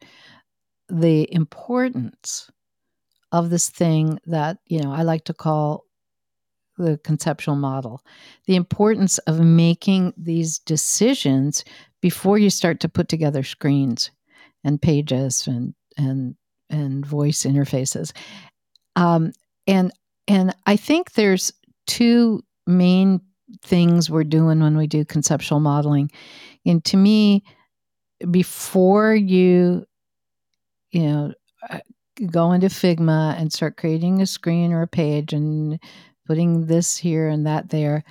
the 0.89 1.32
importance 1.34 2.51
of 3.33 3.51
this 3.51 3.68
thing 3.68 4.18
that 4.27 4.59
you 4.66 4.81
know 4.81 4.93
I 4.93 5.03
like 5.03 5.24
to 5.24 5.35
call 5.35 5.85
the 6.79 6.99
conceptual 7.05 7.57
model, 7.57 8.03
the 8.47 8.57
importance 8.57 9.18
of 9.18 9.41
making 9.41 10.12
these 10.16 10.59
decisions 10.59 11.64
before 12.03 12.39
you 12.39 12.51
start 12.51 12.81
to 12.81 12.89
put 12.89 13.09
together 13.09 13.43
screens 13.43 14.11
and 14.62 14.81
pages 14.81 15.47
and 15.47 15.74
and 15.97 16.37
and 16.68 17.07
voice 17.07 17.43
interfaces, 17.43 18.12
um, 18.97 19.33
and 19.66 19.93
and 20.29 20.55
I 20.66 20.77
think 20.77 21.12
there's 21.12 21.53
two 21.87 22.43
main 22.66 23.20
things 23.62 24.11
we're 24.11 24.24
doing 24.24 24.61
when 24.61 24.77
we 24.77 24.87
do 24.87 25.05
conceptual 25.05 25.61
modeling. 25.61 26.11
And 26.64 26.85
to 26.87 26.97
me, 26.97 27.45
before 28.31 29.14
you, 29.14 29.87
you 30.91 31.03
know, 31.03 31.33
uh, 31.70 31.79
go 32.31 32.53
into 32.53 32.69
Figma 32.69 33.39
and 33.39 33.53
start 33.53 33.77
creating 33.77 34.21
a 34.21 34.27
screen 34.27 34.73
or 34.73 34.83
a 34.83 34.89
page 34.89 35.33
and 35.33 35.79
putting 36.27 36.67
this 36.67 36.97
here 36.97 37.29
and 37.29 37.47
that 37.47 37.71
there, 37.71 38.05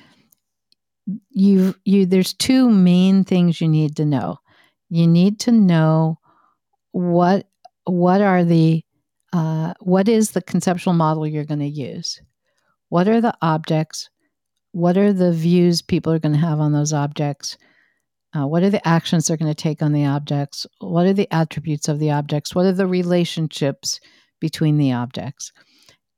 you 1.29 1.75
you 1.85 2.05
there's 2.05 2.33
two 2.33 2.69
main 2.69 3.23
things 3.23 3.61
you 3.61 3.67
need 3.67 3.95
to 3.97 4.05
know. 4.05 4.39
You 4.89 5.07
need 5.07 5.39
to 5.41 5.51
know 5.51 6.19
what 6.91 7.47
what 7.85 8.21
are 8.21 8.43
the 8.43 8.83
uh, 9.33 9.73
what 9.81 10.07
is 10.07 10.31
the 10.31 10.41
conceptual 10.41 10.93
model 10.93 11.27
you're 11.27 11.45
going 11.45 11.59
to 11.59 11.65
use? 11.65 12.21
What 12.89 13.07
are 13.07 13.21
the 13.21 13.35
objects? 13.41 14.09
What 14.71 14.97
are 14.97 15.13
the 15.13 15.33
views 15.33 15.81
people 15.81 16.13
are 16.13 16.19
going 16.19 16.33
to 16.33 16.39
have 16.39 16.59
on 16.59 16.71
those 16.71 16.93
objects 16.93 17.57
uh, 18.35 18.45
what 18.45 18.63
are 18.63 18.69
the 18.69 18.85
actions 18.85 19.25
they're 19.25 19.37
going 19.37 19.53
to 19.53 19.55
take 19.55 19.81
on 19.81 19.93
the 19.93 20.05
objects? 20.05 20.67
What 20.79 21.05
are 21.05 21.13
the 21.13 21.33
attributes 21.33 21.87
of 21.87 21.99
the 21.99 22.11
objects? 22.11 22.53
What 22.53 22.65
are 22.65 22.73
the 22.73 22.87
relationships 22.87 23.99
between 24.41 24.77
the 24.77 24.91
objects? 24.91 25.51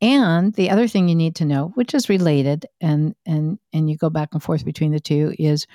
And 0.01 0.53
the 0.53 0.69
other 0.69 0.87
thing 0.87 1.07
you 1.07 1.15
need 1.15 1.35
to 1.37 1.45
know 1.45 1.71
which 1.75 1.93
is 1.93 2.09
related 2.09 2.65
and 2.81 3.15
and 3.25 3.57
and 3.73 3.89
you 3.89 3.97
go 3.97 4.09
back 4.09 4.29
and 4.33 4.43
forth 4.43 4.63
between 4.63 4.91
the 4.91 4.99
two 4.99 5.33
is 5.39 5.65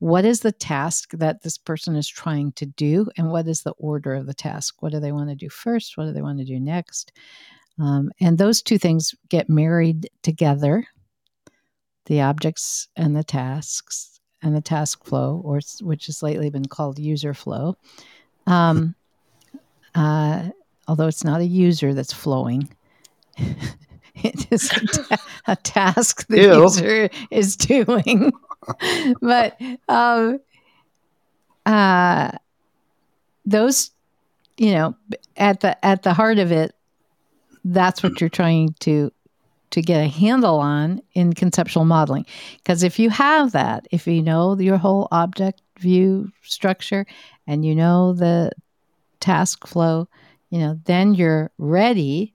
what 0.00 0.24
is 0.24 0.40
the 0.40 0.52
task 0.52 1.10
that 1.12 1.42
this 1.42 1.58
person 1.58 1.96
is 1.96 2.08
trying 2.08 2.52
to 2.52 2.66
do 2.66 3.06
and 3.16 3.30
what 3.30 3.46
is 3.46 3.62
the 3.62 3.72
order 3.72 4.14
of 4.14 4.26
the 4.26 4.34
task? 4.34 4.76
What 4.80 4.92
do 4.92 5.00
they 5.00 5.12
want 5.12 5.30
to 5.30 5.34
do 5.34 5.48
first? 5.48 5.96
What 5.96 6.06
do 6.06 6.12
they 6.12 6.22
want 6.22 6.38
to 6.38 6.44
do 6.44 6.58
next? 6.60 7.12
Um, 7.78 8.10
and 8.20 8.36
those 8.36 8.62
two 8.62 8.78
things 8.78 9.14
get 9.28 9.48
married 9.48 10.10
together 10.22 10.86
the 12.06 12.22
objects 12.22 12.88
and 12.96 13.14
the 13.14 13.24
tasks 13.24 14.19
and 14.42 14.54
the 14.54 14.60
task 14.60 15.04
flow, 15.04 15.40
or 15.44 15.60
which 15.80 16.06
has 16.06 16.22
lately 16.22 16.50
been 16.50 16.66
called 16.66 16.98
user 16.98 17.34
flow. 17.34 17.76
Um, 18.46 18.94
uh, 19.94 20.50
although 20.88 21.08
it's 21.08 21.24
not 21.24 21.40
a 21.40 21.46
user 21.46 21.94
that's 21.94 22.12
flowing, 22.12 22.68
it 24.14 24.50
is 24.50 24.70
a, 24.72 24.86
ta- 24.86 25.24
a 25.46 25.56
task 25.56 26.26
the 26.28 26.42
Ew. 26.42 26.62
user 26.62 27.10
is 27.30 27.56
doing. 27.56 28.32
but 29.20 29.60
um, 29.88 30.40
uh, 31.66 32.32
those, 33.44 33.90
you 34.56 34.72
know, 34.72 34.96
at 35.36 35.60
the 35.60 35.84
at 35.84 36.02
the 36.02 36.12
heart 36.12 36.38
of 36.38 36.52
it, 36.52 36.74
that's 37.64 38.02
what 38.02 38.20
you're 38.20 38.30
trying 38.30 38.74
to 38.80 39.12
to 39.70 39.82
get 39.82 40.00
a 40.00 40.08
handle 40.08 40.58
on 40.58 41.00
in 41.14 41.32
conceptual 41.32 41.84
modeling. 41.84 42.26
Because 42.58 42.82
if 42.82 42.98
you 42.98 43.10
have 43.10 43.52
that 43.52 43.86
if 43.90 44.06
you 44.06 44.22
know 44.22 44.58
your 44.58 44.78
whole 44.78 45.08
object 45.12 45.62
view 45.78 46.30
structure 46.42 47.06
and 47.46 47.64
you 47.64 47.74
know 47.74 48.12
the 48.12 48.50
task 49.20 49.66
flow 49.66 50.08
you 50.50 50.58
know 50.58 50.78
then 50.84 51.14
you're 51.14 51.50
ready 51.58 52.34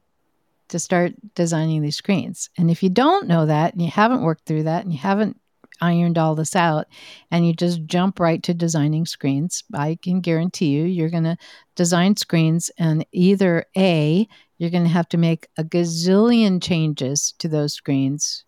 to 0.70 0.80
start 0.80 1.14
designing 1.36 1.82
these 1.82 1.98
screens. 1.98 2.50
And 2.58 2.72
if 2.72 2.82
you 2.82 2.90
don't 2.90 3.28
know 3.28 3.46
that 3.46 3.74
and 3.74 3.82
you 3.82 3.90
haven't 3.90 4.24
worked 4.24 4.46
through 4.46 4.64
that 4.64 4.84
and 4.84 4.92
you 4.92 5.00
haven't 5.00 5.40
ironed 5.82 6.18
all 6.18 6.36
this 6.36 6.56
out 6.56 6.88
and 7.32 7.46
you 7.46 7.54
just 7.54 7.86
jump 7.86 8.20
right 8.20 8.42
to 8.44 8.54
designing 8.54 9.06
screens 9.06 9.62
i 9.74 9.98
can 10.02 10.22
guarantee 10.22 10.68
you 10.68 10.86
you're 10.86 11.10
going 11.10 11.26
to 11.26 11.36
design 11.76 12.16
screens 12.16 12.72
and 12.78 13.06
either 13.12 13.66
a 13.76 14.26
you're 14.58 14.70
going 14.70 14.84
to 14.84 14.89
have 14.89 15.10
to 15.10 15.18
make 15.18 15.47
a 15.58 15.64
gazillion 15.64 16.62
changes 16.62 17.34
to 17.39 17.47
those 17.47 17.74
screens 17.74 18.43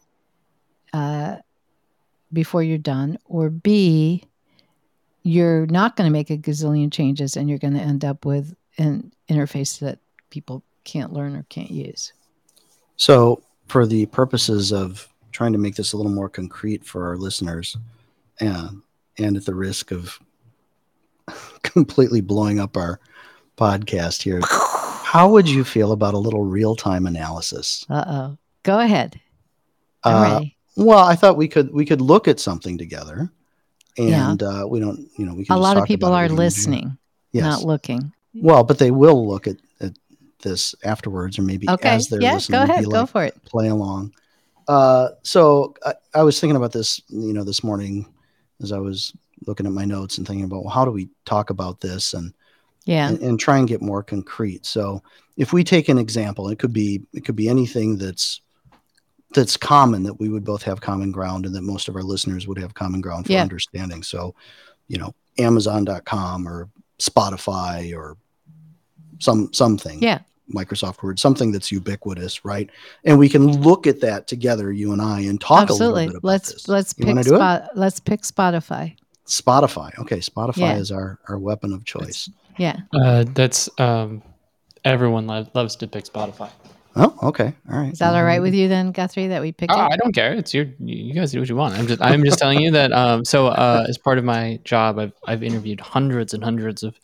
uh, 0.93 1.37
before 2.31 2.63
you're 2.63 2.77
done, 2.77 3.17
or 3.25 3.49
B, 3.49 4.23
you're 5.23 5.65
not 5.67 5.95
going 5.95 6.07
to 6.07 6.11
make 6.11 6.29
a 6.29 6.37
gazillion 6.37 6.91
changes 6.91 7.35
and 7.35 7.49
you're 7.49 7.59
going 7.59 7.73
to 7.73 7.81
end 7.81 8.05
up 8.05 8.25
with 8.25 8.55
an 8.77 9.11
interface 9.29 9.79
that 9.79 9.99
people 10.29 10.63
can't 10.83 11.13
learn 11.13 11.35
or 11.35 11.45
can't 11.49 11.71
use. 11.71 12.13
So, 12.95 13.43
for 13.67 13.85
the 13.85 14.05
purposes 14.07 14.71
of 14.71 15.07
trying 15.31 15.51
to 15.51 15.59
make 15.59 15.75
this 15.75 15.93
a 15.93 15.97
little 15.97 16.11
more 16.11 16.29
concrete 16.29 16.85
for 16.85 17.05
our 17.07 17.17
listeners, 17.17 17.77
and 18.39 18.81
and 19.17 19.35
at 19.35 19.45
the 19.45 19.53
risk 19.53 19.91
of 19.91 20.19
completely 21.63 22.21
blowing 22.21 22.59
up 22.59 22.77
our 22.77 22.99
podcast 23.57 24.21
here, 24.21 24.39
how 25.07 25.29
would 25.29 25.47
you 25.47 25.63
feel 25.63 25.93
about 25.93 26.13
a 26.13 26.17
little 26.17 26.43
real 26.43 26.75
time 26.75 27.05
analysis? 27.05 27.85
Uh 27.89 28.03
oh. 28.07 28.37
Go 28.63 28.79
ahead. 28.79 29.19
Uh, 30.03 30.41
well, 30.75 30.99
I 31.05 31.15
thought 31.15 31.37
we 31.37 31.47
could 31.47 31.71
we 31.73 31.85
could 31.85 32.01
look 32.01 32.27
at 32.27 32.41
something 32.41 32.77
together, 32.77 33.31
and 33.97 34.43
uh, 34.43 34.65
we 34.69 34.81
don't, 34.81 34.99
you 35.17 35.25
know, 35.25 35.33
we 35.33 35.45
can. 35.45 35.55
A 35.55 35.59
lot 35.59 35.77
of 35.77 35.85
people 35.85 36.11
are 36.13 36.27
listening, 36.27 36.97
Yes. 37.31 37.43
not 37.43 37.63
looking. 37.63 38.11
Well, 38.33 38.63
but 38.65 38.79
they 38.79 38.91
will 38.91 39.25
look 39.25 39.47
at, 39.47 39.55
at 39.79 39.93
this 40.43 40.75
afterwards, 40.83 41.39
or 41.39 41.43
maybe 41.43 41.69
Okay. 41.69 41.89
as 41.95 42.09
they're 42.09 42.21
Yeah, 42.21 42.33
listening. 42.33 42.59
go 42.59 42.63
ahead. 42.71 42.85
Go 42.85 43.05
for 43.05 43.23
it. 43.23 43.41
play 43.45 43.69
along. 43.69 44.13
Uh, 44.67 45.09
so 45.23 45.73
I, 45.85 45.93
I 46.13 46.23
was 46.23 46.39
thinking 46.39 46.57
about 46.57 46.73
this, 46.73 47.01
you 47.07 47.31
know, 47.33 47.45
this 47.45 47.63
morning 47.63 48.05
as 48.61 48.73
I 48.73 48.79
was 48.79 49.13
looking 49.47 49.65
at 49.65 49.71
my 49.71 49.85
notes 49.85 50.17
and 50.17 50.27
thinking 50.27 50.43
about 50.43 50.63
well, 50.65 50.73
how 50.73 50.83
do 50.83 50.91
we 50.91 51.07
talk 51.25 51.49
about 51.49 51.79
this 51.79 52.13
and, 52.13 52.33
Yeah. 52.87 53.09
and 53.09 53.19
and 53.19 53.39
try 53.39 53.57
and 53.59 53.67
get 53.67 53.81
more 53.81 54.01
concrete. 54.01 54.65
So 54.65 55.03
if 55.37 55.53
we 55.53 55.63
take 55.63 55.89
an 55.89 55.97
example, 55.97 56.49
it 56.49 56.57
could 56.57 56.73
be 56.73 57.03
it 57.13 57.25
could 57.25 57.35
be 57.35 57.49
anything 57.49 57.97
that's 57.97 58.41
that's 59.33 59.57
common 59.57 60.03
that 60.03 60.19
we 60.19 60.29
would 60.29 60.45
both 60.45 60.63
have 60.63 60.79
common 60.81 61.11
ground 61.11 61.45
and 61.45 61.53
that 61.53 61.61
most 61.61 61.89
of 61.89 61.95
our 61.95 62.01
listeners 62.01 62.47
would 62.47 62.57
have 62.57 62.73
common 62.73 63.01
ground 63.01 63.25
for 63.25 63.33
Yeah. 63.33 63.41
understanding. 63.41 64.01
So, 64.01 64.33
you 64.87 64.97
know, 64.97 65.13
Amazon.com 65.37 66.47
or 66.47 66.69
Spotify 66.97 67.95
or 67.95 68.15
some 69.19 69.51
something. 69.53 70.01
Yeah. 70.01 70.19
Microsoft 70.53 71.03
Word, 71.03 71.19
something 71.19 71.51
that's 71.51 71.73
ubiquitous, 71.73 72.45
right? 72.45 72.69
And 73.03 73.19
we 73.19 73.27
can 73.27 73.61
look 73.61 73.85
at 73.85 73.99
that 73.99 74.27
together, 74.27 74.71
you 74.71 74.93
and 74.93 75.01
I, 75.01 75.19
and 75.19 75.41
talk 75.41 75.59
a 75.69 75.73
Absolutely. 75.73 76.05
little 76.05 76.13
bit 76.13 76.17
about 76.19 76.27
Let's 76.29 76.53
this. 76.53 76.67
let's 76.69 76.95
You 76.97 77.05
pick 77.13 77.25
spot, 77.25 77.69
let's 77.75 77.99
pick 77.99 78.21
Spotify. 78.21 78.95
Spotify. 79.27 79.99
Okay, 79.99 80.19
Spotify 80.19 80.57
Yeah. 80.59 80.77
is 80.77 80.89
our 80.89 81.19
our 81.27 81.37
weapon 81.37 81.73
of 81.73 81.83
choice. 81.83 82.29
Yeah. 82.57 82.77
Uh, 82.93 83.25
that's 83.33 83.69
um, 83.79 84.21
everyone 84.83 85.27
lo- 85.27 85.47
loves 85.53 85.75
to 85.77 85.87
pick 85.87 86.05
Spotify. 86.05 86.49
Oh, 86.99 87.15
okay, 87.29 87.53
all 87.71 87.77
right. 87.79 87.93
Is 87.93 87.99
that 87.99 88.15
all 88.15 88.23
right 88.23 88.41
with 88.41 88.55
you 88.55 88.67
then, 88.67 88.91
Guthrie, 88.91 89.27
that 89.27 89.39
we 89.39 89.51
pick 89.51 89.69
Oh, 89.71 89.85
it? 89.85 89.91
I 89.93 89.97
don't 89.97 90.13
care. 90.13 90.33
It's 90.33 90.51
your. 90.51 90.65
You 90.79 91.13
guys 91.13 91.31
do 91.31 91.39
what 91.39 91.47
you 91.47 91.55
want. 91.55 91.75
I'm 91.75 91.85
just. 91.85 92.01
I'm 92.01 92.23
just 92.23 92.39
telling 92.39 92.59
you 92.59 92.71
that. 92.71 92.91
Um, 92.91 93.23
so, 93.23 93.47
uh, 93.47 93.85
as 93.87 93.99
part 93.99 94.17
of 94.17 94.23
my 94.23 94.59
job, 94.63 94.97
I've 94.97 95.13
I've 95.27 95.43
interviewed 95.43 95.79
hundreds 95.79 96.33
and 96.33 96.43
hundreds 96.43 96.81
of 96.81 96.99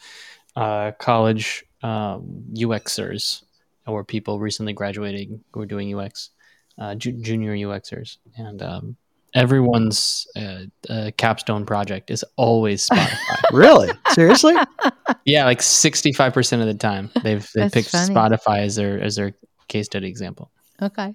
uh, 0.56 0.94
college 0.98 1.64
um, 1.84 2.44
UXers 2.56 3.44
or 3.86 4.04
people 4.04 4.40
recently 4.40 4.74
graduating 4.74 5.44
who 5.52 5.62
are 5.62 5.66
doing 5.68 5.94
UX, 5.94 6.32
uh, 6.80 6.96
ju- 6.96 7.12
junior 7.22 7.54
UXers, 7.54 8.18
and 8.36 8.64
um, 8.64 8.96
everyone's 9.36 10.28
uh, 10.36 10.60
uh, 10.90 11.12
capstone 11.18 11.66
project 11.66 12.12
is 12.12 12.24
always 12.38 12.88
Spotify. 12.88 13.18
Really? 13.52 13.90
Seriously? 14.12 14.56
yeah, 15.26 15.46
like 15.46 15.62
sixty 15.62 16.12
five 16.12 16.34
percent 16.34 16.62
of 16.62 16.68
the 16.68 16.74
time 16.74 17.12
they've 17.24 17.48
they 17.54 17.70
picked 17.70 17.90
funny. 17.90 18.14
Spotify 18.14 18.60
as 18.60 18.76
their 18.76 19.00
as 19.00 19.16
their 19.16 19.34
case 19.68 19.86
study 19.86 20.08
example. 20.08 20.50
Okay. 20.82 21.14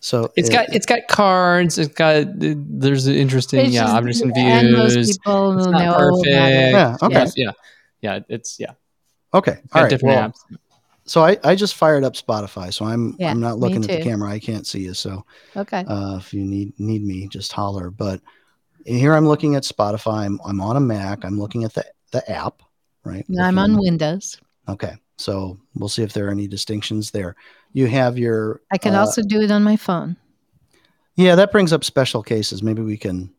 So 0.00 0.30
It's 0.36 0.48
it- 0.48 0.52
got 0.52 0.68
it's 0.72 0.86
got 0.86 1.00
cards. 1.08 1.78
It's 1.78 1.92
got 1.94 2.24
there's 2.36 3.06
interesting 3.08 3.60
It's 3.60 3.74
yeah 3.74 3.82
just- 3.84 3.94
objects 3.94 4.20
and 4.20 4.36
and 4.36 4.72
most 4.72 4.94
views. 4.94 5.18
people 5.18 5.58
It's 5.58 5.66
not 5.66 5.78
know 5.84 5.94
perfect. 5.96 6.26
Yeah, 6.28 6.96
okay. 7.02 7.14
Yeah, 7.14 7.30
yeah, 7.36 7.52
yeah. 8.00 8.18
It's 8.28 8.60
yeah. 8.60 8.72
okay. 9.34 9.52
It's 9.52 9.60
All 9.74 9.80
got 9.80 9.82
right. 9.82 9.90
different 9.90 10.16
Well, 10.16 10.28
apps. 10.28 10.56
So 11.04 11.24
I, 11.24 11.36
I 11.44 11.54
just 11.54 11.74
fired 11.74 12.04
up 12.04 12.14
Spotify, 12.14 12.72
so 12.72 12.84
I'm 12.84 13.16
Yeah, 13.18 13.30
I'm 13.30 13.40
not 13.40 13.58
looking 13.58 13.84
at 13.84 13.90
the 13.90 14.02
camera. 14.02 14.30
I 14.30 14.38
can't 14.38 14.66
see 14.66 14.80
you, 14.82 14.94
so 14.94 15.24
Okay. 15.56 15.84
uh, 15.86 16.16
if 16.18 16.32
you 16.32 16.44
need 16.44 16.78
need 16.78 17.04
me, 17.04 17.28
just 17.28 17.52
holler. 17.52 17.90
But 17.90 18.20
here 18.84 19.14
I'm 19.14 19.26
looking 19.26 19.54
at 19.54 19.62
Spotify. 19.62 20.26
I'm, 20.26 20.40
I'm 20.44 20.60
on 20.60 20.76
a 20.76 20.80
Mac. 20.80 21.24
I'm 21.24 21.38
looking 21.38 21.64
at 21.64 21.74
the 21.74 21.84
the 22.12 22.28
app, 22.30 22.62
right? 23.04 23.24
Now 23.28 23.46
I'm 23.46 23.58
on 23.58 23.78
Windows. 23.78 24.38
Okay, 24.68 24.94
so 25.16 25.58
we'll 25.74 25.88
see 25.88 26.02
if 26.02 26.12
there 26.12 26.28
are 26.28 26.30
any 26.30 26.46
distinctions 26.46 27.10
there. 27.10 27.34
You 27.72 27.86
have 27.86 28.18
your. 28.18 28.60
I 28.70 28.78
can 28.78 28.94
uh, 28.94 29.00
also 29.00 29.22
do 29.22 29.40
it 29.40 29.50
on 29.50 29.62
my 29.64 29.76
phone. 29.76 30.16
Yeah, 31.16 31.34
that 31.34 31.52
brings 31.52 31.72
up 31.72 31.84
special 31.84 32.22
cases. 32.22 32.62
Maybe 32.62 32.82
we 32.82 32.96
can. 32.96 33.32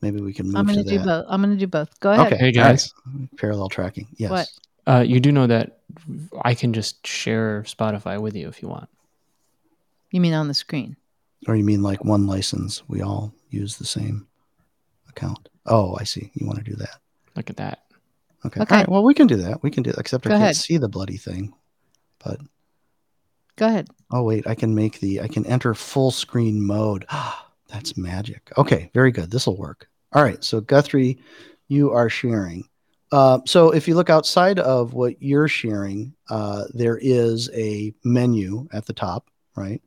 Maybe 0.00 0.20
we 0.20 0.32
can 0.32 0.46
move 0.46 0.56
I'm 0.56 0.64
going 0.64 0.78
to 0.78 0.84
to 0.84 0.90
do 0.90 0.98
that. 0.98 1.04
both. 1.06 1.26
I'm 1.28 1.42
going 1.42 1.54
to 1.54 1.58
do 1.60 1.66
both. 1.66 1.98
Go 1.98 2.12
ahead. 2.12 2.32
Okay, 2.32 2.36
Hey, 2.36 2.58
all 2.58 2.64
right. 2.66 2.70
guys. 2.70 2.94
Parallel 3.36 3.68
tracking. 3.68 4.06
Yes. 4.16 4.30
What? 4.30 4.48
Uh, 4.86 5.00
you 5.00 5.18
do 5.18 5.32
know 5.32 5.48
that 5.48 5.77
I 6.42 6.54
can 6.54 6.72
just 6.72 7.06
share 7.06 7.62
Spotify 7.62 8.20
with 8.20 8.34
you 8.34 8.48
if 8.48 8.62
you 8.62 8.68
want. 8.68 8.88
You 10.10 10.20
mean 10.20 10.34
on 10.34 10.48
the 10.48 10.54
screen? 10.54 10.96
Or 11.46 11.54
you 11.54 11.64
mean 11.64 11.82
like 11.82 12.04
one 12.04 12.26
license? 12.26 12.82
We 12.88 13.02
all 13.02 13.32
use 13.50 13.76
the 13.76 13.84
same 13.84 14.26
account. 15.08 15.48
Oh, 15.66 15.96
I 15.98 16.04
see. 16.04 16.30
You 16.34 16.46
want 16.46 16.58
to 16.58 16.64
do 16.64 16.76
that? 16.76 16.98
Look 17.36 17.50
at 17.50 17.56
that. 17.58 17.84
Okay. 18.46 18.60
Okay. 18.60 18.74
All 18.74 18.80
right. 18.80 18.88
Well, 18.88 19.04
we 19.04 19.14
can 19.14 19.26
do 19.26 19.36
that. 19.36 19.62
We 19.62 19.70
can 19.70 19.82
do 19.82 19.90
that. 19.92 20.00
Except 20.00 20.26
I 20.26 20.30
can't 20.30 20.42
ahead. 20.42 20.56
see 20.56 20.78
the 20.78 20.88
bloody 20.88 21.16
thing. 21.16 21.52
But 22.24 22.40
Go 23.56 23.66
ahead. 23.66 23.88
oh 24.12 24.22
wait, 24.22 24.46
I 24.46 24.54
can 24.54 24.74
make 24.74 25.00
the. 25.00 25.20
I 25.20 25.28
can 25.28 25.44
enter 25.46 25.74
full 25.74 26.10
screen 26.10 26.64
mode. 26.64 27.04
Ah, 27.10 27.46
that's 27.68 27.96
magic. 27.96 28.50
Okay. 28.56 28.90
Very 28.94 29.10
good. 29.12 29.30
This 29.30 29.46
will 29.46 29.56
work. 29.56 29.88
All 30.12 30.22
right. 30.22 30.42
So 30.42 30.60
Guthrie, 30.60 31.18
you 31.68 31.90
are 31.90 32.08
sharing. 32.08 32.68
Uh, 33.10 33.40
so 33.46 33.70
if 33.70 33.88
you 33.88 33.94
look 33.94 34.10
outside 34.10 34.58
of 34.58 34.92
what 34.92 35.20
you're 35.22 35.48
sharing, 35.48 36.14
uh, 36.28 36.64
there 36.74 36.98
is 37.00 37.50
a 37.54 37.94
menu 38.04 38.68
at 38.72 38.86
the 38.86 38.92
top, 38.92 39.30
right? 39.56 39.80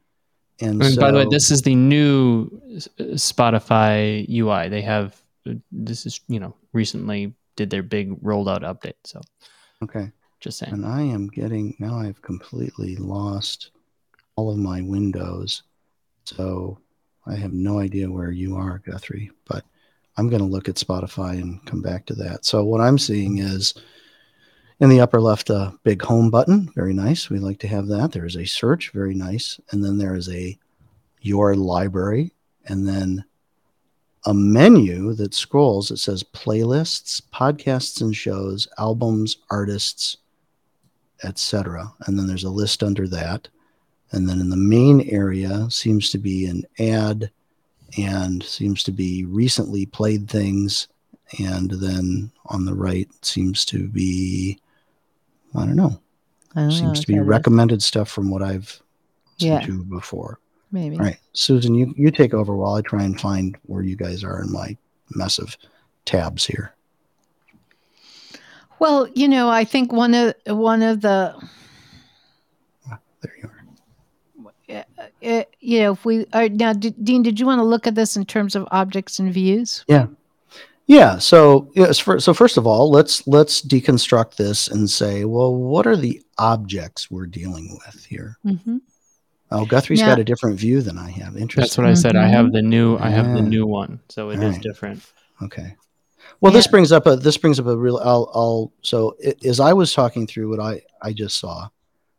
And, 0.59 0.81
And 0.81 0.93
so, 0.93 1.01
by 1.01 1.11
the 1.11 1.17
way, 1.17 1.27
this 1.29 1.51
is 1.51 1.61
the 1.61 1.75
new 1.75 2.49
uh, 2.99 3.03
Spotify 3.15 4.27
UI. 4.29 4.69
They 4.69 4.81
have 4.81 5.19
this 5.71 6.05
is 6.05 6.21
you 6.27 6.39
know 6.39 6.55
recently 6.73 7.33
did 7.55 7.69
their 7.69 7.83
big 7.83 8.15
rolled 8.21 8.47
out 8.49 8.61
update. 8.61 8.93
So 9.03 9.21
okay. 9.83 10.11
just 10.39 10.59
saying. 10.59 10.73
And 10.73 10.85
I 10.85 11.01
am 11.01 11.27
getting 11.27 11.75
now 11.79 11.97
I've 11.97 12.21
completely 12.21 12.95
lost 12.95 13.71
all 14.35 14.51
of 14.51 14.57
my 14.57 14.81
windows. 14.81 15.63
So 16.25 16.79
I 17.25 17.35
have 17.35 17.53
no 17.53 17.79
idea 17.79 18.09
where 18.09 18.31
you 18.31 18.55
are, 18.55 18.79
Guthrie, 18.79 19.31
but 19.45 19.63
I'm 20.21 20.29
going 20.29 20.43
to 20.43 20.47
look 20.47 20.69
at 20.69 20.75
Spotify 20.75 21.41
and 21.41 21.65
come 21.65 21.81
back 21.81 22.05
to 22.05 22.13
that. 22.13 22.45
So 22.45 22.63
what 22.63 22.79
I'm 22.79 22.99
seeing 22.99 23.39
is 23.39 23.73
in 24.79 24.87
the 24.87 24.99
upper 24.99 25.19
left, 25.19 25.49
a 25.49 25.73
big 25.81 25.99
home 26.03 26.29
button. 26.29 26.71
Very 26.75 26.93
nice. 26.93 27.31
We 27.31 27.39
like 27.39 27.57
to 27.61 27.67
have 27.67 27.87
that. 27.87 28.11
There 28.11 28.27
is 28.27 28.37
a 28.37 28.45
search. 28.45 28.91
Very 28.91 29.15
nice. 29.15 29.59
And 29.71 29.83
then 29.83 29.97
there 29.97 30.13
is 30.13 30.29
a 30.29 30.59
your 31.21 31.55
library. 31.55 32.33
And 32.67 32.87
then 32.87 33.25
a 34.27 34.33
menu 34.35 35.15
that 35.15 35.33
scrolls. 35.33 35.89
It 35.89 35.97
says 35.97 36.21
playlists, 36.21 37.19
podcasts 37.33 37.99
and 38.01 38.15
shows, 38.15 38.67
albums, 38.77 39.37
artists, 39.49 40.17
etc. 41.23 41.91
And 42.05 42.19
then 42.19 42.27
there's 42.27 42.43
a 42.43 42.51
list 42.51 42.83
under 42.83 43.07
that. 43.07 43.47
And 44.11 44.29
then 44.29 44.39
in 44.39 44.51
the 44.51 44.55
main 44.55 45.01
area 45.09 45.65
seems 45.71 46.11
to 46.11 46.19
be 46.19 46.45
an 46.45 46.63
ad 46.77 47.31
and 47.97 48.43
seems 48.43 48.83
to 48.83 48.91
be 48.91 49.25
recently 49.25 49.85
played 49.85 50.29
things. 50.29 50.87
And 51.39 51.71
then 51.71 52.31
on 52.47 52.65
the 52.65 52.73
right 52.73 53.07
seems 53.23 53.63
to 53.65 53.87
be, 53.87 54.59
I 55.55 55.65
don't 55.65 55.75
know, 55.75 55.99
I 56.55 56.61
don't 56.61 56.71
seems 56.71 56.99
what 56.99 57.01
to 57.01 57.07
be 57.07 57.15
that 57.15 57.21
is. 57.21 57.27
recommended 57.27 57.81
stuff 57.83 58.09
from 58.09 58.29
what 58.29 58.41
I've 58.41 58.81
seen 59.39 59.51
Yeah. 59.53 59.61
to 59.61 59.83
before. 59.85 60.39
Maybe. 60.73 60.97
All 60.97 61.03
right, 61.03 61.17
Susan, 61.33 61.75
you, 61.75 61.93
you 61.97 62.11
take 62.11 62.33
over 62.33 62.55
while 62.55 62.75
I 62.75 62.81
try 62.81 63.03
and 63.03 63.19
find 63.19 63.57
where 63.63 63.81
you 63.83 63.95
guys 63.95 64.23
are 64.23 64.41
in 64.41 64.51
my 64.51 64.77
mess 65.15 65.37
of 65.37 65.57
tabs 66.05 66.45
here. 66.45 66.73
Well, 68.79 69.07
you 69.13 69.27
know, 69.27 69.49
I 69.49 69.63
think 69.63 69.91
one 69.91 70.13
of 70.13 70.33
one 70.47 70.81
of 70.81 71.01
the 71.01 71.35
ah, 72.89 72.97
There 73.21 73.33
you 73.41 73.47
are. 73.49 73.60
Uh, 74.71 75.43
you 75.59 75.79
know, 75.79 75.93
if 75.93 76.05
we 76.05 76.25
are 76.33 76.49
now, 76.49 76.73
D- 76.73 76.95
Dean, 77.03 77.23
did 77.23 77.39
you 77.39 77.45
want 77.45 77.59
to 77.59 77.63
look 77.63 77.87
at 77.87 77.95
this 77.95 78.15
in 78.15 78.25
terms 78.25 78.55
of 78.55 78.67
objects 78.71 79.19
and 79.19 79.33
views? 79.33 79.83
Yeah. 79.87 80.07
Yeah. 80.87 81.19
So 81.19 81.71
yes, 81.75 81.99
for, 81.99 82.19
so 82.19 82.33
first 82.33 82.57
of 82.57 82.67
all, 82.67 82.91
let's 82.91 83.25
let's 83.27 83.61
deconstruct 83.61 84.35
this 84.35 84.67
and 84.67 84.89
say, 84.89 85.25
well, 85.25 85.55
what 85.55 85.87
are 85.87 85.95
the 85.95 86.21
objects 86.37 87.09
we're 87.09 87.27
dealing 87.27 87.77
with 87.85 88.05
here? 88.05 88.37
Mm-hmm. 88.45 88.77
Oh, 89.51 89.65
Guthrie's 89.65 89.99
Yeah. 89.99 90.07
got 90.07 90.19
a 90.19 90.23
different 90.23 90.57
view 90.59 90.81
than 90.81 90.97
I 90.97 91.09
have. 91.11 91.35
Interesting. 91.37 91.61
That's 91.61 91.77
what 91.77 91.87
I 91.87 91.93
said. 91.93 92.15
I 92.15 92.27
have 92.27 92.51
the 92.51 92.61
new. 92.61 92.97
I 92.97 93.09
have 93.09 93.33
the 93.33 93.41
new 93.41 93.65
one, 93.65 93.99
so 94.09 94.29
it 94.29 94.35
is 94.35 94.43
Alright. 94.43 94.61
different. 94.61 95.05
Okay. 95.41 95.75
Well, 96.39 96.51
this 96.51 96.67
brings 96.67 96.91
up 96.91 97.05
a 97.05 97.15
this 97.15 97.37
brings 97.37 97.59
up 97.59 97.67
a 97.67 97.77
real. 97.77 97.97
I'll 97.97 98.31
I'll 98.33 98.73
so 98.81 99.15
i 99.25 99.33
as 99.45 99.59
I 99.59 99.73
was 99.73 99.93
talking 99.93 100.25
through 100.25 100.49
what 100.49 100.59
I 100.59 100.81
I 101.01 101.13
just 101.13 101.37
saw, 101.37 101.69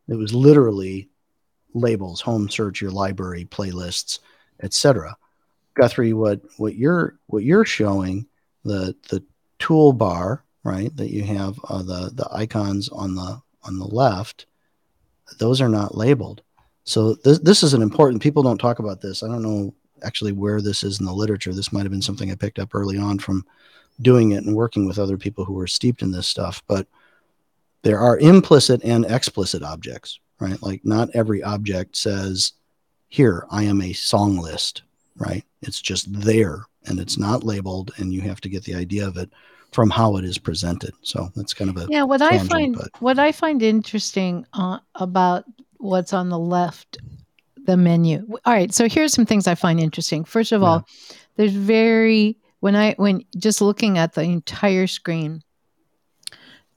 it 0.09 0.15
was 0.15 0.33
literally 0.35 1.09
labels, 1.75 2.21
home 2.21 2.49
search, 2.49 2.81
your 2.81 2.91
library, 2.91 3.45
playlists, 3.45 4.19
etc. 4.63 5.17
Guthrie, 5.75 6.13
what 6.13 6.41
what 6.57 6.75
you're 6.75 7.19
what 7.27 7.45
you're 7.45 7.65
showing 7.65 8.27
the 8.65 8.95
the 9.09 9.23
toolbar 9.59 10.41
right 10.65 10.95
that 10.97 11.11
you 11.11 11.23
have 11.25 11.59
uh, 11.69 11.83
the 11.83 12.11
the 12.15 12.29
icons 12.33 12.89
on 12.89 13.15
the 13.15 13.41
on 13.65 13.79
the 13.79 13.87
left, 13.87 14.47
those 15.39 15.61
are 15.61 15.69
not 15.69 15.97
labeled. 15.97 16.43
So 16.85 17.15
this 17.15 17.39
this 17.39 17.63
is 17.63 17.75
an 17.75 17.83
important. 17.83 18.23
People 18.23 18.43
don't 18.43 18.59
talk 18.59 18.79
about 18.79 19.01
this. 19.01 19.23
I 19.23 19.29
don't 19.29 19.43
know 19.43 19.75
actually 20.05 20.33
where 20.33 20.61
this 20.61 20.83
is 20.83 21.01
in 21.01 21.07
the 21.07 21.13
literature. 21.13 21.53
This 21.53 21.73
might 21.73 21.83
have 21.83 21.93
been 21.93 22.03
something 22.03 22.31
I 22.31 22.35
picked 22.35 22.59
up 22.59 22.75
early 22.75 22.99
on 22.99 23.19
from 23.19 23.47
doing 24.01 24.33
it 24.33 24.45
and 24.45 24.57
working 24.57 24.87
with 24.87 24.99
other 24.99 25.17
people 25.17 25.45
who 25.45 25.53
were 25.53 25.67
steeped 25.67 26.03
in 26.03 26.11
this 26.11 26.27
stuff. 26.27 26.63
But 26.67 26.87
there 27.83 27.99
are 27.99 28.19
implicit 28.19 28.83
and 28.85 29.05
explicit 29.05 29.63
objects, 29.63 30.19
right? 30.43 30.61
Like 30.63 30.85
not 30.85 31.09
every 31.15 31.43
object 31.43 31.97
says, 31.97 32.53
"Here, 33.09 33.47
I 33.51 33.63
am 33.63 33.81
a 33.81 33.93
song 33.93 34.37
list," 34.39 34.83
right? 35.17 35.45
It's 35.63 35.81
just 35.81 36.13
there 36.13 36.67
and 36.87 36.99
it's 36.99 37.17
not 37.19 37.45
labeled, 37.45 37.93
and 37.99 38.13
you 38.13 38.21
have 38.23 38.41
to 38.43 38.49
get 38.49 38.65
the 38.65 38.75
idea 38.75 39.07
of 39.07 39.17
it 39.17 39.31
from 39.71 39.89
how 39.89 40.17
it 40.17 40.25
is 40.25 40.37
presented. 40.37 40.93
So 41.03 41.31
that's 41.37 41.55
kind 41.55 41.71
of 41.71 41.77
a 41.77 41.87
yeah. 41.89 42.03
What 42.03 42.21
I 42.23 42.39
find 42.39 42.75
but- 42.77 42.91
what 43.01 43.19
I 43.19 43.33
find 43.33 43.63
interesting 43.63 44.45
uh, 44.53 44.79
about 44.97 45.45
what's 45.79 46.13
on 46.13 46.29
the 46.29 46.39
left, 46.39 46.99
the 47.65 47.77
menu. 47.77 48.27
All 48.45 48.53
right, 48.53 48.73
so 48.75 48.89
here's 48.89 49.13
some 49.13 49.27
things 49.27 49.47
I 49.47 49.55
find 49.55 49.79
interesting. 49.81 50.25
First 50.25 50.53
of 50.53 50.63
Yeah. 50.63 50.69
all, 50.69 50.87
there's 51.37 51.55
very 51.55 52.37
when 52.61 52.75
I 52.77 52.95
when 52.99 53.25
just 53.37 53.61
looking 53.61 53.97
at 53.99 54.15
the 54.15 54.23
entire 54.23 54.87
screen, 54.87 55.43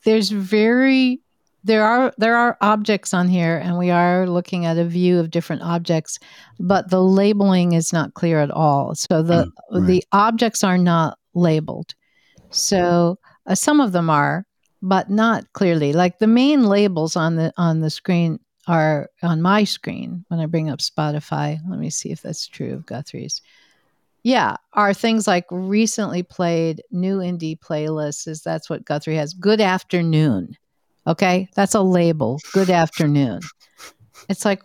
there's 0.03 0.29
very 0.29 1.19
there 1.65 1.83
are 1.83 2.13
there 2.19 2.35
are 2.37 2.57
objects 2.61 3.11
on 3.13 3.27
here 3.27 3.57
and 3.57 3.77
we 3.77 3.89
are 3.89 4.29
looking 4.29 4.67
at 4.67 4.77
a 4.77 4.85
view 4.85 5.19
of 5.19 5.31
different 5.31 5.63
objects 5.63 6.19
but 6.59 6.91
the 6.91 7.01
labeling 7.01 7.73
is 7.73 7.91
not 7.91 8.13
clear 8.13 8.39
at 8.39 8.51
all. 8.51 8.93
So 8.93 9.23
the 9.23 9.45
Mm, 9.45 9.51
right. 9.71 9.87
the 9.87 10.03
objects 10.11 10.63
are 10.63 10.77
not 10.77 11.17
labeled. 11.33 11.95
So 12.51 13.17
uh, 13.47 13.55
some 13.55 13.81
of 13.81 13.91
them 13.91 14.09
are 14.09 14.45
but 14.81 15.09
not 15.09 15.51
clearly. 15.53 15.91
Like 15.91 16.19
the 16.19 16.27
main 16.27 16.65
labels 16.65 17.15
on 17.15 17.35
the 17.35 17.51
on 17.57 17.81
the 17.81 17.89
screen 17.89 18.39
are 18.67 19.09
on 19.23 19.41
my 19.41 19.63
screen. 19.63 20.23
When 20.27 20.39
i 20.39 20.45
bring 20.45 20.69
up 20.69 20.79
spotify 20.79 21.59
let 21.67 21.79
me 21.79 21.89
see 21.89 22.11
if 22.11 22.21
that's 22.21 22.47
true 22.47 22.73
of 22.73 22.85
guthrie's. 22.85 23.41
Yeah 24.21 24.57
are 24.73 24.93
things 24.93 25.25
like 25.25 25.45
recently 25.49 26.21
played 26.21 26.83
new 26.91 27.17
indie 27.17 27.57
playlists. 27.57 28.27
Is 28.27 28.43
that's 28.43 28.69
what 28.69 28.85
guthrie 28.85 29.15
has. 29.15 29.33
Good 29.33 29.61
afternoon 29.61 30.57
okay? 31.07 31.47
That's 31.55 31.75
a 31.75 31.81
label. 31.81 32.39
Good 32.53 32.69
afternoon. 32.69 33.41
It's 34.29 34.45
like 34.45 34.61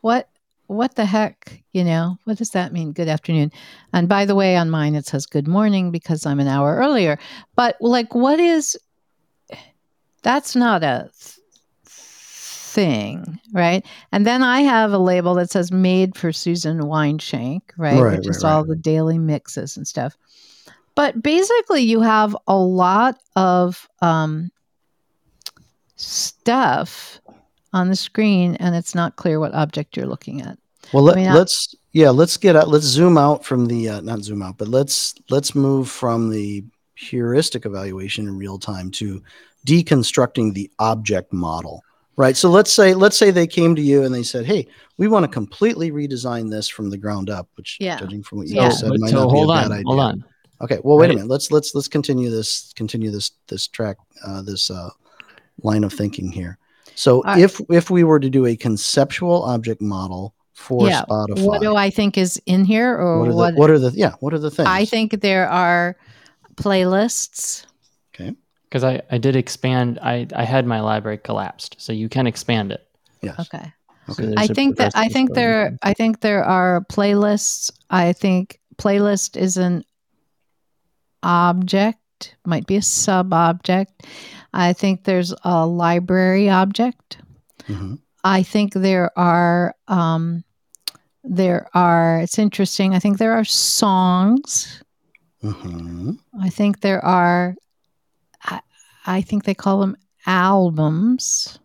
what 0.00 0.28
what 0.66 0.94
the 0.94 1.04
heck 1.04 1.62
you 1.72 1.84
know? 1.84 2.16
What 2.24 2.38
does 2.38 2.50
that 2.50 2.72
mean 2.72 2.92
good 2.92 3.08
afternoon? 3.08 3.52
And 3.92 4.08
by 4.08 4.24
the 4.24 4.34
way 4.34 4.56
on 4.56 4.70
mine 4.70 4.94
it 4.94 5.06
says 5.06 5.26
good 5.26 5.48
morning 5.48 5.90
because 5.90 6.26
i'm 6.26 6.40
an 6.40 6.48
hour 6.48 6.76
earlier. 6.76 7.18
But 7.56 7.76
like 7.80 8.14
what 8.14 8.40
is 8.40 8.76
that's 10.22 10.54
not 10.54 10.82
a 10.82 11.10
th- 11.20 11.38
thing 11.84 13.38
right? 13.52 13.84
And 14.12 14.26
then 14.26 14.42
i 14.42 14.60
have 14.62 14.92
a 14.92 14.98
label 14.98 15.34
that 15.34 15.50
says 15.50 15.70
made 15.70 16.16
for 16.16 16.32
susan 16.32 16.80
weinschenk 16.80 17.60
right, 17.76 18.00
Right, 18.00 18.18
which 18.18 18.28
is 18.28 18.42
right, 18.42 18.50
all 18.50 18.64
the 18.64 18.76
daily 18.76 19.18
mixes 19.18 19.76
and 19.76 19.86
stuff. 19.86 20.16
But 20.94 21.22
basically 21.22 21.82
you 21.82 22.00
have 22.00 22.36
a 22.46 22.56
lot 22.56 23.18
of 23.36 23.88
um, 24.00 24.50
stuff 26.02 27.20
on 27.72 27.88
the 27.88 27.96
screen 27.96 28.56
and 28.56 28.74
it's 28.74 28.94
not 28.94 29.16
clear 29.16 29.40
what 29.40 29.54
object 29.54 29.96
you're 29.96 30.06
looking 30.06 30.42
at 30.42 30.58
Well, 30.92 31.04
let, 31.04 31.16
I 31.16 31.20
mean, 31.20 31.32
let's 31.32 31.74
yeah, 31.92 32.10
let's 32.10 32.36
get 32.38 32.56
out. 32.56 32.68
Let's 32.68 32.86
zoom 32.86 33.18
out 33.18 33.44
from 33.44 33.66
the 33.66 33.88
uh, 33.88 34.00
not 34.00 34.22
zoom 34.22 34.42
out, 34.42 34.56
but 34.56 34.68
let's 34.68 35.14
let's 35.30 35.54
move 35.54 35.90
from 35.90 36.30
the 36.30 36.64
heuristic 36.94 37.66
evaluation 37.66 38.26
in 38.28 38.38
real 38.38 38.58
time 38.58 38.90
to 38.92 39.22
deconstructing 39.66 40.54
the 40.54 40.70
object 40.78 41.32
model. 41.32 41.82
Right. 42.16 42.36
So 42.36 42.50
let's 42.50 42.72
say 42.72 42.94
let's 42.94 43.16
say 43.16 43.30
they 43.30 43.46
came 43.46 43.74
to 43.74 43.82
you 43.82 44.04
and 44.04 44.14
they 44.14 44.22
said, 44.22 44.46
"Hey, 44.46 44.66
we 44.98 45.08
want 45.08 45.24
to 45.24 45.28
completely 45.28 45.90
redesign 45.90 46.50
this 46.50 46.68
from 46.68 46.90
the 46.90 46.98
ground 46.98 47.30
up," 47.30 47.48
which, 47.56 47.78
Yeah. 47.80 47.98
judging 47.98 48.22
from 48.22 48.38
what 48.38 48.48
you 48.48 48.56
Yeah. 48.56 48.68
just 48.68 48.80
said, 48.80 48.90
but 48.90 49.00
might 49.00 49.10
so 49.10 49.24
not 49.24 49.32
be 49.32 49.38
hold 49.38 49.50
a 49.50 49.52
on, 49.52 49.68
bad 49.68 49.72
idea. 49.72 49.84
hold 49.86 50.00
on. 50.00 50.24
Okay. 50.62 50.78
Well, 50.84 50.96
wait 50.98 51.10
a 51.10 51.14
minute. 51.14 51.28
Let's 51.28 51.50
let's 51.50 51.74
let's 51.74 51.88
continue 51.88 52.30
this 52.30 52.72
continue 52.74 53.10
this 53.10 53.32
this 53.48 53.66
track 53.66 53.96
uh, 54.26 54.42
this 54.42 54.70
uh, 54.70 54.90
line 55.62 55.84
of 55.84 55.92
thinking 55.92 56.30
here. 56.30 56.58
So 56.94 57.16
All 57.16 57.22
right. 57.22 57.40
if 57.40 57.60
if 57.70 57.90
we 57.90 58.04
were 58.04 58.20
to 58.20 58.28
do 58.30 58.46
a 58.46 58.56
conceptual 58.56 59.42
object 59.44 59.80
model 59.80 60.34
for 60.54 60.86
yeah 60.86 61.02
Spotify, 61.08 61.46
what 61.46 61.60
do 61.62 61.74
i 61.74 61.88
think 61.90 62.18
is 62.18 62.40
in 62.44 62.64
here 62.64 62.94
or 62.94 63.18
what 63.20 63.28
are 63.28 63.34
what, 63.34 63.54
the 63.54 63.60
what 63.60 63.70
are 63.70 63.78
the 63.78 63.90
yeah 63.96 64.12
what 64.20 64.34
are 64.34 64.38
the 64.38 64.50
things? 64.50 64.68
i 64.68 64.84
think 64.84 65.20
there 65.22 65.48
are 65.48 65.96
playlists 66.56 67.64
Okay, 68.14 68.32
Because 68.68 68.84
I, 68.84 69.00
I 69.10 69.16
did 69.16 69.34
expand. 69.36 69.98
I, 70.02 70.26
I 70.36 70.44
had 70.44 70.66
my 70.66 70.80
library 70.80 71.16
collapsed, 71.16 71.76
so 71.78 71.92
you 71.94 72.10
can 72.10 72.26
expand 72.26 72.70
it. 72.72 72.86
yes. 73.22 73.40
okay 73.40 73.72
So 74.08 74.12
Okay. 74.12 74.26
there's 74.26 74.50
I 74.50 74.52
a 74.52 74.54
think 74.54 74.76
that 74.76 74.92
I 74.94 75.08
think 75.08 75.32
there 75.34 75.70
thing. 75.70 75.78
I 75.82 75.94
think 75.94 76.20
there 76.20 76.44
are 76.44 76.84
playlists. 76.92 77.70
I 77.88 78.12
think 78.12 78.60
playlist 78.76 79.36
is 79.36 79.56
an 79.56 79.84
object, 81.22 82.36
might 82.44 82.66
be 82.66 82.76
a 82.76 82.82
sub 82.82 83.32
object. 83.32 84.06
I 84.52 84.72
think 84.72 85.04
there's 85.04 85.34
a 85.44 85.66
library 85.66 86.48
object. 86.50 87.18
Mhm. 87.68 87.98
I 88.24 88.42
think 88.42 88.74
there 88.74 89.10
are 89.18 89.74
um, 89.88 90.44
there 91.24 91.68
are. 91.74 92.20
It's 92.20 92.38
interesting. 92.38 92.94
I 92.94 92.98
think 92.98 93.18
there 93.18 93.32
are 93.32 93.44
songs. 93.44 94.82
Mhm. 95.42 96.18
I 96.40 96.48
think 96.50 96.80
there 96.80 97.04
are. 97.04 97.54
I, 98.44 98.60
I 99.06 99.20
think 99.22 99.44
they 99.44 99.54
call 99.54 99.80
them 99.80 99.96
albums. 100.26 101.58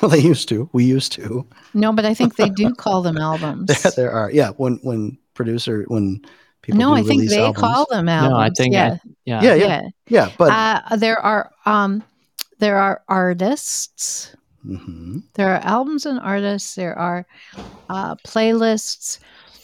Well, 0.00 0.10
they 0.10 0.18
used 0.20 0.48
to. 0.48 0.68
We 0.72 0.84
used 0.84 1.12
to. 1.12 1.46
No, 1.72 1.92
but 1.92 2.04
I 2.04 2.14
think 2.14 2.36
they 2.36 2.48
do 2.48 2.74
call 2.74 3.02
them 3.02 3.16
albums. 3.16 3.66
There, 3.82 3.92
there 3.96 4.10
are. 4.10 4.30
Yeah. 4.30 4.50
When 4.56 4.78
when 4.82 5.18
producer 5.34 5.84
when 5.88 6.24
people 6.64 6.80
no, 6.80 6.94
do 6.96 7.00
I 7.00 7.02
think 7.02 7.28
they 7.28 7.38
albums. 7.44 7.60
call 7.60 7.86
them 7.90 8.08
albums. 8.08 8.30
No, 8.32 8.38
I 8.38 8.50
think 8.50 8.72
yeah, 8.74 8.96
Yeah. 9.24 9.42
Yeah, 9.42 9.54
yeah, 9.54 9.66
yeah. 9.66 9.82
yeah. 10.08 10.30
But 10.38 10.50
uh, 10.50 10.96
there 10.96 11.18
are 11.20 11.50
um, 11.66 12.02
there 12.58 12.78
are 12.78 13.02
artists. 13.08 14.34
Mhm. 14.66 15.22
There 15.34 15.52
are 15.54 15.60
albums 15.62 16.06
and 16.06 16.18
artists. 16.18 16.74
There 16.74 16.98
are 16.98 17.26
uh, 17.90 18.14
playlists. 18.26 19.18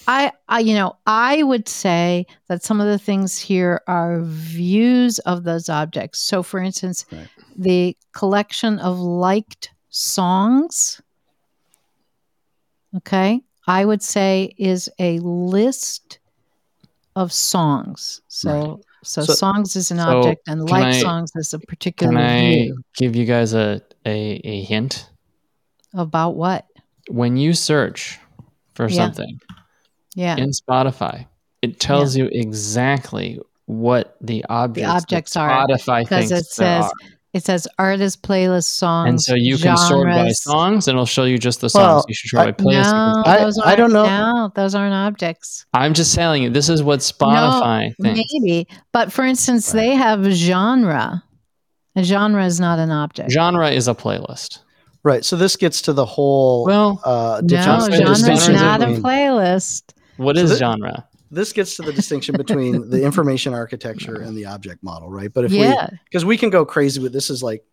I, 0.07 0.32
I, 0.48 0.61
you 0.61 0.74
know, 0.74 0.96
I 1.07 1.42
would 1.42 1.68
say 1.68 2.26
that 2.48 2.62
some 2.64 2.80
of 2.80 2.86
the 2.88 2.98
things 2.98 3.38
here 3.38 3.80
are 3.86 4.20
views 4.22 5.18
of 5.20 5.44
those 5.44 5.68
objects. 5.68 6.18
So, 6.20 6.42
for 6.42 6.59
instance, 6.61 7.07
Right. 7.12 7.28
the 7.57 7.96
collection 8.12 8.78
of 8.80 8.98
liked 8.98 9.70
songs. 9.88 11.01
Okay, 12.96 13.40
I 13.66 13.84
would 13.84 14.03
say 14.03 14.53
is 14.59 14.90
a 14.98 15.18
list 15.20 16.18
of 17.16 17.32
songs. 17.32 18.20
So, 18.28 18.80
so, 19.02 19.22
So- 19.24 19.32
songs 19.34 19.76
is 19.76 19.90
an 19.90 19.98
So, 19.98 20.18
object, 20.18 20.42
and 20.48 20.68
like 20.68 20.84
I- 20.84 21.00
songs 21.00 21.30
is 21.36 21.52
a 21.54 21.58
particular 21.58 22.12
Can 22.12 22.20
I 22.20 22.40
view 22.40 22.82
give 22.96 23.16
you 23.16 23.24
guys 23.24 23.52
a, 23.54 23.80
a, 24.06 24.40
a 24.44 24.62
hint? 24.62 25.08
about 25.94 26.36
what. 26.36 26.66
When 27.08 27.36
you 27.36 27.52
search 27.54 28.18
for 28.74 28.88
Yeah. 28.88 28.96
something 28.96 29.40
Yeah, 30.14 30.36
in 30.36 30.50
Spotify, 30.50 31.26
it 31.62 31.80
tells 31.80 32.16
you 32.16 32.28
exactly 32.30 33.40
what 33.66 34.16
the 34.20 34.44
objects, 34.48 34.88
that 34.88 34.96
objects 35.02 35.36
are, 35.36 35.48
Spotify 35.66 36.02
because 36.02 36.30
it 36.30 36.46
says 36.46 36.84
are. 36.84 36.92
It 37.33 37.45
says 37.45 37.68
artist 37.78 38.22
playlist 38.22 38.64
songs, 38.64 39.09
And 39.09 39.20
so 39.20 39.35
you 39.35 39.57
can 39.57 39.76
sort 39.76 40.09
by 40.09 40.31
songs, 40.33 40.89
and 40.89 40.97
it'll 40.97 41.07
show 41.07 41.24
you 41.24 41.39
just 41.39 41.61
the 41.61 41.70
Well, 41.74 42.01
songs. 42.01 42.05
you 42.09 42.14
should 42.14 42.31
try 42.31 42.43
I- 42.43 42.51
by 42.51 42.53
playlist. 42.53 42.93
No, 42.93 43.22
I- 43.24 43.39
those 43.39 43.59
I 43.64 43.76
don't 43.76 43.93
know. 43.93 44.05
No, 44.05 44.53
those 44.55 44.74
aren't 44.74 44.95
objects. 44.95 45.64
I'm 45.72 45.95
just 45.95 46.14
telling 46.14 46.43
you, 46.43 46.51
this 46.51 46.68
is 46.68 46.83
what 46.83 47.01
Spotify 47.01 47.95
thinks. 48.03 48.20
Maybe, 48.33 48.66
but 48.93 49.12
for 49.12 49.24
instance, 49.24 49.72
Right. 49.72 49.81
they 49.81 49.95
have 49.95 50.24
genre. 50.33 51.22
A 51.97 52.03
genre 52.05 52.45
is 52.45 52.59
not 52.61 52.78
an 52.78 52.91
object. 52.91 53.31
Genre 53.33 53.70
is 53.70 53.87
a 53.89 53.95
playlist. 53.95 54.59
right. 55.03 55.24
So 55.24 55.35
this 55.37 55.57
gets 55.57 55.81
to 55.83 55.93
the 55.95 56.05
whole. 56.05 56.64
Well, 56.66 57.01
uh, 57.05 57.41
no, 57.43 57.47
difference- 57.49 57.87
Johnson- 57.89 57.93
genre 58.16 58.33
is 58.35 58.49
not 58.51 58.83
a 58.83 58.87
between- 58.87 59.03
playlist. 59.03 59.83
What 60.18 60.37
is 60.37 60.51
So 60.51 60.55
is 60.55 60.59
genre? 60.59 61.05
This 61.31 61.53
gets 61.53 61.76
to 61.76 61.83
the 61.83 61.93
distinction 61.93 62.37
between 62.45 62.91
the 62.91 63.05
information 63.05 63.55
architecture 63.55 64.16
and 64.22 64.37
the 64.37 64.47
object 64.47 64.83
model, 64.83 65.09
right? 65.09 65.33
But 65.33 65.45
if 65.45 65.53
we 65.53 65.59
yeah, 65.59 65.89
because 66.05 66.24
we 66.24 66.37
can 66.37 66.51
go 66.51 66.64
crazy 66.64 67.01
with 67.01 67.12
this 67.12 67.31
is 67.31 67.43
like 67.43 67.64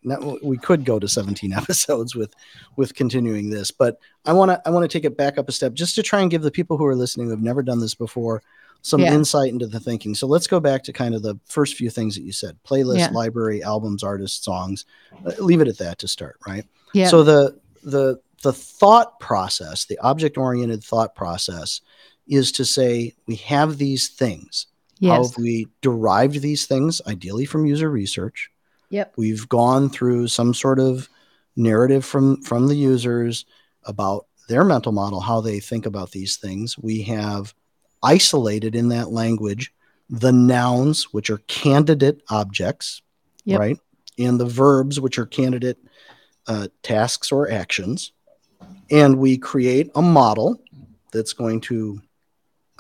we 0.44 0.58
could 0.58 0.86
go 0.86 1.00
to 1.00 1.08
17 1.08 1.54
episodes 1.62 2.16
with 2.16 2.34
with 2.76 2.94
continuing 2.94 3.50
this 3.50 3.72
but 3.72 3.98
i 4.26 4.32
want 4.34 4.52
to 4.52 4.62
i 4.66 4.70
want 4.70 4.84
to 4.84 4.88
take 4.88 5.06
it 5.06 5.18
back 5.18 5.38
up 5.38 5.50
a 5.50 5.52
step 5.52 5.74
just 5.74 5.96
to 5.96 6.04
try 6.04 6.22
and 6.22 6.30
give 6.30 6.42
the 6.44 6.52
people 6.52 6.78
who 6.78 6.86
are 6.86 6.96
listening 6.96 7.26
who 7.28 7.32
have 7.32 7.42
never 7.42 7.64
done 7.64 7.80
this 7.80 7.96
before 7.96 8.42
some 8.84 9.02
Yeah. 9.02 9.14
insight 9.14 9.52
into 9.52 9.66
the 9.68 9.80
thinking 9.80 10.14
so 10.14 10.28
let's 10.28 10.46
go 10.48 10.60
back 10.60 10.84
to 10.84 10.94
kind 10.94 11.16
of 11.16 11.24
the 11.24 11.40
first 11.46 11.76
few 11.76 11.90
things 11.90 12.16
that 12.16 12.22
you 12.22 12.32
said 12.32 12.58
playlist 12.64 13.00
Yeah. 13.00 13.10
library 13.10 13.64
albums 13.64 14.04
artists 14.04 14.46
songs 14.46 14.86
Uh, 15.26 15.32
leave 15.40 15.62
it 15.62 15.68
at 15.68 15.78
that 15.80 15.98
to 16.00 16.08
start 16.08 16.38
right 16.48 16.66
yeah. 16.94 17.08
so 17.08 17.24
the 17.24 17.60
the 17.84 18.20
the 18.44 18.54
thought 18.54 19.20
process 19.20 19.86
the 19.86 19.98
object 20.00 20.38
oriented 20.38 20.84
thought 20.84 21.16
process 21.16 21.82
is 22.28 22.52
to 22.54 22.66
say 22.66 23.14
we 23.26 23.36
have 23.36 23.78
these 23.78 24.10
things. 24.10 24.68
Yes. 25.00 25.12
How 25.12 25.24
have 25.24 25.38
we 25.38 25.68
derived 25.82 26.42
these 26.42 26.66
things? 26.66 27.02
Ideally 27.08 27.46
from 27.46 27.66
user 27.66 27.90
research. 27.90 28.50
Yep. 28.90 29.14
We've 29.18 29.48
gone 29.50 29.90
through 29.90 30.28
some 30.30 30.54
sort 30.54 30.80
of 30.80 31.10
narrative 31.56 32.06
from 32.06 32.42
from 32.44 32.68
the 32.68 32.76
users 32.76 33.46
about 33.84 34.28
their 34.48 34.64
mental 34.64 34.92
model, 34.92 35.20
how 35.20 35.42
they 35.42 35.60
think 35.60 35.86
about 35.86 36.12
these 36.12 36.38
things. 36.38 36.78
We 36.78 37.02
have 37.04 37.54
isolated 38.02 38.76
in 38.76 38.90
that 38.90 39.12
language 39.12 39.74
the 40.10 40.32
nouns, 40.32 41.12
which 41.14 41.30
are 41.30 41.40
candidate 41.48 42.22
objects, 42.30 43.02
Yep. 43.44 43.60
right? 43.60 43.80
And 44.18 44.40
the 44.40 44.46
verbs, 44.46 45.00
which 45.00 45.20
are 45.20 45.26
candidate 45.26 45.78
uh, 46.48 46.70
tasks 46.82 47.32
or 47.32 47.52
actions. 47.52 48.14
And 48.90 49.18
we 49.18 49.38
create 49.38 49.92
a 49.96 50.02
model 50.02 50.62
that's 51.12 51.34
going 51.34 51.62
to 51.62 52.02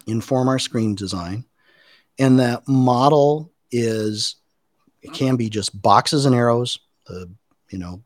inform 0.05 0.47
our 0.47 0.59
screen 0.59 0.95
design. 0.95 1.45
And 2.19 2.39
that 2.39 2.67
model 2.67 3.51
is, 3.71 4.35
it 5.01 5.13
can 5.13 5.35
be 5.35 5.49
just 5.49 5.79
boxes 5.81 6.25
and 6.25 6.35
arrows. 6.35 6.79
The, 7.05 7.29
you 7.69 7.77
know, 7.77 8.03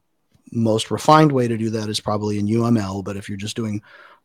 most 0.51 0.91
refined 0.91 1.31
way 1.31 1.47
to 1.47 1.57
do 1.57 1.69
that 1.71 1.89
is 1.89 1.99
probably 1.99 2.39
in 2.39 2.47
UML. 2.47 3.03
But 3.03 3.17
if 3.17 3.29
you're 3.29 3.37
just 3.37 3.55
doing 3.55 3.81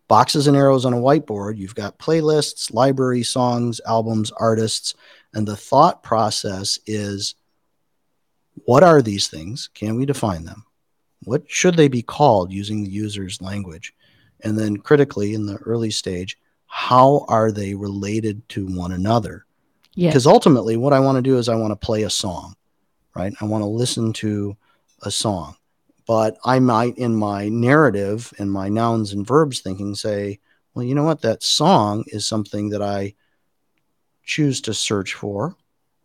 boxes 0.09 0.47
and 0.47 0.57
arrows 0.57 0.85
on 0.85 0.93
a 0.93 0.99
whiteboard, 0.99 1.57
you've 1.57 1.75
got 1.75 1.99
playlists, 1.99 2.73
library, 2.73 3.23
songs, 3.23 3.81
albums, 3.87 4.31
artists. 4.33 4.95
And 5.35 5.47
the 5.47 5.57
thought 5.57 6.03
process 6.03 6.79
is 6.87 7.35
what 8.65 8.83
are 8.83 9.03
these 9.03 9.29
things? 9.29 9.69
Can 9.75 9.97
we 9.97 10.07
define 10.07 10.45
them? 10.45 10.65
What 11.25 11.45
should 11.47 11.77
they 11.77 11.89
be 11.89 12.03
called 12.03 12.53
using 12.53 12.83
the 12.83 12.91
user's 12.91 13.43
language? 13.43 13.95
And 14.41 14.59
then 14.59 14.77
critically 14.77 15.35
in 15.35 15.47
the 15.47 15.57
early 15.57 15.91
stage, 15.91 16.39
how 16.77 17.25
are 17.29 17.51
they 17.51 17.75
related 17.75 18.47
to 18.51 18.67
one 18.67 18.93
another? 18.93 19.47
Because 20.11 20.27
ultimately, 20.27 20.77
what 20.77 20.93
I 20.93 21.01
want 21.01 21.17
to 21.17 21.23
do 21.23 21.39
is 21.39 21.49
I 21.49 21.55
want 21.55 21.71
to 21.71 21.87
play 21.87 22.03
a 22.03 22.11
song, 22.11 22.55
right? 23.15 23.33
I 23.41 23.47
want 23.47 23.63
to 23.63 23.67
listen 23.67 24.13
to 24.13 24.55
a 25.01 25.11
song. 25.11 25.57
But 26.07 26.37
I 26.45 26.59
might, 26.59 26.99
in 26.99 27.17
my 27.17 27.49
narrative 27.49 28.31
and 28.39 28.53
my 28.53 28.69
nouns 28.69 29.15
and 29.15 29.27
verbs 29.27 29.61
thinking, 29.61 29.95
say, 29.95 30.39
well, 30.75 30.85
you 30.85 30.95
know 30.95 31.05
what? 31.05 31.23
That 31.23 31.43
song 31.43 32.05
is 32.09 32.27
something 32.27 32.69
that 32.69 32.83
I 32.83 33.15
choose 34.23 34.61
to 34.61 34.75
search 34.75 35.15
for. 35.15 35.57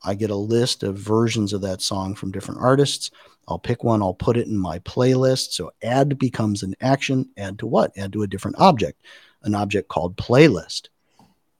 I 0.05 0.13
get 0.13 0.29
a 0.29 0.35
list 0.35 0.83
of 0.83 0.95
versions 0.95 1.51
of 1.51 1.59
that 1.63 1.81
song 1.81 2.15
from 2.15 2.31
different 2.31 2.61
artists. 2.61 3.11
I'll 3.45 3.59
pick 3.59 3.83
one, 3.83 4.01
I'll 4.01 4.13
put 4.13 4.37
it 4.37 4.47
in 4.47 4.57
my 4.57 4.79
playlist. 4.79 5.51
So 5.51 5.71
add 5.83 6.17
becomes 6.17 6.63
an 6.63 6.75
action. 6.79 7.29
Add 7.35 7.59
to 7.59 7.67
what? 7.67 7.91
Add 7.97 8.13
to 8.13 8.23
a 8.23 8.27
different 8.27 8.57
object, 8.57 9.01
an 9.43 9.55
object 9.55 9.87
called 9.87 10.17
playlist. 10.17 10.89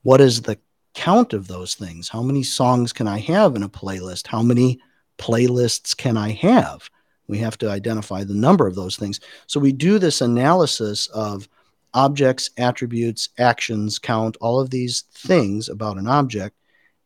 What 0.03 0.21
is 0.21 0.41
the 0.41 0.57
count 0.93 1.33
of 1.33 1.47
those 1.47 1.75
things? 1.75 2.09
How 2.09 2.21
many 2.21 2.43
songs 2.43 2.91
can 2.91 3.07
I 3.07 3.19
have 3.19 3.55
in 3.55 3.63
a 3.63 3.69
playlist? 3.69 4.27
How 4.27 4.41
many 4.41 4.79
playlists 5.17 5.95
can 5.95 6.17
I 6.17 6.31
have? 6.31 6.89
We 7.27 7.37
have 7.37 7.57
to 7.59 7.69
identify 7.69 8.23
the 8.23 8.33
number 8.33 8.67
of 8.67 8.75
those 8.75 8.97
things. 8.97 9.19
So 9.47 9.59
we 9.59 9.71
do 9.71 9.99
this 9.99 10.21
analysis 10.21 11.07
of 11.07 11.47
objects, 11.93 12.49
attributes, 12.57 13.29
actions, 13.37 13.99
count, 13.99 14.37
all 14.41 14.59
of 14.59 14.69
these 14.69 15.03
things 15.13 15.69
about 15.69 15.97
an 15.97 16.07
object, 16.07 16.57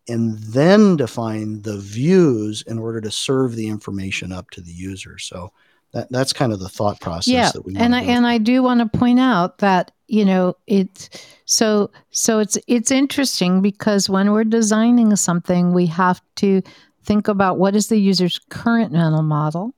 and 0.08 0.38
then 0.40 0.96
define 0.96 1.62
the 1.64 1.78
views 1.78 2.64
in 2.68 2.78
order 2.78 3.02
to 3.02 3.12
serve 3.12 3.56
the 3.56 3.68
information 3.68 4.32
up 4.32 4.50
to 4.52 4.62
the 4.62 4.72
user. 4.72 5.18
So 5.18 5.52
that, 5.96 6.12
that's 6.12 6.34
kind 6.34 6.52
of 6.52 6.60
the 6.60 6.70
thought 6.70 7.00
process 7.00 7.34
yeah 7.34 7.52
that 7.52 7.66
we 7.66 7.76
and 7.78 7.96
I, 7.96 8.02
and. 8.02 8.28
I 8.28 8.38
do 8.38 8.62
want 8.62 8.82
to 8.82 8.98
point 8.98 9.20
out 9.20 9.60
that 9.60 9.92
you 10.08 10.26
know 10.26 10.56
it's 10.68 11.10
so 11.46 11.90
so 12.12 12.40
it's 12.40 12.58
it's 12.68 12.92
interesting 12.92 13.62
because 13.62 14.10
when 14.10 14.32
we're 14.34 14.44
designing 14.44 15.16
something 15.16 15.74
we 15.74 15.86
have 15.88 16.22
to 16.36 16.62
think 17.04 17.28
about 17.28 17.58
what 17.58 17.76
is 17.76 17.88
the 17.88 17.98
user's 17.98 18.40
current 18.50 18.92
mental 18.92 19.24
model 19.24 19.74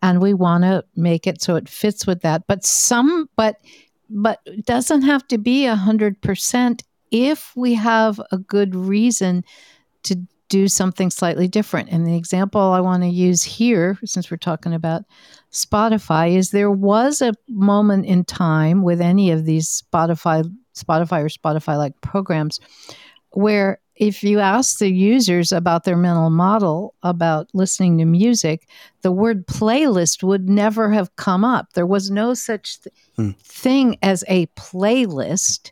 and 0.00 0.22
we 0.22 0.32
want 0.32 0.62
to 0.62 0.84
make 0.94 1.26
it 1.26 1.42
so 1.42 1.56
it 1.56 1.68
fits 1.68 2.06
with 2.06 2.22
that 2.22 2.46
but 2.46 2.64
some 2.64 3.28
but 3.36 3.56
but 4.08 4.38
it 4.46 4.64
doesn't 4.64 5.02
have 5.02 5.26
to 5.26 5.38
be 5.38 5.66
a 5.66 5.74
hundred 5.74 6.20
percent 6.20 6.84
if 7.10 7.52
we 7.56 7.74
have 7.74 8.20
a 8.30 8.38
good 8.38 8.76
reason 8.76 9.44
to 10.04 10.16
do 10.52 10.68
something 10.68 11.10
slightly 11.10 11.48
different 11.48 11.88
and 11.90 12.06
the 12.06 12.14
example 12.14 12.60
i 12.60 12.80
want 12.80 13.02
to 13.02 13.08
use 13.08 13.42
here 13.42 13.98
since 14.04 14.30
we're 14.30 14.36
talking 14.36 14.74
about 14.74 15.02
Spotify 15.50 16.34
is 16.36 16.50
there 16.50 16.70
was 16.70 17.20
a 17.22 17.32
moment 17.48 18.06
in 18.06 18.24
time 18.24 18.82
with 18.82 19.00
any 19.00 19.30
of 19.30 19.44
these 19.44 19.82
Spotify 19.82 20.44
Spotify 20.74 21.22
or 21.24 21.28
Spotify 21.28 21.76
like 21.76 21.98
programs 22.00 22.58
where 23.32 23.78
if 23.96 24.22
you 24.24 24.40
ask 24.40 24.78
the 24.78 24.90
users 24.90 25.52
about 25.52 25.84
their 25.84 25.96
mental 25.96 26.30
model 26.30 26.94
about 27.02 27.48
listening 27.52 27.98
to 27.98 28.06
music, 28.06 28.66
the 29.02 29.12
word 29.12 29.46
playlist 29.46 30.22
would 30.22 30.48
never 30.48 30.90
have 30.90 31.14
come 31.16 31.44
up. 31.44 31.74
There 31.74 31.86
was 31.86 32.10
no 32.10 32.32
such 32.34 32.80
th- 32.82 32.94
Hmm. 33.16 33.30
thing 33.42 33.98
as 34.02 34.24
a 34.28 34.46
playlist. 34.56 35.70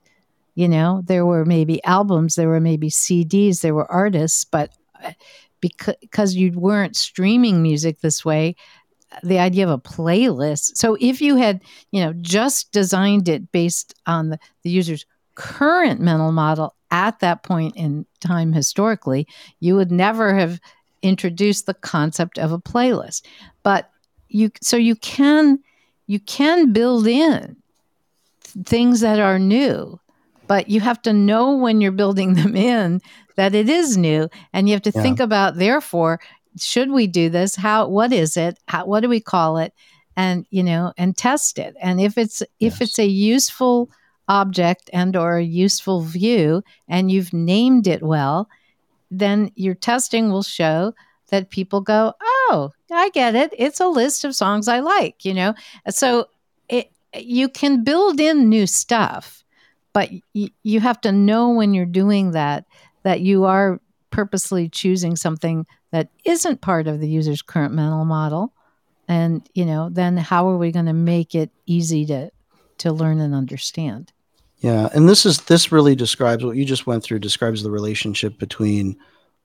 You 0.54 0.68
know, 0.68 1.02
there 1.04 1.24
were 1.24 1.44
maybe 1.44 1.82
albums, 1.84 2.34
there 2.34 2.48
were 2.48 2.60
maybe 2.60 2.90
CDs, 2.90 3.60
there 3.60 3.74
were 3.74 3.90
artists, 3.90 4.44
but 4.44 4.72
uh, 5.02 5.12
because, 5.60 5.96
because 6.00 6.34
you 6.34 6.52
weren't 6.58 6.96
streaming 6.96 7.62
music 7.62 8.00
this 8.00 8.24
way, 8.24 8.56
the 9.22 9.38
idea 9.38 9.64
of 9.64 9.70
a 9.70 9.78
playlist. 9.78 10.76
So 10.76 10.96
if 11.00 11.20
you 11.20 11.36
had, 11.36 11.62
you 11.90 12.02
know, 12.04 12.12
just 12.14 12.72
designed 12.72 13.28
it 13.28 13.50
based 13.52 13.94
on 14.06 14.30
the, 14.30 14.38
the 14.62 14.70
user's 14.70 15.04
current 15.34 16.00
mental 16.00 16.32
model 16.32 16.74
at 16.90 17.20
that 17.20 17.42
point 17.42 17.76
in 17.76 18.06
time 18.20 18.52
historically, 18.52 19.26
you 19.60 19.76
would 19.76 19.90
never 19.92 20.34
have 20.34 20.60
introduced 21.02 21.66
the 21.66 21.74
concept 21.74 22.38
of 22.38 22.52
a 22.52 22.58
playlist. 22.58 23.22
But 23.62 23.90
you 24.28 24.50
so 24.60 24.76
you 24.76 24.96
can 24.96 25.58
you 26.06 26.20
can 26.20 26.72
build 26.72 27.06
in 27.06 27.56
things 28.64 29.00
that 29.00 29.20
are 29.20 29.38
new, 29.38 29.99
but 30.50 30.68
you 30.68 30.80
have 30.80 31.00
to 31.00 31.12
know 31.12 31.54
when 31.54 31.80
you're 31.80 31.92
building 32.02 32.34
them 32.40 32.56
in 32.56 33.00
that 33.36 33.54
it 33.54 33.68
is 33.68 33.96
new 33.96 34.28
and 34.52 34.68
you 34.68 34.74
have 34.74 34.82
to 34.82 34.92
Yeah. 34.92 35.02
think 35.02 35.20
about 35.20 35.56
therefore 35.56 36.18
should 36.58 36.90
we 36.90 37.06
do 37.06 37.30
this? 37.30 37.54
How 37.54 37.86
what 37.86 38.12
is 38.12 38.36
it? 38.36 38.58
How, 38.66 38.84
what 38.84 39.00
do 39.02 39.08
we 39.08 39.20
call 39.20 39.58
it? 39.58 39.72
And 40.16 40.44
you 40.50 40.64
know 40.64 40.92
and 40.98 41.16
test 41.16 41.58
it. 41.58 41.76
And 41.80 42.00
if 42.00 42.18
it's 42.18 42.42
if 42.58 42.80
it's 42.82 42.98
a 42.98 43.06
useful 43.06 43.88
object 44.28 44.90
and 44.92 45.16
or 45.16 45.36
a 45.36 45.44
useful 45.66 46.02
view 46.02 46.62
and 46.88 47.10
you've 47.12 47.32
named 47.32 47.86
it 47.86 48.02
well 48.02 48.48
then 49.10 49.50
your 49.56 49.74
testing 49.74 50.30
will 50.30 50.42
show 50.42 50.92
that 51.30 51.50
people 51.50 51.80
go 51.80 52.12
oh 52.22 52.70
i 52.92 53.08
get 53.10 53.34
it. 53.36 53.50
It's 53.56 53.80
a 53.80 53.88
list 54.00 54.24
of 54.24 54.34
songs 54.34 54.66
i 54.68 54.80
like 54.80 55.24
you 55.24 55.34
know? 55.34 55.54
So 55.88 56.26
it 56.68 56.90
you 57.14 57.48
can 57.48 57.84
build 57.84 58.18
in 58.20 58.48
new 58.48 58.66
stuff 58.66 59.44
but 59.92 60.10
y- 60.34 60.50
you 60.62 60.80
have 60.80 61.00
to 61.02 61.12
know 61.12 61.50
when 61.50 61.74
you're 61.74 61.86
doing 61.86 62.32
that 62.32 62.64
that 63.02 63.20
you 63.20 63.44
are 63.44 63.80
purposely 64.10 64.68
choosing 64.68 65.16
something 65.16 65.66
that 65.92 66.08
isn't 66.24 66.60
part 66.60 66.86
of 66.86 67.00
the 67.00 67.08
user's 67.08 67.42
current 67.42 67.72
mental 67.74 68.04
model 68.04 68.52
and 69.08 69.48
you 69.54 69.64
know 69.64 69.88
then 69.90 70.16
how 70.16 70.48
are 70.48 70.56
we 70.58 70.70
going 70.72 70.86
to 70.86 70.92
make 70.92 71.34
it 71.34 71.50
easy 71.66 72.04
to 72.06 72.30
to 72.78 72.92
learn 72.92 73.20
and 73.20 73.34
understand 73.34 74.12
Yeah, 74.60 74.88
and 74.94 75.08
this 75.08 75.24
is 75.26 75.42
this 75.42 75.70
really 75.72 75.94
describes 75.94 76.44
what 76.44 76.56
you 76.56 76.64
just 76.64 76.86
went 76.86 77.02
through. 77.04 77.18
Describes 77.20 77.62
the 77.62 77.70
relationship 77.70 78.38
between 78.38 78.96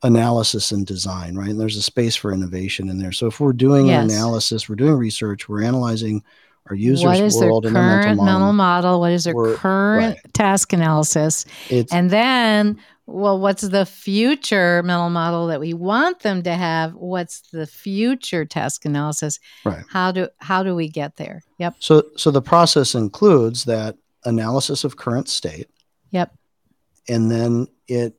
analysis 0.04 0.72
and 0.72 0.86
design, 0.86 1.36
right? 1.36 1.50
And 1.50 1.60
there's 1.60 1.78
a 1.78 1.82
space 1.82 2.16
for 2.16 2.34
innovation 2.34 2.90
in 2.90 3.00
there. 3.00 3.12
So 3.14 3.28
if 3.28 3.40
we're 3.40 3.54
doing 3.54 3.88
Yes. 3.88 4.04
an 4.04 4.10
analysis, 4.12 4.68
we're 4.70 4.76
doing 4.76 4.94
research, 4.94 5.48
we're 5.50 5.64
analyzing 5.64 6.22
our 6.70 6.76
users' 6.76 7.06
what 7.06 7.20
is 7.20 7.40
their 7.40 7.50
world 7.50 7.66
and 7.66 7.76
their 7.76 7.84
mental 7.84 8.04
current 8.04 8.18
model. 8.18 8.34
mental 8.34 8.54
model 8.54 9.00
what 9.00 9.12
is 9.12 9.24
their 9.26 9.56
current 9.56 10.18
task 10.34 10.74
analysis? 10.74 11.46
It's 11.70 11.94
and 11.94 12.10
then 12.10 12.80
well 13.06 13.40
what's 13.40 13.62
the 13.62 13.86
future 13.86 14.82
mental 14.84 15.10
model 15.10 15.48
that 15.48 15.60
we 15.60 15.74
want 15.74 16.22
them 16.22 16.42
to 16.44 16.54
have? 16.54 16.94
What's 16.94 17.42
the 17.52 17.68
future 17.68 18.46
task 18.46 18.86
analysis? 18.86 19.40
Right. 19.64 19.84
how 19.90 20.12
do 20.12 20.28
how 20.40 20.64
do 20.64 20.76
we 20.76 20.90
get 20.90 21.18
there? 21.18 21.44
Yep. 21.60 21.76
So 21.80 22.04
so 22.16 22.32
the 22.32 22.42
process 22.42 22.96
includes 22.96 23.66
that 23.66 23.98
analysis 24.24 24.84
of 24.84 24.98
current 24.98 25.30
state, 25.30 25.70
yep. 26.12 26.34
And 27.08 27.30
then 27.30 27.68
it 27.88 28.16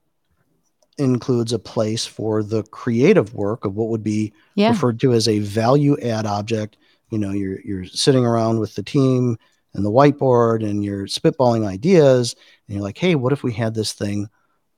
includes 0.99 1.53
a 1.53 1.59
place 1.59 2.07
for 2.07 2.43
the 2.43 2.63
creative 2.65 3.35
work 3.35 3.65
of 3.65 3.75
what 3.75 3.89
would 3.89 4.03
be 4.03 4.33
yeah. 4.55 4.71
referred 4.71 5.01
to 5.01 5.13
as 5.13 5.29
a 5.29 5.41
value 5.41 5.97
add 6.01 6.27
object. 6.27 6.77
You 7.11 7.19
know, 7.19 7.31
you're 7.33 7.61
you're 7.61 7.85
sitting 7.87 8.25
around 8.25 8.59
with 8.59 8.75
the 8.75 8.83
team 8.83 9.37
and 9.75 9.85
the 9.85 9.91
whiteboard 9.91 10.65
and 10.69 10.85
you're 10.85 11.07
spitballing 11.07 11.67
ideas 11.67 12.35
and 12.67 12.75
you're 12.77 12.85
like, 12.85 12.99
"Hey, 12.99 13.15
what 13.15 13.33
if 13.33 13.43
we 13.43 13.53
had 13.53 13.75
this 13.75 13.93
thing 13.93 14.29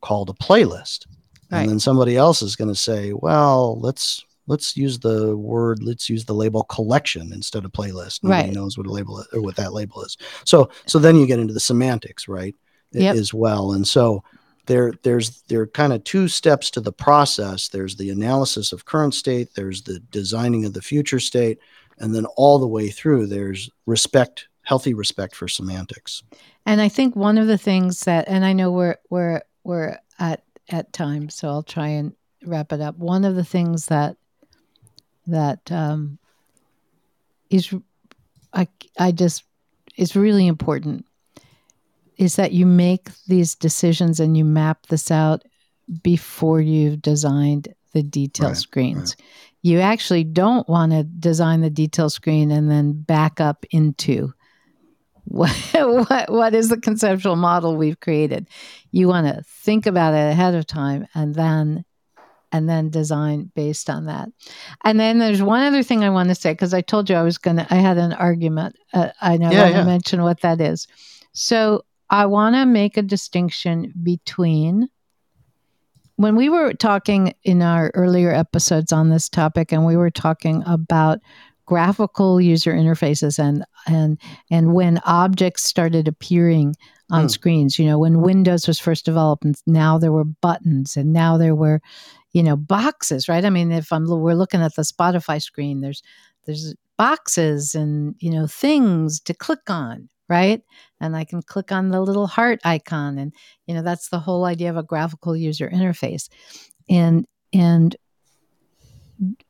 called 0.03 0.31
a 0.31 0.35
playlist?" 0.35 1.07
Right. 1.51 1.61
And 1.63 1.71
then 1.71 1.81
somebody 1.81 2.17
else 2.17 2.43
is 2.43 2.57
going 2.57 2.69
to 2.69 2.75
say, 2.75 3.13
"Well, 3.15 3.81
let's 3.81 4.25
let's 4.47 4.77
use 4.77 4.99
the 4.99 5.37
word, 5.37 5.83
let's 5.83 6.09
use 6.09 6.25
the 6.25 6.35
label 6.35 6.65
collection 6.65 7.33
instead 7.33 7.65
of 7.65 7.73
playlist." 7.73 8.23
Nobody 8.23 8.49
Right. 8.49 8.55
knows 8.55 8.77
what 8.77 8.87
a 8.87 8.93
label 8.93 9.21
is, 9.21 9.27
or 9.33 9.41
what 9.41 9.57
that 9.57 9.73
label 9.73 10.03
is. 10.03 10.17
So 10.45 10.69
so 10.87 10.99
then 10.99 11.17
you 11.17 11.27
get 11.27 11.39
into 11.39 11.55
the 11.55 11.61
semantics, 11.61 12.29
right? 12.29 12.55
Yep. 12.93 13.17
as 13.17 13.35
well. 13.35 13.73
And 13.73 13.87
so 13.87 14.23
there 14.67 14.93
there's 15.03 15.43
there 15.49 15.61
are 15.61 15.67
kind 15.67 15.93
of 15.93 16.05
two 16.05 16.27
steps 16.29 16.71
to 16.73 16.81
the 16.81 16.93
process. 16.93 17.69
There's 17.69 17.97
the 17.97 18.11
analysis 18.11 18.73
of 18.73 18.85
current 18.87 19.15
state, 19.15 19.49
there's 19.55 19.83
the 19.83 20.01
designing 20.11 20.65
of 20.67 20.73
the 20.75 20.83
future 20.83 21.21
state, 21.21 21.59
and 22.01 22.15
then 22.15 22.27
all 22.37 22.59
the 22.59 22.67
way 22.67 22.89
through 22.89 23.27
there's 23.27 23.71
respect, 23.87 24.49
healthy 24.63 24.95
respect 24.95 25.35
for 25.35 25.49
semantics. 25.49 26.23
And 26.67 26.81
I 26.81 26.89
think 26.89 27.17
one 27.17 27.39
of 27.39 27.47
the 27.47 27.59
things 27.59 28.01
that, 28.05 28.29
and 28.29 28.45
I 28.45 28.53
know 28.53 28.71
we're 28.71 28.97
we're 29.11 29.43
we're 29.65 29.99
at 30.19 30.43
at 30.71 30.93
time, 30.93 31.29
so 31.31 31.49
I'll 31.49 31.63
try 31.63 31.89
and 31.89 32.13
wrap 32.45 32.73
it 32.73 32.81
up. 32.81 32.97
One 32.99 33.25
of 33.25 33.35
the 33.35 33.45
things 33.45 33.87
that 33.87 34.17
that 35.27 35.71
um, 35.71 36.19
is, 37.51 37.75
I 38.53 38.69
I 38.99 39.13
just 39.13 39.45
is 39.97 40.15
really 40.15 40.47
important 40.47 41.05
is 42.17 42.37
that 42.37 42.53
you 42.53 42.67
make 42.67 43.11
these 43.27 43.55
decisions 43.55 44.21
and 44.21 44.37
you 44.37 44.45
map 44.45 44.87
this 44.87 45.11
out 45.11 45.45
before 46.03 46.61
you've 46.61 47.01
designed 47.01 47.73
the 47.93 48.03
detail 48.03 48.49
Right, 48.49 48.57
screens. 48.57 49.17
You 49.63 49.81
actually 49.81 50.25
don't 50.25 50.69
want 50.69 50.93
to 50.93 51.05
design 51.05 51.61
the 51.61 51.71
detail 51.71 52.11
screen 52.11 52.51
and 52.51 52.71
then 52.71 52.93
back 53.03 53.41
up 53.41 53.65
into 53.71 54.33
what, 55.25 55.51
what, 55.75 56.31
what 56.33 56.55
is 56.55 56.69
the 56.71 56.81
conceptual 56.81 57.37
model 57.37 57.77
we've 57.77 58.01
created. 58.01 58.49
You 58.93 59.09
want 59.09 59.27
to 59.27 59.43
think 59.47 59.87
about 59.87 60.15
it 60.15 60.33
ahead 60.33 60.55
of 60.55 60.67
time 60.67 61.07
and 61.15 61.35
then 61.35 61.85
and 62.51 62.69
then 62.69 62.89
design 62.89 63.51
based 63.55 63.91
on 63.91 64.07
that. 64.07 64.31
And 64.85 64.99
then 64.99 65.19
there's 65.19 65.43
one 65.43 65.63
other 65.65 65.83
thing 65.83 66.03
I 66.03 66.09
want 66.11 66.31
to 66.31 66.35
say 66.35 66.53
because 66.53 66.73
I 66.73 66.81
told 66.81 67.11
you 67.11 67.17
I 67.17 67.23
was 67.23 67.37
going 67.37 67.57
to 67.57 67.67
I 67.71 67.77
had 67.77 67.99
an 67.99 68.15
argument 68.15 68.77
uh, 68.95 69.11
I 69.21 69.37
Yeah, 69.37 69.51
want 69.61 69.75
to 69.75 69.79
yeah. 69.79 69.85
mention 69.85 70.23
what 70.23 70.41
that 70.41 70.61
is. 70.61 70.87
So 71.33 71.85
I 72.09 72.25
want 72.27 72.57
to 72.57 72.65
make 72.65 72.97
a 72.97 73.03
distinction 73.03 73.93
between 74.03 74.89
when 76.19 76.35
we 76.35 76.49
were 76.49 76.73
talking 76.75 77.33
in 77.45 77.63
our 77.63 77.93
earlier 77.95 78.33
episodes 78.33 78.93
on 78.93 79.09
this 79.09 79.29
topic, 79.29 79.71
and 79.73 79.87
we 79.87 79.97
were 79.97 80.11
talking 80.11 80.65
about 80.67 81.21
graphical 81.65 82.41
user 82.41 82.73
interfaces 82.73 83.39
and 83.39 83.65
and 83.87 84.19
and 84.51 84.75
when 84.75 84.99
objects 85.05 85.63
started 85.63 86.09
appearing 86.09 86.75
on 87.11 87.23
Hmm. 87.23 87.29
screens. 87.29 87.79
You 87.79 87.87
know, 87.87 88.01
when 88.01 88.21
Windows 88.21 88.67
was 88.67 88.81
first 88.81 89.05
developed, 89.05 89.45
and 89.45 89.57
now 89.67 89.97
there 89.97 90.11
were 90.13 90.25
buttons, 90.25 90.97
and 90.97 91.13
now 91.13 91.39
there 91.39 91.55
were, 91.55 91.81
you 92.33 92.43
know, 92.43 92.57
boxes. 92.57 93.29
Right? 93.29 93.45
I 93.45 93.51
mean, 93.51 93.71
if 93.71 93.93
I'm 93.93 94.07
we're 94.09 94.35
looking 94.35 94.61
at 94.61 94.75
the 94.75 94.83
Spotify 94.83 95.41
screen, 95.41 95.83
there's 95.83 96.03
there's 96.47 96.75
boxes 96.97 97.77
and 97.77 98.17
you 98.19 98.31
know 98.33 98.49
things 98.49 99.21
to 99.21 99.33
click 99.35 99.71
on 99.71 100.09
right? 100.29 100.63
And 101.01 101.17
i 101.17 101.25
can 101.25 101.43
click 101.43 101.73
on 101.73 101.91
the 101.91 102.01
little 102.01 102.27
heart 102.27 102.61
icon 102.65 103.19
and 103.19 103.33
you 103.67 103.75
know 103.75 103.83
that's 103.83 104.09
the 104.09 104.19
whole 104.19 104.45
idea 104.45 104.71
of 104.71 104.77
a 104.77 104.83
graphical 104.83 105.37
user 105.37 105.69
interface. 105.69 106.29
And 106.89 107.27
and 107.53 107.97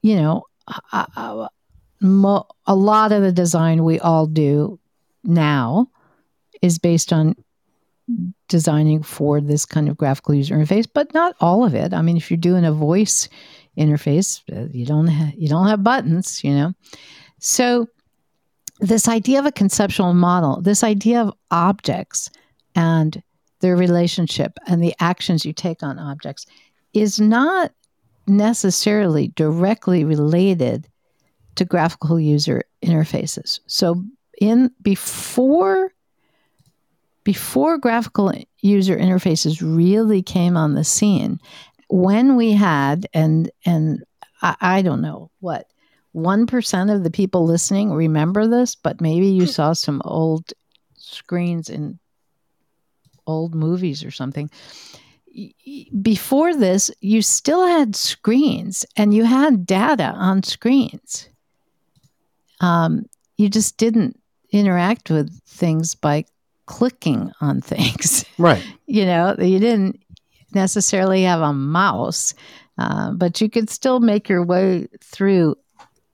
you 0.02 0.16
know 0.16 0.44
a 2.00 2.74
lot 2.74 3.12
of 3.12 3.22
the 3.22 3.32
design 3.32 3.84
we 3.84 3.98
all 3.98 4.26
do 4.26 4.78
now 5.24 5.88
is 6.62 6.78
based 6.78 7.12
on 7.12 7.34
designing 8.48 9.02
for 9.02 9.40
this 9.40 9.66
kind 9.66 9.88
of 9.88 9.96
graphical 9.96 10.34
user 10.34 10.54
interface 10.54 10.86
but 10.92 11.12
not 11.12 11.34
all 11.40 11.64
of 11.64 11.74
it. 11.74 11.92
I 11.92 12.02
mean 12.02 12.16
if 12.16 12.30
you're 12.30 12.38
doing 12.38 12.64
a 12.64 12.72
voice 12.72 13.28
interface 13.76 14.42
uh, 14.52 14.68
you 14.72 14.86
don't 14.86 15.08
ha- 15.08 15.32
you 15.36 15.48
don't 15.48 15.66
have 15.66 15.82
buttons 15.82 16.42
you 16.42 16.52
know? 16.52 16.72
So 17.40 17.88
this 18.80 19.08
idea 19.08 19.38
of 19.38 19.46
a 19.46 19.52
conceptual 19.52 20.14
model 20.14 20.60
this 20.60 20.84
idea 20.84 21.20
of 21.20 21.32
objects 21.50 22.30
and 22.74 23.22
their 23.60 23.76
relationship 23.76 24.58
and 24.66 24.82
the 24.82 24.94
actions 25.00 25.44
you 25.44 25.52
take 25.52 25.82
on 25.82 25.98
objects 25.98 26.46
is 26.94 27.20
not 27.20 27.72
necessarily 28.26 29.28
directly 29.28 30.04
related 30.04 30.88
to 31.56 31.64
graphical 31.64 32.20
user 32.20 32.62
interfaces. 32.82 33.60
So 33.66 34.04
in 34.40 34.70
before 34.82 35.92
before 37.24 37.76
graphical 37.76 38.32
user 38.60 38.96
interfaces 38.96 39.60
really 39.60 40.22
came 40.22 40.56
on 40.56 40.74
the 40.74 40.84
scene 40.84 41.40
when 41.88 42.36
we 42.36 42.52
had 42.52 43.06
and 43.12 43.50
and 43.64 44.04
I, 44.40 44.56
I 44.60 44.82
don't 44.82 45.02
know 45.02 45.30
what 45.40 45.66
one 46.18 46.46
percent 46.46 46.90
of 46.90 47.02
the 47.04 47.10
people 47.10 47.44
listening 47.44 47.92
remember 47.92 48.46
this, 48.46 48.74
but 48.74 49.00
maybe 49.00 49.26
you 49.28 49.46
saw 49.46 49.72
some 49.72 50.02
old 50.04 50.52
screens 50.96 51.68
in 51.68 51.98
old 53.26 53.54
movies 53.54 54.04
or 54.04 54.10
something. 54.10 54.50
Before 56.02 56.54
this, 56.54 56.90
you 57.00 57.22
still 57.22 57.66
had 57.66 57.94
screens 57.94 58.84
and 58.96 59.14
you 59.14 59.24
had 59.24 59.66
data 59.66 60.12
on 60.16 60.42
screens. 60.42 61.28
Um, 62.60 63.04
you 63.36 63.48
just 63.48 63.76
didn't 63.76 64.18
interact 64.50 65.10
with 65.10 65.30
things 65.46 65.94
by 65.94 66.24
clicking 66.66 67.30
on 67.40 67.60
things 67.72 68.24
Right. 68.36 68.62
you 68.86 69.04
know 69.06 69.34
you 69.38 69.58
didn't 69.58 70.00
necessarily 70.54 71.22
have 71.22 71.40
a 71.40 71.52
mouse 71.52 72.34
uh, 72.78 73.12
but 73.12 73.40
you 73.40 73.48
could 73.48 73.70
still 73.70 74.00
make 74.00 74.28
your 74.28 74.44
way 74.44 74.86
through 75.02 75.54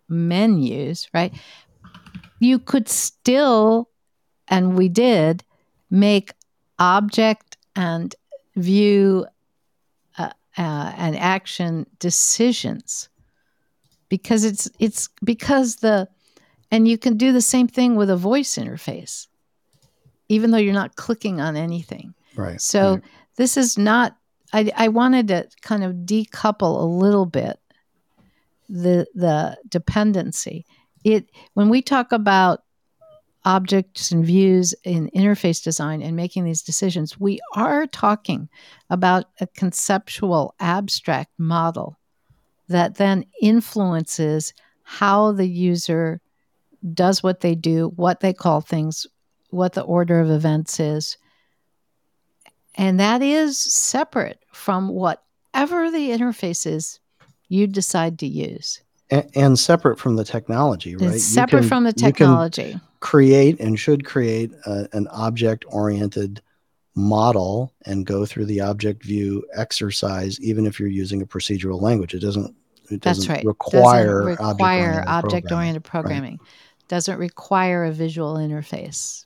menus 0.09 1.09
right 1.15 1.33
you 2.41 2.59
could 2.59 2.89
still 2.89 3.89
and 4.49 4.77
we 4.77 4.89
did 4.89 5.45
make 5.91 6.33
object 6.79 7.57
and 7.77 8.15
view 8.57 9.27
uh, 10.19 10.31
uh, 10.59 10.93
and 10.97 11.17
action 11.17 11.87
decisions 11.99 13.09
because 14.09 14.45
it's 14.45 14.71
it's 14.79 15.09
because 15.25 15.77
the 15.77 16.09
and 16.71 16.87
you 16.89 16.99
can 16.99 17.17
do 17.17 17.33
the 17.33 17.41
same 17.41 17.69
thing 17.69 17.97
with 17.97 18.11
a 18.11 18.17
voice 18.17 18.57
interface 18.57 19.27
even 20.29 20.51
though 20.51 20.59
you're 20.59 20.75
not 20.75 20.97
clicking 20.97 21.41
on 21.41 21.57
anything 21.57 22.15
Right. 22.37 22.61
so 22.61 22.95
right. 22.95 23.03
this 23.37 23.57
is 23.57 23.79
not. 23.79 24.17
I, 24.53 24.71
I 24.77 24.89
wanted 24.89 25.29
to 25.29 25.49
kind 25.63 25.83
of 25.83 25.93
decouple 26.05 26.81
a 26.81 26.85
little 26.85 27.27
bit 27.27 27.59
the 28.69 29.07
the 29.15 29.57
dependency. 29.69 30.65
It 31.05 31.31
when 31.55 31.69
we 31.69 31.83
talk 31.83 32.12
about 32.12 32.62
objects 33.45 34.11
and 34.11 34.25
views 34.25 34.75
in 34.85 35.11
interface 35.15 35.62
design 35.62 36.01
and 36.01 36.17
making 36.17 36.45
these 36.45 36.62
decisions, 36.62 37.21
we 37.21 37.39
are 37.55 37.86
talking 37.86 38.49
about 38.89 39.27
a 39.41 39.47
conceptual 39.49 40.55
abstract 40.61 41.31
model 41.39 41.99
that 42.69 42.95
then 42.95 43.24
influences 43.43 44.55
how 44.82 45.32
the 45.32 45.47
user 45.47 46.20
does 46.95 47.23
what 47.23 47.41
they 47.41 47.55
do, 47.55 47.93
what 47.97 48.20
they 48.20 48.32
call 48.32 48.61
things, 48.61 49.07
what 49.51 49.74
the 49.74 49.82
order 49.82 50.20
of 50.20 50.31
events 50.31 50.81
is. 50.81 51.16
And 52.77 52.99
that 53.01 53.23
is 53.23 53.59
separate 53.59 54.41
from 54.53 54.89
whatever 54.89 55.91
the 55.91 56.11
interface 56.11 56.66
is 56.66 56.99
you 57.49 57.66
decide 57.66 58.19
to 58.21 58.27
use. 58.27 58.81
and, 59.11 59.29
and 59.35 59.59
separate 59.59 59.99
from 59.99 60.16
the 60.16 60.25
technology, 60.25 60.97
right? 60.97 61.15
It's 61.15 61.25
separate 61.25 61.61
can- 61.61 61.69
from 61.69 61.85
the 61.85 61.91
you 61.91 61.95
can 61.95 62.12
technology. 62.12 62.81
create 63.01 63.61
and 63.61 63.79
should 63.79 64.05
create 64.05 64.51
a, 64.66 64.89
an 64.93 65.07
object 65.09 65.65
oriented 65.69 66.41
model 66.95 67.73
and 67.87 68.07
go 68.07 68.25
through 68.25 68.47
the 68.47 68.61
object 68.61 69.03
view 69.05 69.45
exercise, 69.55 70.41
even 70.41 70.66
if 70.66 70.79
you're 70.79 70.89
using 70.89 71.23
a 71.23 71.27
procedural 71.27 71.81
language. 71.81 72.15
It 72.15 72.21
doesn't. 72.21 72.55
It 72.91 73.01
That's 73.01 73.19
doesn't 73.21 73.33
right. 73.33 73.45
require 73.45 74.21
Doesn't 74.37 74.47
require 74.51 75.05
object 75.07 75.51
oriented 75.51 75.85
programming. 75.85 76.39
Doesn't 76.89 77.19
require 77.19 77.85
a 77.87 77.93
visual 77.93 78.35
interface. 78.35 79.25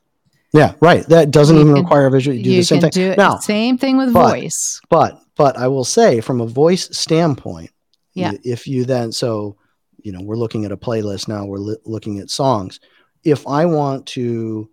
Yeah, 0.53 0.75
right. 0.81 1.05
That 1.09 1.31
doesn't 1.31 1.57
You 1.57 1.63
even 1.63 1.75
can- 1.75 1.83
require 1.83 2.07
a 2.07 2.11
visual. 2.11 2.37
You 2.37 2.45
do 2.45 2.51
you 2.51 2.57
the 2.59 2.65
same 2.65 2.81
can 2.81 2.91
thing. 2.91 3.03
do 3.07 3.11
it. 3.13 3.19
Now, 3.19 3.37
same 3.39 3.77
thing 3.77 3.97
with 3.97 4.13
but- 4.13 4.31
voice. 4.31 4.81
but 4.89 5.21
but 5.37 5.57
I 5.59 5.69
will 5.69 5.85
say 5.85 6.21
from 6.21 6.41
a 6.41 6.47
voice 6.47 6.89
standpoint, 6.97 7.71
Yeah. 8.19 8.33
if 8.45 8.67
you 8.67 8.85
then 8.85 9.13
so 9.13 9.57
you 10.03 10.13
know 10.13 10.21
we're 10.23 10.37
looking 10.37 10.65
at 10.65 10.73
a 10.73 10.77
playlist 10.77 11.29
now, 11.29 11.45
we're 11.45 11.59
li- 11.59 11.77
looking 11.85 12.19
at 12.19 12.31
songs. 12.31 12.81
If 13.25 13.47
I 13.47 13.67
want 13.67 14.07
to, 14.09 14.71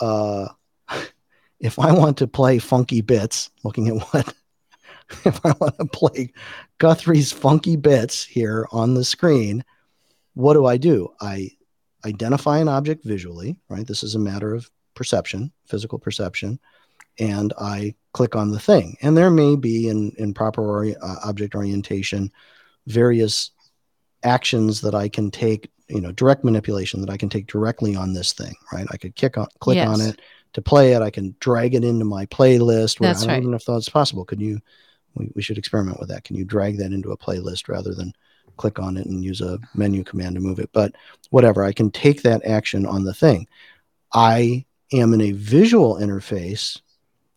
uh, 0.00 0.48
if 1.60 1.78
I 1.78 1.92
want 1.92 2.18
to 2.18 2.26
play 2.26 2.58
funky 2.58 3.00
bits, 3.00 3.50
looking 3.62 3.88
at 3.88 3.94
what, 3.94 4.34
if 5.24 5.44
I 5.44 5.54
want 5.60 5.78
to 5.78 5.86
play 5.86 6.32
Guthrie's 6.78 7.32
funky 7.32 7.76
bits 7.76 8.24
here 8.24 8.66
on 8.72 8.94
the 8.94 9.04
screen, 9.04 9.64
what 10.34 10.54
do 10.54 10.66
I 10.66 10.76
do? 10.76 11.08
I 11.20 11.50
identify 12.04 12.58
an 12.58 12.68
object 12.68 13.04
visually, 13.04 13.56
right? 13.68 13.86
This 13.86 14.02
is 14.02 14.14
a 14.14 14.18
matter 14.18 14.54
of 14.54 14.70
perception, 14.94 15.52
physical 15.66 15.98
perception 15.98 16.58
and 17.18 17.52
I 17.58 17.94
click 18.12 18.36
on 18.36 18.50
the 18.50 18.58
thing. 18.58 18.96
And 19.02 19.16
there 19.16 19.30
may 19.30 19.56
be 19.56 19.88
in, 19.88 20.12
in 20.18 20.34
proper 20.34 20.62
ori- 20.62 20.96
uh, 20.96 21.16
object 21.24 21.54
orientation 21.54 22.32
various 22.86 23.50
actions 24.22 24.80
that 24.80 24.94
I 24.94 25.08
can 25.08 25.30
take, 25.30 25.70
you 25.88 26.00
know, 26.00 26.12
direct 26.12 26.44
manipulation 26.44 27.00
that 27.00 27.10
I 27.10 27.16
can 27.16 27.28
take 27.28 27.46
directly 27.46 27.94
on 27.94 28.12
this 28.12 28.32
thing, 28.32 28.54
right? 28.72 28.86
I 28.90 28.96
could 28.96 29.14
kick 29.14 29.36
on, 29.38 29.46
click 29.60 29.78
on 29.78 30.00
it, 30.00 30.20
to 30.54 30.62
play 30.62 30.92
it. 30.92 31.02
I 31.02 31.10
can 31.10 31.34
drag 31.40 31.74
it 31.74 31.84
into 31.84 32.04
my 32.04 32.26
playlist. 32.26 33.00
Where 33.00 33.10
That's 33.10 33.22
I 33.22 33.26
don't 33.26 33.32
right. 33.32 33.38
even 33.38 33.50
know 33.50 33.56
if 33.56 33.64
that's 33.64 33.88
possible. 33.88 34.24
Could 34.24 34.40
you? 34.40 34.60
We, 35.16 35.30
we 35.36 35.42
should 35.42 35.58
experiment 35.58 36.00
with 36.00 36.08
that. 36.08 36.24
Can 36.24 36.36
you 36.36 36.44
drag 36.44 36.78
that 36.78 36.92
into 36.92 37.12
a 37.12 37.16
playlist 37.16 37.68
rather 37.68 37.94
than 37.94 38.12
click 38.56 38.80
on 38.80 38.96
it 38.96 39.06
and 39.06 39.22
use 39.22 39.40
a 39.40 39.58
menu 39.74 40.02
command 40.02 40.34
to 40.34 40.40
move 40.40 40.58
it? 40.58 40.70
But 40.72 40.92
whatever, 41.30 41.62
I 41.62 41.72
can 41.72 41.90
take 41.90 42.22
that 42.22 42.44
action 42.44 42.84
on 42.84 43.04
the 43.04 43.14
thing. 43.14 43.46
I 44.12 44.64
am 44.92 45.12
in 45.12 45.20
a 45.20 45.32
visual 45.32 45.96
interface. 45.96 46.80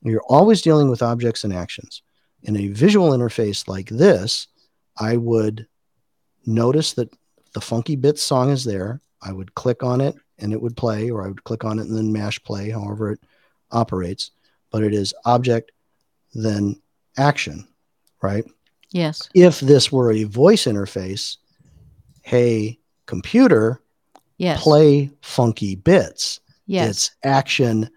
You're 0.01 0.23
always 0.23 0.61
dealing 0.61 0.89
with 0.89 1.01
objects 1.01 1.43
and 1.43 1.53
actions. 1.53 2.01
In 2.43 2.55
a 2.55 2.67
visual 2.67 3.11
interface 3.11 3.67
like 3.67 3.89
this, 3.89 4.47
I 4.99 5.17
would 5.17 5.67
notice 6.45 6.93
that 6.93 7.09
the 7.53 7.61
Funky 7.61 7.95
Bits 7.95 8.21
song 8.21 8.49
is 8.49 8.63
there. 8.63 9.01
I 9.21 9.31
would 9.31 9.53
click 9.55 9.83
on 9.83 10.01
it 10.01 10.15
and 10.39 10.53
it 10.53 10.61
would 10.61 10.77
play, 10.77 11.09
or 11.09 11.23
I 11.23 11.27
would 11.27 11.43
click 11.43 11.63
on 11.65 11.79
it 11.79 11.87
and 11.87 11.97
then 11.97 12.11
mash 12.11 12.41
play, 12.43 12.69
however 12.69 13.11
it 13.11 13.19
operates. 13.71 14.31
But 14.71 14.83
it 14.83 14.93
is 14.93 15.13
object, 15.25 15.71
then 16.33 16.79
action, 17.17 17.67
right? 18.21 18.45
Yes. 18.91 19.27
If 19.33 19.59
this 19.59 19.91
were 19.91 20.11
a 20.11 20.23
voice 20.25 20.65
interface, 20.65 21.37
hey, 22.21 22.79
computer, 23.05 23.81
Yes. 24.39 24.61
play 24.61 25.09
Funky 25.21 25.75
Bits. 25.75 26.41
Yes. 26.67 26.89
It's 26.89 27.11
action, 27.23 27.89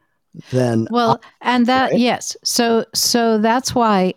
then 0.50 0.88
Well, 0.90 1.20
and 1.42 1.66
that 1.66 1.90
right? 1.90 2.00
yes. 2.00 2.34
So 2.44 2.86
so 2.94 3.36
that's 3.38 3.74
why 3.74 4.14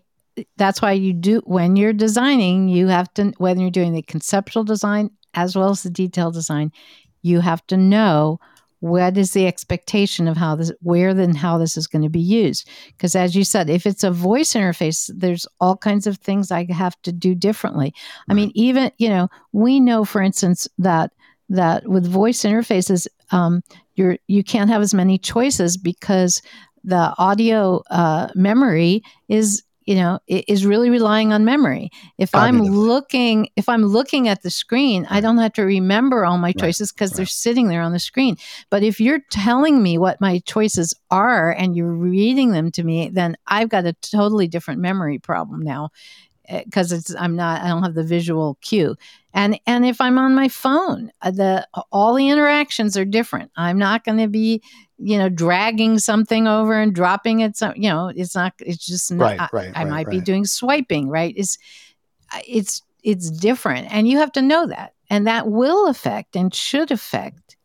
that's 0.58 0.82
why 0.82 0.94
you 0.94 1.14
do 1.14 1.42
when 1.46 1.76
you're 1.76 1.94
designing, 1.94 2.68
you 2.68 2.88
have 2.88 3.14
to 3.16 3.34
whether 3.38 3.62
you're 3.62 3.70
doing 3.70 3.94
the 3.94 4.02
conceptual 4.02 4.64
design 4.64 5.12
as 5.34 5.56
well 5.56 5.70
as 5.70 5.84
the 5.84 5.90
detail 5.90 6.32
design, 6.32 6.72
you 7.22 7.40
have 7.40 7.66
to 7.68 7.78
know 7.78 8.40
what 8.80 9.18
is 9.18 9.32
the 9.32 9.48
expectation 9.48 10.28
of 10.28 10.36
how 10.36 10.56
this 10.56 10.72
where 10.82 11.14
then 11.14 11.34
how 11.34 11.58
this 11.58 11.78
is 11.78 11.88
going 11.88 12.02
to 12.02 12.10
be 12.10 12.20
used. 12.20 12.68
Because 12.90 13.16
as 13.16 13.36
you 13.36 13.44
said 13.44 13.70
if 13.70 13.86
it's 13.86 14.04
a 14.04 14.12
voice 14.12 14.54
interface 14.54 15.10
there's 15.16 15.48
all 15.62 15.78
kinds 15.78 16.06
of 16.06 16.18
things 16.18 16.52
i 16.52 16.66
have 16.70 17.02
to 17.04 17.12
do 17.12 17.34
differently. 17.34 17.94
I 18.28 18.34
mean 18.34 18.52
even 18.56 18.92
you 18.98 19.10
know 19.10 19.30
we 19.54 19.80
know 19.80 20.04
for 20.04 20.22
instance 20.22 20.68
that 20.80 21.12
that 21.50 21.88
with 21.88 22.06
voice 22.06 22.42
interfaces 22.42 23.08
um, 23.32 23.62
you're 23.96 24.18
you 24.28 24.44
can't 24.44 24.70
have 24.70 24.82
as 24.82 24.94
many 24.94 25.18
choices 25.18 25.78
because 25.78 26.42
the 26.84 27.14
audio 27.18 27.82
uh, 27.90 28.28
memory 28.36 29.02
is 29.30 29.64
you 29.86 29.96
know 29.96 30.20
is 30.28 30.66
really 30.66 30.90
relying 30.90 31.34
on 31.34 31.46
memory. 31.46 31.90
If 32.18 32.34
i'm 32.36 32.62
looking 32.62 33.50
if 33.56 33.70
i'm 33.70 33.84
looking 33.84 34.28
at 34.28 34.44
the 34.44 34.50
screen 34.50 35.08
i 35.10 35.22
don't 35.22 35.38
have 35.38 35.54
to 35.54 35.64
remember 35.64 36.26
all 36.26 36.38
my 36.38 36.52
choices 36.52 36.92
because 36.92 37.12
they're 37.12 37.24
right. 37.24 37.30
sitting 37.30 37.68
there 37.68 37.82
on 37.82 37.92
the 37.92 38.00
screen. 38.00 38.38
But 38.70 38.84
if 38.84 39.00
you're 39.00 39.22
telling 39.32 39.82
me 39.82 39.98
what 39.98 40.22
my 40.22 40.40
choices 40.46 40.94
are 41.12 41.52
and 41.52 41.76
you're 41.76 41.94
reading 41.94 42.52
them 42.52 42.72
to 42.72 42.84
me 42.84 43.10
then 43.10 43.36
i've 43.48 43.70
got 43.70 43.86
a 43.86 43.94
totally 43.94 44.48
different 44.48 44.82
memory 44.82 45.20
problem 45.20 45.62
now 45.62 45.90
because 46.66 46.92
it's 46.92 47.16
i'm 47.16 47.36
not 47.36 47.62
i 47.62 47.68
don't 47.68 47.84
have 47.84 47.96
the 47.96 48.04
visual 48.04 48.58
cue. 48.62 48.96
And 49.34 49.60
and 49.66 49.86
if 49.86 50.00
i'm 50.00 50.18
on 50.18 50.36
my 50.36 50.48
phone 50.48 51.12
uh, 51.22 51.32
the 51.32 51.68
all 51.92 52.14
the 52.14 52.30
interactions 52.30 52.96
are 52.98 53.06
different. 53.06 53.52
I'm 53.56 53.78
not 53.78 54.04
going 54.04 54.20
to 54.20 54.28
be 54.28 54.62
you 54.98 55.18
know 55.18 55.30
dragging 55.30 56.00
something 56.00 56.48
over 56.48 56.80
and 56.80 56.94
dropping 56.94 57.40
it 57.40 57.58
so 57.58 57.74
you 57.76 57.90
know 57.90 58.12
it's 58.16 58.36
not 58.36 58.54
it's 58.60 58.86
just 58.86 59.12
not 59.12 59.40
Right, 59.40 59.40
I, 59.42 59.50
right, 59.52 59.72
I 59.76 59.84
right, 59.84 59.90
might 59.90 60.10
be 60.10 60.22
doing 60.22 60.46
swiping 60.46 61.10
right? 61.10 61.34
It's 61.36 61.58
it's 62.48 62.82
it's 63.04 63.30
different. 63.30 63.88
And 63.92 64.08
you 64.08 64.18
have 64.18 64.32
to 64.34 64.42
know 64.42 64.66
that. 64.68 64.94
And 65.10 65.28
that 65.28 65.48
will 65.48 65.88
affect 65.88 66.36
and 66.36 66.54
should 66.54 66.90
affect 66.92 67.58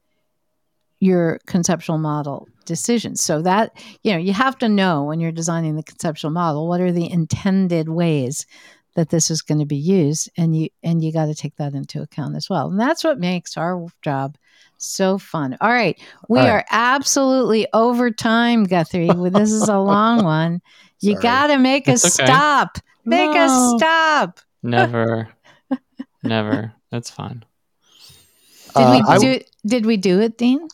your 1.01 1.39
conceptual 1.47 1.97
model 1.97 2.48
decisions. 2.66 3.23
So 3.23 3.40
that 3.43 3.73
you 4.02 4.12
know 4.12 4.19
you 4.19 4.32
have 4.32 4.59
to 4.59 4.69
know 4.69 5.05
when 5.05 5.20
you're 5.20 5.32
designing 5.32 5.77
the 5.77 5.82
conceptual 5.82 6.31
model 6.31 6.69
what 6.69 6.81
are 6.81 6.93
the 6.93 7.10
intended 7.10 7.89
ways 7.89 8.47
that 8.99 9.11
this 9.11 9.31
is 9.31 9.43
going 9.43 9.61
to 9.61 9.65
be 9.65 9.77
used 9.77 10.29
and 10.37 10.57
you 10.57 10.69
and 10.83 11.05
you 11.05 11.12
got 11.12 11.27
to 11.27 11.35
take 11.35 11.55
that 11.55 11.73
into 11.73 12.03
account 12.03 12.35
as 12.35 12.51
well 12.51 12.69
and 12.69 12.81
that's 12.81 13.05
what 13.05 13.16
makes 13.20 13.57
our 13.57 13.87
job 14.03 14.37
so 14.77 15.19
fun 15.19 15.57
all 15.61 15.70
right 15.70 15.97
we 16.29 16.41
All 16.41 16.47
right. 16.47 16.51
are 16.53 16.65
absolutely 16.69 17.69
over 17.73 18.11
time 18.11 18.65
guthrie 18.65 19.07
Well, 19.07 19.31
this 19.31 19.53
is 19.53 19.69
a 19.69 19.79
long 19.79 20.25
one 20.25 20.61
you 21.01 21.16
got 21.16 21.47
to 21.47 21.59
make 21.59 21.89
us 21.89 22.03
That's 22.03 22.19
okay. 22.19 22.27
stop 22.27 22.79
make 23.05 23.31
us 23.37 23.51
No. 23.53 23.79
stop 23.79 24.41
Never. 24.65 25.29
Never. 26.25 26.73
That's 26.91 27.09
fine. 27.11 27.45
did 28.75 28.83
Uh, 28.83 28.91
we 28.91 29.03
I- 29.15 29.19
do 29.19 29.41
did 29.65 29.87
we 29.87 29.97
do 29.97 30.20
it 30.20 30.37
dean 30.37 30.66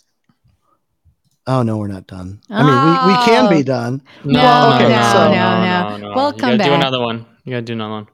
Oh 1.46 1.62
no, 1.62 1.76
we're 1.76 1.88
not 1.88 2.06
done. 2.06 2.40
I 2.48 2.62
mean, 2.62 2.72
we, 2.72 3.12
we 3.12 3.24
can 3.26 3.46
Oh. 3.46 3.51
be 3.51 3.62
done. 3.62 4.01
No, 4.24 4.40
Well, 4.40 4.74
okay, 4.76 4.88
no, 4.88 5.12
so- 5.12 5.30
no, 5.30 5.30
no, 5.30 5.88
no, 5.90 5.96
no. 5.98 6.12
We'll 6.16 6.32
you 6.32 6.38
come 6.38 6.56
gotta 6.56 6.70
do 6.70 6.72
another 6.72 7.01
one. 7.02 7.26
You 7.44 7.51
gotta 7.52 7.62
do 7.68 7.74
another 7.74 7.92
one. 7.92 8.06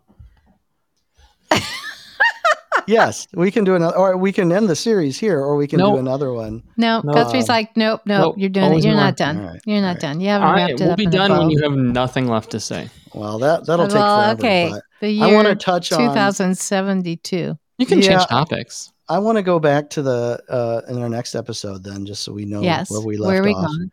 Yes, 2.90 3.26
we 3.34 3.50
can 3.50 3.64
do 3.64 3.74
another, 3.74 3.96
or 3.96 4.16
we 4.16 4.32
can 4.32 4.50
end 4.52 4.68
the 4.68 4.76
series 4.76 5.18
here, 5.18 5.38
or 5.40 5.56
we 5.56 5.66
can 5.66 5.78
do 5.78 5.96
another 5.96 6.32
one. 6.32 6.62
No, 6.76 7.00
No. 7.04 7.12
Guthrie's 7.14 7.48
like, 7.48 7.76
nope, 7.76 8.00
nope, 8.04 8.20
Nope, 8.20 8.34
you're 8.38 8.50
doing 8.50 8.72
it. 8.74 8.84
You're 8.84 8.94
more. 8.94 9.04
not 9.04 9.16
done. 9.16 9.38
All 9.40 9.46
right, 9.52 9.60
You're 9.64 9.80
not 9.80 9.88
right. 9.88 10.00
done. 10.00 10.20
You 10.20 10.28
haven't 10.28 10.48
All 10.48 10.54
right, 10.54 10.68
wrapped 10.68 10.80
it 10.80 10.84
we'll 10.84 10.92
up 10.92 10.96
be 10.98 11.04
in 11.04 11.08
a 11.08 11.12
done 11.12 11.38
when 11.38 11.50
you 11.50 11.62
have 11.62 11.72
nothing 11.72 12.26
left 12.28 12.50
to 12.50 12.60
say. 12.60 12.88
Well, 13.14 13.38
that 13.38 13.66
that'll 13.66 13.86
take 13.86 13.96
forever. 13.96 14.38
okay. 14.38 14.68
But 14.72 14.82
The 15.00 15.10
year 15.10 15.26
I 15.26 15.32
want 15.32 15.48
to 15.48 15.54
touch 15.54 15.90
on. 15.92 15.98
2072. 16.00 17.56
You 17.78 17.86
can 17.86 17.98
Yeah. 18.00 18.08
change 18.08 18.26
topics. 18.26 18.92
I 19.08 19.18
want 19.18 19.36
to 19.38 19.42
go 19.42 19.58
back 19.58 19.90
to 19.90 20.02
the 20.02 20.40
uh, 20.48 20.82
in 20.92 21.00
our 21.02 21.08
next 21.08 21.34
episode 21.34 21.82
then, 21.82 22.06
just 22.06 22.22
so 22.22 22.32
we 22.32 22.44
know 22.44 22.60
yes. 22.62 22.90
where 22.90 23.00
we 23.00 23.16
left 23.16 23.28
Where 23.32 23.40
are 23.40 23.44
we 23.44 23.52
off. 23.54 23.66
going? 23.66 23.90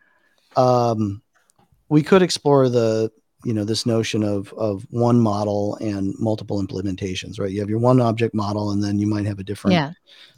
um, 0.56 1.22
we 1.88 2.02
could 2.02 2.22
explore 2.22 2.68
the 2.68 3.10
you 3.44 3.54
know 3.54 3.64
this 3.64 3.86
notion 3.86 4.22
of 4.24 4.52
of 4.54 4.84
one 4.90 5.20
model 5.20 5.76
and 5.80 6.14
multiple 6.18 6.60
implementations 6.60 7.38
right 7.38 7.52
you 7.52 7.60
have 7.60 7.70
your 7.70 7.78
one 7.78 8.00
object 8.00 8.34
model 8.34 8.70
and 8.72 8.82
then 8.82 8.98
you 8.98 9.06
might 9.06 9.26
have 9.26 9.38
a 9.38 9.44
different 9.44 9.74
Yeah. 9.74 9.92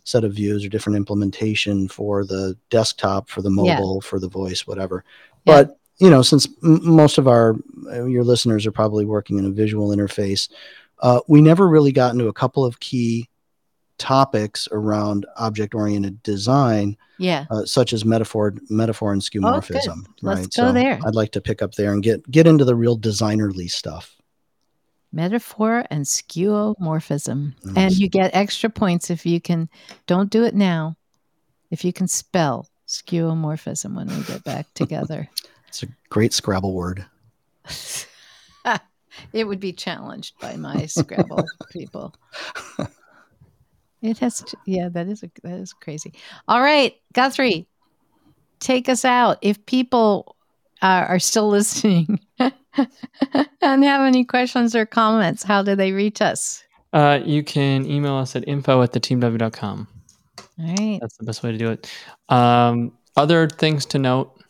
set 0.04 0.22
of 0.24 0.34
views 0.34 0.64
or 0.64 0.68
different 0.68 0.96
implementation 0.98 1.88
for 1.88 2.24
the 2.26 2.56
desktop 2.68 3.30
for 3.30 3.40
the 3.40 3.50
Yeah. 3.50 3.76
mobile 3.78 4.00
for 4.02 4.18
the 4.18 4.28
voice 4.28 4.66
whatever 4.66 5.02
Yeah. 5.46 5.62
but 5.62 5.78
you 5.98 6.10
know 6.10 6.20
since 6.20 6.46
m- 6.62 6.80
most 6.84 7.16
of 7.16 7.26
our 7.26 7.56
uh, 7.90 8.04
your 8.04 8.22
listeners 8.24 8.66
are 8.66 8.72
probably 8.72 9.06
working 9.06 9.38
in 9.38 9.46
a 9.46 9.50
visual 9.50 9.88
interface 9.96 10.50
uh, 11.00 11.20
we 11.26 11.40
never 11.40 11.66
really 11.66 11.92
got 11.92 12.12
into 12.12 12.28
a 12.28 12.32
couple 12.34 12.66
of 12.66 12.80
key 12.80 13.29
topics 14.00 14.66
around 14.72 15.26
object 15.36 15.74
oriented 15.74 16.20
design 16.24 16.96
Yeah. 17.18 17.44
uh, 17.50 17.64
such 17.66 17.92
as 17.92 18.04
metaphor, 18.04 18.54
metaphor 18.70 19.12
and 19.12 19.20
skeuomorphism. 19.22 20.04
Oh, 20.08 20.12
Let's 20.22 20.40
right. 20.58 20.66
go 20.66 20.72
there. 20.72 20.98
I'd 21.06 21.14
like 21.14 21.30
to 21.32 21.40
pick 21.40 21.60
up 21.62 21.74
there 21.74 21.92
and 21.92 22.02
get 22.02 22.28
get 22.30 22.46
into 22.48 22.64
the 22.64 22.74
real 22.74 22.98
designerly 22.98 23.70
stuff. 23.70 24.16
Metaphor 25.12 25.84
and 25.90 26.04
skeuomorphism. 26.04 27.54
Yes. 27.64 27.74
And 27.76 27.92
you 27.98 28.08
get 28.08 28.34
extra 28.34 28.70
points 28.70 29.10
if 29.10 29.26
you 29.26 29.40
can, 29.40 29.68
don't 30.06 30.30
do 30.30 30.44
it 30.44 30.54
now, 30.54 30.96
if 31.70 31.84
you 31.84 31.92
can 31.92 32.08
spell 32.08 32.68
skeuomorphism 32.88 33.94
when 33.94 34.08
we 34.08 34.22
get 34.24 34.42
back 34.44 34.66
together. 34.74 35.28
It's 35.68 35.82
a 35.82 35.88
great 36.08 36.32
Scrabble 36.32 36.72
word. 36.74 37.04
it 39.32 39.44
would 39.44 39.60
be 39.60 39.72
challenged 39.72 40.38
by 40.40 40.56
my 40.56 40.86
Scrabble 40.86 41.44
people. 41.70 42.14
It 44.02 44.18
has, 44.18 44.42
to, 44.42 44.56
yeah, 44.66 44.88
that 44.90 45.08
is 45.08 45.22
a, 45.22 45.30
that 45.42 45.58
is 45.58 45.72
crazy. 45.72 46.14
All 46.48 46.60
right, 46.60 46.94
Guthrie, 47.12 47.66
take 48.58 48.88
us 48.88 49.04
out. 49.04 49.38
If 49.42 49.64
people 49.66 50.36
are, 50.82 51.06
are 51.06 51.18
still 51.18 51.48
listening 51.56 52.20
and 52.38 53.84
have 53.84 54.00
any 54.06 54.24
questions 54.24 54.74
or 54.74 54.86
comments, 54.86 55.42
how 55.42 55.62
do 55.62 55.74
they 55.76 55.92
reach 55.92 56.22
us? 56.22 56.62
Uh, 56.92 57.20
you 57.24 57.44
can 57.44 57.86
email 57.86 58.14
us 58.14 58.34
at 58.34 58.48
info 58.48 58.82
at 58.82 58.92
theteamw.com. 58.92 59.88
All 60.38 60.66
right, 60.66 60.98
That's 61.00 61.16
the 61.16 61.24
best 61.24 61.42
way 61.42 61.52
to 61.52 61.58
do 61.58 61.70
it. 61.70 61.90
Um, 62.28 62.92
other 63.16 63.48
things 63.48 63.86
to 63.86 63.98
note 63.98 64.40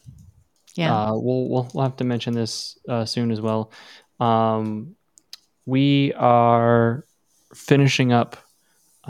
yeah, 0.77 0.94
Uh, 0.94 1.12
we'll, 1.14 1.48
we'll 1.48 1.68
we'll 1.74 1.85
have 1.85 1.97
to 1.97 2.05
mention 2.05 2.35
this 2.35 2.78
uh, 2.89 3.05
soon 3.05 3.31
as 3.31 3.40
well. 3.40 3.72
Um, 4.18 4.97
we 5.66 6.12
are 6.14 7.05
finishing 7.55 8.12
up 8.12 8.36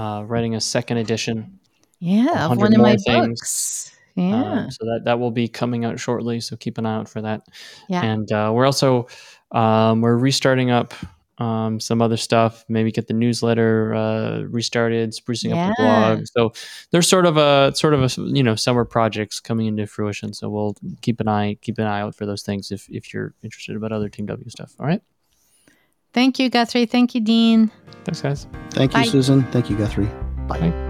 uh, 0.00 0.22
writing 0.22 0.54
a 0.54 0.60
second 0.60 0.96
edition. 0.96 1.58
yeah, 1.98 2.46
of 2.46 2.56
one 2.56 2.74
of 2.74 2.80
my 2.80 2.96
things. 2.96 3.40
books. 3.40 3.92
uh, 4.16 4.22
Yeah, 4.22 4.68
so 4.68 4.84
that 4.86 5.02
that 5.04 5.20
will 5.20 5.30
be 5.30 5.48
coming 5.48 5.84
out 5.84 6.00
shortly. 6.00 6.40
So 6.40 6.56
keep 6.56 6.78
an 6.78 6.86
eye 6.86 6.96
out 6.96 7.08
for 7.08 7.20
that. 7.22 7.42
yeah, 7.88 8.02
And 8.04 8.30
uh, 8.32 8.50
we're 8.54 8.66
also 8.66 9.08
um, 9.52 10.00
we're 10.00 10.16
restarting 10.16 10.70
up 10.70 10.94
um, 11.38 11.80
some 11.80 12.02
other 12.02 12.16
stuff. 12.16 12.64
Maybe 12.68 12.92
get 12.92 13.08
the 13.08 13.14
newsletter 13.14 13.94
uh, 13.94 14.40
restarted, 14.42 15.12
sprucing 15.12 15.52
up 15.52 15.58
the 15.76 15.82
blog. 15.82 16.26
So 16.26 16.52
there's 16.90 17.08
sort 17.08 17.26
of 17.26 17.36
a 17.36 17.72
sort 17.74 17.94
of 17.94 18.02
a 18.02 18.20
you 18.22 18.42
know 18.42 18.54
summer 18.54 18.84
projects 18.84 19.40
coming 19.40 19.66
into 19.66 19.86
fruition. 19.86 20.32
So 20.34 20.48
we'll 20.50 20.76
keep 21.02 21.20
an 21.20 21.28
eye 21.28 21.56
keep 21.60 21.78
an 21.78 21.86
eye 21.86 22.00
out 22.00 22.14
for 22.14 22.26
those 22.26 22.42
things 22.42 22.70
if 22.70 22.88
if 22.88 23.12
you're 23.12 23.34
interested 23.42 23.76
about 23.76 23.92
other 23.92 24.08
Team 24.08 24.26
W 24.26 24.48
stuff. 24.50 24.74
All 24.78 24.86
right, 24.86 25.02
Thank 26.12 26.38
you, 26.38 26.50
Guthrie. 26.50 26.86
Thank 26.86 27.14
you, 27.14 27.20
Dean. 27.20 27.70
thanks 28.04 28.20
guys. 28.20 28.46
Thank 28.70 28.96
you, 28.96 29.04
Susan. 29.04 29.42
Thank 29.52 29.70
you, 29.70 29.76
Guthrie. 29.76 30.10
Bye. 30.48 30.58
Bye. 30.58 30.89